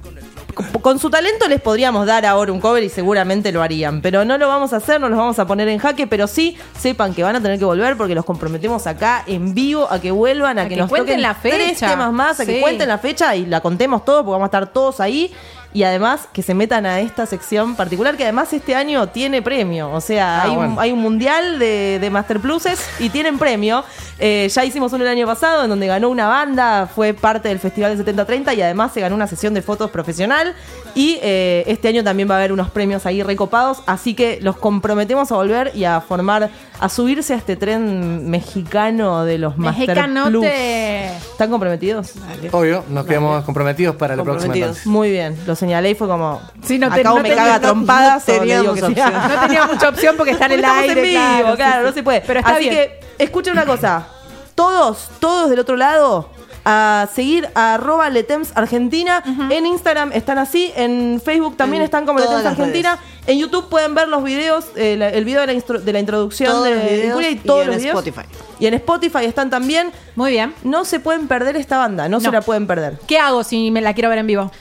Con 0.53 0.99
su 0.99 1.09
talento 1.09 1.47
les 1.47 1.61
podríamos 1.61 2.05
dar 2.05 2.25
ahora 2.25 2.51
un 2.51 2.59
cover 2.59 2.83
y 2.83 2.89
seguramente 2.89 3.51
lo 3.51 3.61
harían. 3.61 4.01
Pero 4.01 4.25
no 4.25 4.37
lo 4.37 4.47
vamos 4.47 4.73
a 4.73 4.77
hacer, 4.77 4.99
no 5.01 5.09
los 5.09 5.17
vamos 5.17 5.39
a 5.39 5.47
poner 5.47 5.67
en 5.67 5.79
jaque. 5.79 6.07
Pero 6.07 6.27
sí 6.27 6.57
sepan 6.79 7.13
que 7.13 7.23
van 7.23 7.35
a 7.35 7.41
tener 7.41 7.59
que 7.59 7.65
volver 7.65 7.97
porque 7.97 8.15
los 8.15 8.25
comprometemos 8.25 8.85
acá 8.87 9.23
en 9.27 9.53
vivo 9.53 9.87
a 9.89 9.99
que 9.99 10.11
vuelvan, 10.11 10.59
a, 10.59 10.63
A 10.63 10.65
que, 10.65 10.75
que 10.75 10.81
nos 10.81 10.89
cuenten 10.89 11.15
toquen 11.17 11.21
la 11.21 11.33
tres 11.41 11.69
fecha. 11.69 11.89
temas 11.89 12.11
más, 12.11 12.39
a 12.39 12.45
que 12.45 12.59
cuenten 12.61 12.87
la 12.87 12.97
fecha 12.97 13.35
y 13.35 13.45
la 13.45 13.61
contemos 13.61 14.05
todo 14.05 14.17
porque 14.23 14.31
vamos 14.33 14.45
a 14.45 14.47
estar 14.47 14.67
todos 14.73 14.99
ahí. 14.99 15.31
Y 15.73 15.83
además 15.83 16.27
que 16.31 16.43
se 16.43 16.53
metan 16.53 16.85
a 16.85 16.99
esta 16.99 17.25
sección 17.25 17.75
particular 17.75 18.15
que 18.15 18.23
además 18.23 18.53
este 18.53 18.75
año 18.75 19.07
tiene 19.09 19.41
premio. 19.41 19.91
O 19.91 20.01
sea, 20.01 20.41
Ah, 20.41 20.43
hay, 20.43 20.49
un, 20.51 20.55
bueno. 20.57 20.75
hay 20.81 20.91
un 20.91 20.99
mundial 20.99 21.57
de, 21.59 21.97
de 21.99 22.09
Master 22.09 22.39
Pluses 22.39 22.79
y 22.99 23.09
tienen 23.09 23.37
premio. 23.39 23.83
Eh, 24.19 24.47
ya 24.53 24.63
hicimos 24.63 24.93
uno 24.93 25.03
el 25.03 25.09
año 25.09 25.25
pasado 25.25 25.63
en 25.63 25.69
donde 25.69 25.87
ganó 25.87 26.09
una 26.09 26.27
banda, 26.27 26.87
fue 26.93 27.13
parte 27.13 27.49
del 27.49 27.59
Festival 27.59 27.91
de 27.91 27.97
7030 27.97 28.53
y 28.53 28.61
además 28.61 28.91
se 28.93 29.01
ganó 29.01 29.15
una 29.15 29.27
sesión 29.27 29.53
de 29.53 29.61
fotos 29.63 29.89
profesional. 29.89 30.53
Y 30.95 31.17
eh, 31.23 31.63
este 31.65 31.87
año 31.87 32.03
también 32.03 32.29
va 32.29 32.35
a 32.35 32.37
haber 32.37 32.51
unos 32.53 32.69
premios 32.69 33.05
ahí 33.07 33.23
recopados. 33.23 33.81
Así 33.87 34.13
que 34.13 34.39
los 34.41 34.55
comprometemos 34.57 35.31
a 35.31 35.35
volver 35.35 35.71
y 35.73 35.85
a 35.85 36.01
formar, 36.01 36.51
a 36.79 36.89
subirse 36.89 37.33
a 37.33 37.37
este 37.37 37.55
tren 37.55 38.29
mexicano 38.29 39.25
de 39.25 39.39
los 39.39 39.57
Master 39.57 39.85
Plus. 39.85 39.97
Mexicanote. 39.97 41.07
¿Están 41.31 41.49
comprometidos? 41.49 42.11
Obvio, 42.51 42.83
nos 42.89 43.05
quedamos 43.07 43.43
comprometidos 43.43 43.95
para 43.95 44.15
la 44.15 44.23
próxima. 44.23 44.53
Comprometidos. 44.53 44.69
entonces. 44.69 44.85
Muy 44.87 45.09
bien, 45.09 45.35
los 45.47 45.62
señalé 45.63 45.91
y 45.91 45.95
fue 45.95 46.07
como. 46.07 46.41
Sí, 46.63 46.77
no 46.79 46.91
te- 46.91 47.03
no 47.03 47.17
me 47.19 47.33
caga 47.33 47.59
trompadas 47.59 48.27
no 48.27 48.43
digo 48.43 48.73
que 48.73 48.83
opción. 48.83 49.13
No 49.13 49.39
tenía 49.47 49.65
mucha 49.67 49.89
opción 49.89 50.15
porque 50.17 50.31
está 50.31 50.45
en 50.45 50.51
el 50.59 50.65
aire. 50.65 50.93
en 51.15 51.41
vivo, 51.43 51.55
claro, 51.55 51.87
no 51.87 51.91
se 51.93 52.03
puede. 52.03 52.21
Pero 52.21 52.39
está 52.39 52.51
Así 52.55 52.69
bien. 52.69 52.75
que, 52.75 52.99
escuchen 53.19 53.53
una 53.53 53.65
cosa. 53.65 54.07
Todos, 54.55 55.09
todos 55.19 55.49
del 55.49 55.59
otro 55.59 55.75
lado, 55.75 56.29
a 56.65 57.07
seguir 57.13 57.49
a 57.55 57.73
arroba 57.73 58.09
Letems 58.09 58.51
Argentina. 58.55 59.23
En 59.49 59.65
Instagram 59.65 60.11
están 60.13 60.37
así, 60.37 60.71
en 60.75 61.19
Facebook 61.23 61.57
también 61.57 61.81
En 61.81 61.85
están 61.85 62.05
como 62.05 62.19
Letems 62.19 62.45
Argentina. 62.45 62.97
En 63.25 63.37
YouTube 63.39 63.67
pueden 63.69 63.95
ver 63.95 64.07
los 64.09 64.23
videos, 64.23 64.65
eh, 64.75 64.95
la- 64.97 65.09
el 65.09 65.25
video 65.25 65.41
de 65.41 65.47
la, 65.47 65.53
instru- 65.53 65.79
de 65.79 65.93
la 65.93 65.99
introducción 65.99 66.51
Todos 66.51 66.65
de 66.65 66.75
los 66.75 66.83
videos 66.83 67.05
Incuria 67.07 67.29
y 67.29 67.33
y 67.33 67.37
todos 67.37 67.61
en 67.61 67.67
los 67.67 67.77
videos. 67.77 67.97
Spotify. 68.05 68.27
Y 68.59 68.67
en 68.67 68.73
Spotify 68.75 69.25
están 69.25 69.49
también. 69.49 69.91
Muy 70.15 70.31
bien. 70.31 70.53
No 70.63 70.85
se 70.85 70.99
pueden 70.99 71.27
perder 71.27 71.55
esta 71.57 71.77
banda, 71.79 72.07
no, 72.07 72.19
se 72.19 72.31
la 72.31 72.41
pueden 72.41 72.67
perder. 72.67 72.99
¿Qué 73.07 73.17
hago 73.17 73.43
si 73.43 73.71
me 73.71 73.81
la 73.81 73.93
quiero 73.93 74.09
ver 74.09 74.19
en 74.19 74.27
vivo? 74.27 74.51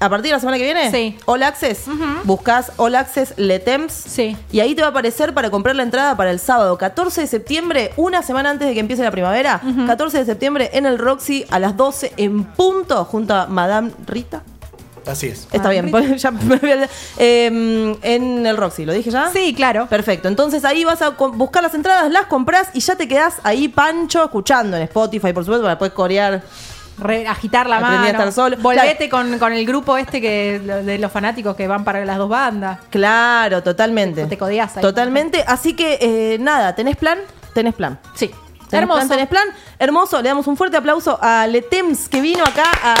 A 0.00 0.08
partir 0.10 0.26
de 0.30 0.32
la 0.32 0.40
semana 0.40 0.58
que 0.58 0.64
viene, 0.64 0.90
Sí. 0.90 1.16
All 1.24 1.42
Access, 1.42 1.84
buscas 2.24 2.72
All 2.76 2.94
Access 2.94 3.32
Letems 3.38 3.92
Sí. 3.92 4.36
y 4.52 4.60
ahí 4.60 4.74
te 4.74 4.82
va 4.82 4.88
a 4.88 4.90
aparecer 4.90 5.32
para 5.32 5.50
comprar 5.50 5.76
la 5.76 5.82
entrada 5.82 6.16
para 6.16 6.30
el 6.30 6.40
sábado 6.40 6.76
14 6.76 7.22
de 7.22 7.26
septiembre, 7.26 7.92
una 7.96 8.22
semana 8.22 8.50
antes 8.50 8.68
de 8.68 8.74
que 8.74 8.80
empiece 8.80 9.02
la 9.02 9.10
primavera, 9.12 9.60
14 9.86 10.18
de 10.18 10.24
septiembre 10.26 10.70
en 10.74 10.84
el 10.86 10.98
Roxy 10.98 11.46
a 11.50 11.58
las 11.58 11.76
12 11.76 12.12
en 12.16 12.44
punto 12.44 13.04
junto 13.04 13.34
a 13.34 13.46
Madame 13.46 13.92
Rita. 14.06 14.42
Así 15.06 15.26
es. 15.28 15.46
Está 15.52 15.68
bien, 15.70 15.92
ya 16.16 16.30
me 16.30 16.56
voy 16.56 16.70
a- 16.72 16.88
eh, 17.18 17.96
en 18.02 18.46
el 18.46 18.56
Roxy, 18.56 18.84
¿lo 18.86 18.92
dije 18.94 19.10
ya? 19.10 19.30
Sí, 19.30 19.54
claro. 19.54 19.86
Perfecto, 19.86 20.28
entonces 20.28 20.64
ahí 20.64 20.82
vas 20.84 21.02
a 21.02 21.10
buscar 21.10 21.62
las 21.62 21.74
entradas, 21.74 22.10
las 22.10 22.26
compras 22.26 22.68
y 22.72 22.80
ya 22.80 22.96
te 22.96 23.06
quedás 23.06 23.34
ahí 23.42 23.68
pancho 23.68 24.24
escuchando 24.24 24.76
en 24.76 24.82
Spotify, 24.84 25.32
por 25.32 25.44
supuesto, 25.44 25.62
para 25.64 25.78
poder 25.78 25.92
corear. 25.94 26.42
Re- 26.98 27.26
agitar 27.26 27.68
la 27.68 27.76
Aprendí 27.78 27.96
mano. 27.96 28.06
a 28.06 28.10
estar 28.10 28.32
solo. 28.32 28.56
Volvete 28.58 29.08
con, 29.08 29.38
con 29.38 29.52
el 29.52 29.66
grupo 29.66 29.96
este 29.96 30.20
que 30.20 30.60
de 30.60 30.98
los 30.98 31.10
fanáticos 31.10 31.56
que 31.56 31.66
van 31.66 31.82
para 31.84 32.04
las 32.04 32.18
dos 32.18 32.28
bandas. 32.28 32.78
Claro, 32.90 33.62
totalmente. 33.62 34.26
Te 34.26 34.38
codeás 34.38 34.76
ahí. 34.76 34.82
Totalmente. 34.82 35.44
Así 35.46 35.74
que 35.74 35.98
eh, 36.00 36.38
nada, 36.38 36.74
¿tenés 36.74 36.96
plan? 36.96 37.18
Tenés 37.52 37.74
plan. 37.74 37.98
Sí. 38.14 38.28
¿Tenés 38.68 38.82
Hermoso. 38.82 38.98
plan? 39.00 39.08
¿Tenés 39.08 39.28
plan? 39.28 39.48
Hermoso. 39.78 40.22
Le 40.22 40.28
damos 40.28 40.46
un 40.46 40.56
fuerte 40.56 40.76
aplauso 40.76 41.18
a 41.20 41.46
Letems 41.46 42.08
que 42.08 42.20
vino 42.20 42.44
acá 42.44 42.64
a 42.82 42.94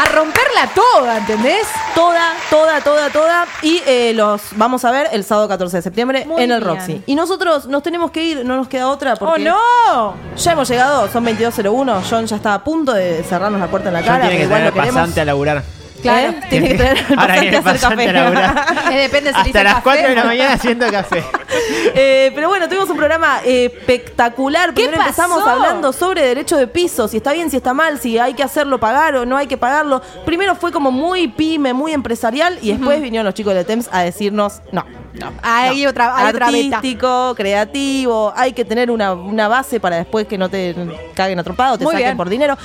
A 0.00 0.04
romperla 0.06 0.68
toda, 0.74 1.18
¿entendés? 1.18 1.66
Toda, 1.94 2.32
toda, 2.50 2.80
toda, 2.80 3.10
toda. 3.10 3.46
Y 3.62 3.82
eh, 3.86 4.12
los 4.14 4.42
vamos 4.56 4.84
a 4.84 4.90
ver 4.90 5.08
el 5.12 5.24
sábado 5.24 5.48
14 5.48 5.76
de 5.78 5.82
septiembre 5.82 6.24
Muy 6.26 6.42
en 6.42 6.52
el 6.52 6.60
bien. 6.60 6.76
Roxy. 6.76 7.02
Y 7.06 7.14
nosotros 7.14 7.66
nos 7.66 7.82
tenemos 7.82 8.10
que 8.10 8.22
ir, 8.22 8.44
no 8.44 8.56
nos 8.56 8.68
queda 8.68 8.88
otra 8.88 9.14
¡Oh, 9.14 9.18
porque 9.18 9.44
no! 9.44 10.14
ya 10.36 10.52
hemos 10.52 10.68
llegado, 10.68 11.08
son 11.10 11.24
22.01. 11.26 12.02
John 12.08 12.26
ya 12.26 12.36
está 12.36 12.54
a 12.54 12.64
punto 12.64 12.92
de 12.92 13.22
cerrarnos 13.22 13.60
la 13.60 13.68
puerta 13.68 13.88
en 13.88 13.94
la 13.94 14.00
John 14.00 14.08
cara. 14.08 14.28
tiene 14.28 14.36
pero 14.46 14.48
que 14.50 14.62
igual 14.62 14.86
lo 14.86 14.92
pasante 14.94 15.20
a 15.20 15.24
laburar. 15.24 15.62
Claro. 16.02 16.32
¿Eh? 16.32 16.40
Tiene 16.50 16.68
que 16.68 16.74
traer 16.74 16.98
al 17.08 17.18
Ahora 17.18 17.40
viene 17.40 17.56
a 17.56 17.60
hacer 17.60 17.72
pasante 17.72 18.04
café. 18.06 18.10
a 18.10 18.22
laburar. 18.22 18.66
Eh, 18.92 18.96
depende 19.02 19.32
si 19.32 19.38
Hasta 19.40 19.64
las 19.64 19.74
café. 19.74 19.82
4 19.84 20.08
de 20.08 20.14
la 20.14 20.24
mañana 20.24 20.52
haciendo 20.54 20.90
café. 20.90 21.24
Eh, 21.94 22.32
pero 22.34 22.48
bueno, 22.48 22.66
tuvimos 22.68 22.88
un 22.88 22.96
programa 22.96 23.40
eh, 23.44 23.66
espectacular. 23.66 24.72
Primero 24.72 24.96
pasó? 24.96 25.08
empezamos 25.08 25.46
hablando 25.46 25.92
sobre 25.92 26.22
derecho 26.22 26.56
de 26.56 26.66
piso, 26.66 27.06
si 27.06 27.18
está 27.18 27.32
bien, 27.32 27.50
si 27.50 27.58
está 27.58 27.74
mal, 27.74 28.00
si 28.00 28.18
hay 28.18 28.32
que 28.34 28.42
hacerlo 28.42 28.80
pagar 28.80 29.14
o 29.16 29.26
no 29.26 29.36
hay 29.36 29.46
que 29.46 29.58
pagarlo. 29.58 30.00
Primero 30.24 30.54
fue 30.54 30.72
como 30.72 30.90
muy 30.90 31.28
pyme, 31.28 31.74
muy 31.74 31.92
empresarial 31.92 32.58
y 32.62 32.72
después 32.72 33.00
vinieron 33.02 33.26
los 33.26 33.34
chicos 33.34 33.54
de 33.54 33.64
TEMS 33.64 33.88
a 33.92 34.00
decirnos, 34.00 34.62
no. 34.72 34.84
Hay 35.42 35.86
otra, 35.86 36.16
hay 36.16 36.30
otra 36.30 36.50
beta. 36.50 36.76
Artístico, 36.76 37.34
creativo, 37.36 38.32
hay 38.34 38.52
que 38.52 38.64
tener 38.64 38.90
una, 38.90 39.12
una 39.12 39.46
base 39.48 39.78
para 39.80 39.96
después 39.96 40.26
que 40.26 40.38
no 40.38 40.48
te 40.48 40.74
caguen 41.14 41.38
atropado, 41.38 41.76
te 41.78 41.84
Muy 41.84 41.92
saquen 41.92 42.08
bien. 42.08 42.16
por 42.16 42.28
dinero. 42.28 42.56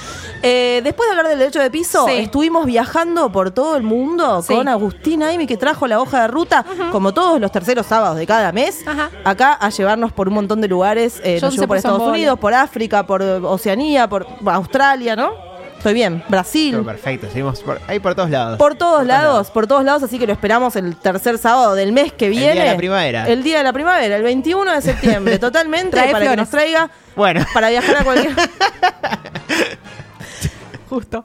Eh, 0.41 0.81
después 0.83 1.07
de 1.09 1.11
hablar 1.11 1.27
del 1.29 1.39
derecho 1.39 1.59
de 1.59 1.69
piso, 1.69 2.05
Sí. 2.07 2.13
estuvimos 2.13 2.65
viajando 2.65 3.31
por 3.31 3.51
todo 3.51 3.75
el 3.75 3.83
mundo 3.83 4.41
Sí. 4.41 4.53
con 4.55 4.67
Agustín 4.67 5.23
Aimi, 5.23 5.45
que 5.45 5.57
trajo 5.57 5.87
la 5.87 5.99
hoja 5.99 6.21
de 6.21 6.27
ruta, 6.27 6.65
como 6.91 7.13
todos 7.13 7.39
los 7.41 7.51
terceros 7.51 7.85
sábados 7.85 8.17
de 8.17 8.25
cada 8.25 8.51
mes, 8.51 8.87
Ajá. 8.87 9.09
acá 9.23 9.53
a 9.53 9.69
llevarnos 9.69 10.11
por 10.13 10.27
un 10.27 10.35
montón 10.35 10.61
de 10.61 10.67
lugares. 10.67 11.21
Eh, 11.23 11.39
nos 11.41 11.53
llevó 11.53 11.67
por 11.67 11.77
Estados. 11.77 12.01
Unidos, 12.01 12.39
por 12.39 12.53
África, 12.53 13.05
por 13.05 13.21
Oceanía, 13.21 14.07
por 14.07 14.25
Australia, 14.45 15.15
¿no? 15.15 15.46
Estoy 15.87 15.95
bien, 15.95 16.21
Brasil. 16.27 16.71
Pero 16.71 16.83
perfecto, 16.83 17.27
seguimos 17.27 17.61
por, 17.61 17.79
ahí 17.87 18.01
por 18.01 18.13
todos 18.13 18.29
lados. 18.29 18.57
Por 18.57 18.75
todos 18.75 19.05
lados, 19.05 19.49
por 19.51 19.67
todos 19.67 19.85
lados, 19.85 20.03
así 20.03 20.19
que 20.19 20.27
lo 20.27 20.33
esperamos 20.33 20.75
el 20.75 20.97
tercer 20.97 21.37
sábado 21.37 21.75
del 21.75 21.93
mes 21.93 22.11
que 22.11 22.27
día 22.27 22.51
viene. 22.51 22.65
de 22.65 22.71
la 22.71 22.77
primavera. 22.77 23.25
El 23.25 23.41
día 23.41 23.59
de 23.59 23.63
la 23.63 23.71
primavera, 23.71 24.17
el 24.17 24.23
21 24.23 24.69
de 24.69 24.81
septiembre, 24.81 25.39
totalmente, 25.39 25.91
Trae 25.91 26.11
para 26.11 26.29
que 26.29 26.35
nos 26.35 26.49
traiga 26.49 26.91
Bueno, 27.15 27.45
para 27.53 27.69
viajar 27.69 28.01
a 28.01 28.03
cualquier. 28.03 28.33
Justo. 30.89 31.23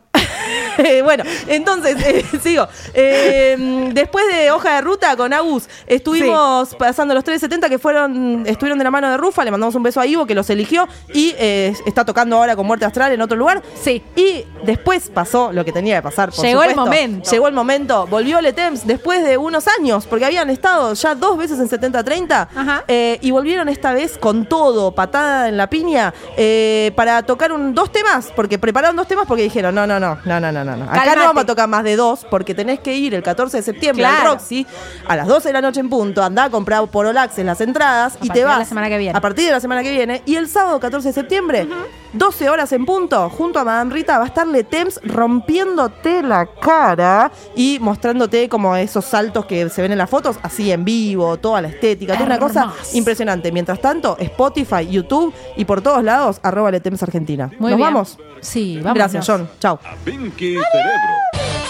Eh, 0.79 1.03
bueno, 1.05 1.25
entonces, 1.47 1.97
eh, 2.05 2.25
sigo. 2.43 2.67
Eh, 2.95 3.91
después 3.93 4.25
de 4.33 4.51
hoja 4.51 4.77
de 4.77 4.81
ruta 4.81 5.17
con 5.17 5.33
Agus, 5.33 5.69
estuvimos 5.87 6.75
pasando 6.75 7.15
los 7.15 7.25
370 7.25 7.69
que 7.69 7.79
fueron, 7.79 8.45
estuvieron 8.47 8.79
de 8.79 8.85
la 8.85 8.91
mano 8.91 9.11
de 9.11 9.17
Rufa, 9.17 9.45
le 9.45 9.51
mandamos 9.51 9.75
un 9.75 9.83
beso 9.83 10.01
a 10.01 10.07
Ivo 10.07 10.27
que 10.27 10.35
los 10.35 10.49
eligió 10.51 10.89
y 11.13 11.35
eh, 11.39 11.75
está 11.87 12.05
tocando 12.05 12.37
ahora 12.37 12.57
con 12.57 12.67
Muerte 12.67 12.85
Astral 12.85 13.13
en 13.13 13.21
otro 13.21 13.37
lugar. 13.37 13.63
Sí. 13.81 14.03
Y 14.17 14.45
después 14.65 15.11
pasó 15.11 15.53
lo 15.53 15.65
que 15.65 15.73
tenía 15.73 15.97
que 15.97 16.03
pasar. 16.03 16.31
por 16.31 16.45
Llegó 16.45 16.63
el 16.63 16.75
momento. 16.75 17.31
Llegó 17.31 17.49
el 17.49 17.55
momento. 17.55 18.07
Volvió 18.07 18.41
Letems 18.41 18.87
después 18.87 19.25
de 19.25 19.37
unos 19.37 19.67
años, 19.69 20.07
porque 20.07 20.25
habían 20.25 20.51
estado 20.51 20.95
ya 20.95 21.15
dos 21.15 21.37
veces 21.39 21.59
en 21.59 21.69
70-30 21.69 22.49
Ajá. 22.55 22.85
eh, 22.89 23.19
y 23.21 23.31
volvieron 23.31 23.69
esta 23.69 23.93
vez 23.93 24.19
con 24.19 24.47
todo, 24.47 24.93
patada 24.93 25.49
en 25.49 25.57
la 25.57 25.69
piña, 25.69 26.13
eh, 26.37 26.93
para 26.97 27.23
tocar 27.23 27.53
un, 27.53 27.75
dos 27.75 27.91
temas, 27.93 28.33
porque 28.35 28.59
prepararon 28.59 28.97
dos 28.97 29.09
temas 29.09 29.27
porque 29.27 29.43
dijeron, 29.43 29.75
no, 29.75 29.87
no, 29.87 29.99
no, 29.99 30.19
no, 30.25 30.41
no, 30.41 30.52
no, 30.53 30.65
no. 30.65 30.77
no. 30.77 30.85
Acá 30.91 31.15
no 31.17 31.23
vamos 31.25 31.43
a 31.43 31.47
tocar 31.47 31.69
más 31.69 31.83
de 31.85 31.97
dos, 31.97 32.27
porque 32.31 32.55
tenés 32.55 32.81
que 32.81 32.95
ir 32.95 33.15
el 33.15 33.23
14 33.23 33.57
de 33.59 33.63
septiembre 33.63 34.05
Claro. 34.05 34.31
al 34.31 34.37
Roxy 34.39 34.67
a 35.07 35.17
las 35.17 35.27
12 35.27 35.49
de 35.49 35.53
la 35.55 35.61
noche 35.63 35.81
en 35.81 35.89
punto, 35.89 36.23
andá 36.23 36.45
a 36.45 36.51
comprar 36.51 36.87
por 36.89 37.07
Olaxes 37.07 37.45
las 37.45 37.61
entradas 37.61 38.19
y 38.23 38.29
te 38.29 38.41
de 38.41 38.45
vas. 38.45 38.59
la 38.59 38.65
semana 38.65 38.89
que 38.89 38.99
viene. 38.99 39.17
A 39.17 39.21
partir 39.21 39.47
de 39.47 39.53
la 39.53 39.61
semana 39.61 39.83
que 39.83 39.91
viene. 39.91 40.23
Y 40.27 40.37
el 40.37 40.49
sábado 40.49 40.79
14 40.81 41.09
de 41.09 41.15
septiembre, 41.15 41.67
12 42.13 42.51
horas 42.51 42.73
en 42.73 42.85
punto, 42.85 43.31
junto 43.31 43.59
a 43.59 43.65
Madame 43.65 43.93
Rita, 43.93 44.19
va 44.19 44.25
a 44.25 44.27
estar 44.27 44.47
Letems 44.47 45.01
rompiéndote 45.05 46.23
la 46.23 46.47
cara 46.47 47.33
y 47.57 47.79
mostrándote 47.81 48.49
como 48.49 48.77
esos 48.77 49.05
saltos 49.05 49.47
que 49.47 49.69
se 49.71 49.81
ven 49.83 49.93
en 49.93 49.99
las 49.99 50.11
fotos, 50.11 50.37
así 50.43 50.71
en 50.71 50.85
vivo, 50.85 51.39
toda 51.39 51.63
la 51.63 51.69
estética, 51.69 52.15
toda 52.15 52.27
una 52.27 52.39
cosa 52.39 52.73
impresionante. 52.93 53.51
Mientras 53.51 53.81
tanto, 53.81 54.17
Spotify, 54.19 54.87
YouTube 54.89 55.33
y 55.57 55.65
por 55.65 55.81
todos 55.81 56.05
lados, 56.05 56.39
arroba 56.43 56.71
Letems 56.71 57.03
Argentina. 57.03 57.51
Muy 57.59 57.71
¿Nos 57.71 57.79
bien. 57.79 57.81
vamos? 57.81 58.19
Sí, 58.41 58.79
vamos. 58.83 58.95
Gracias, 58.95 59.27
John. 59.27 59.49
Chao. 59.59 59.79
Pinky 60.05 60.59
Cerebro. 60.73 61.62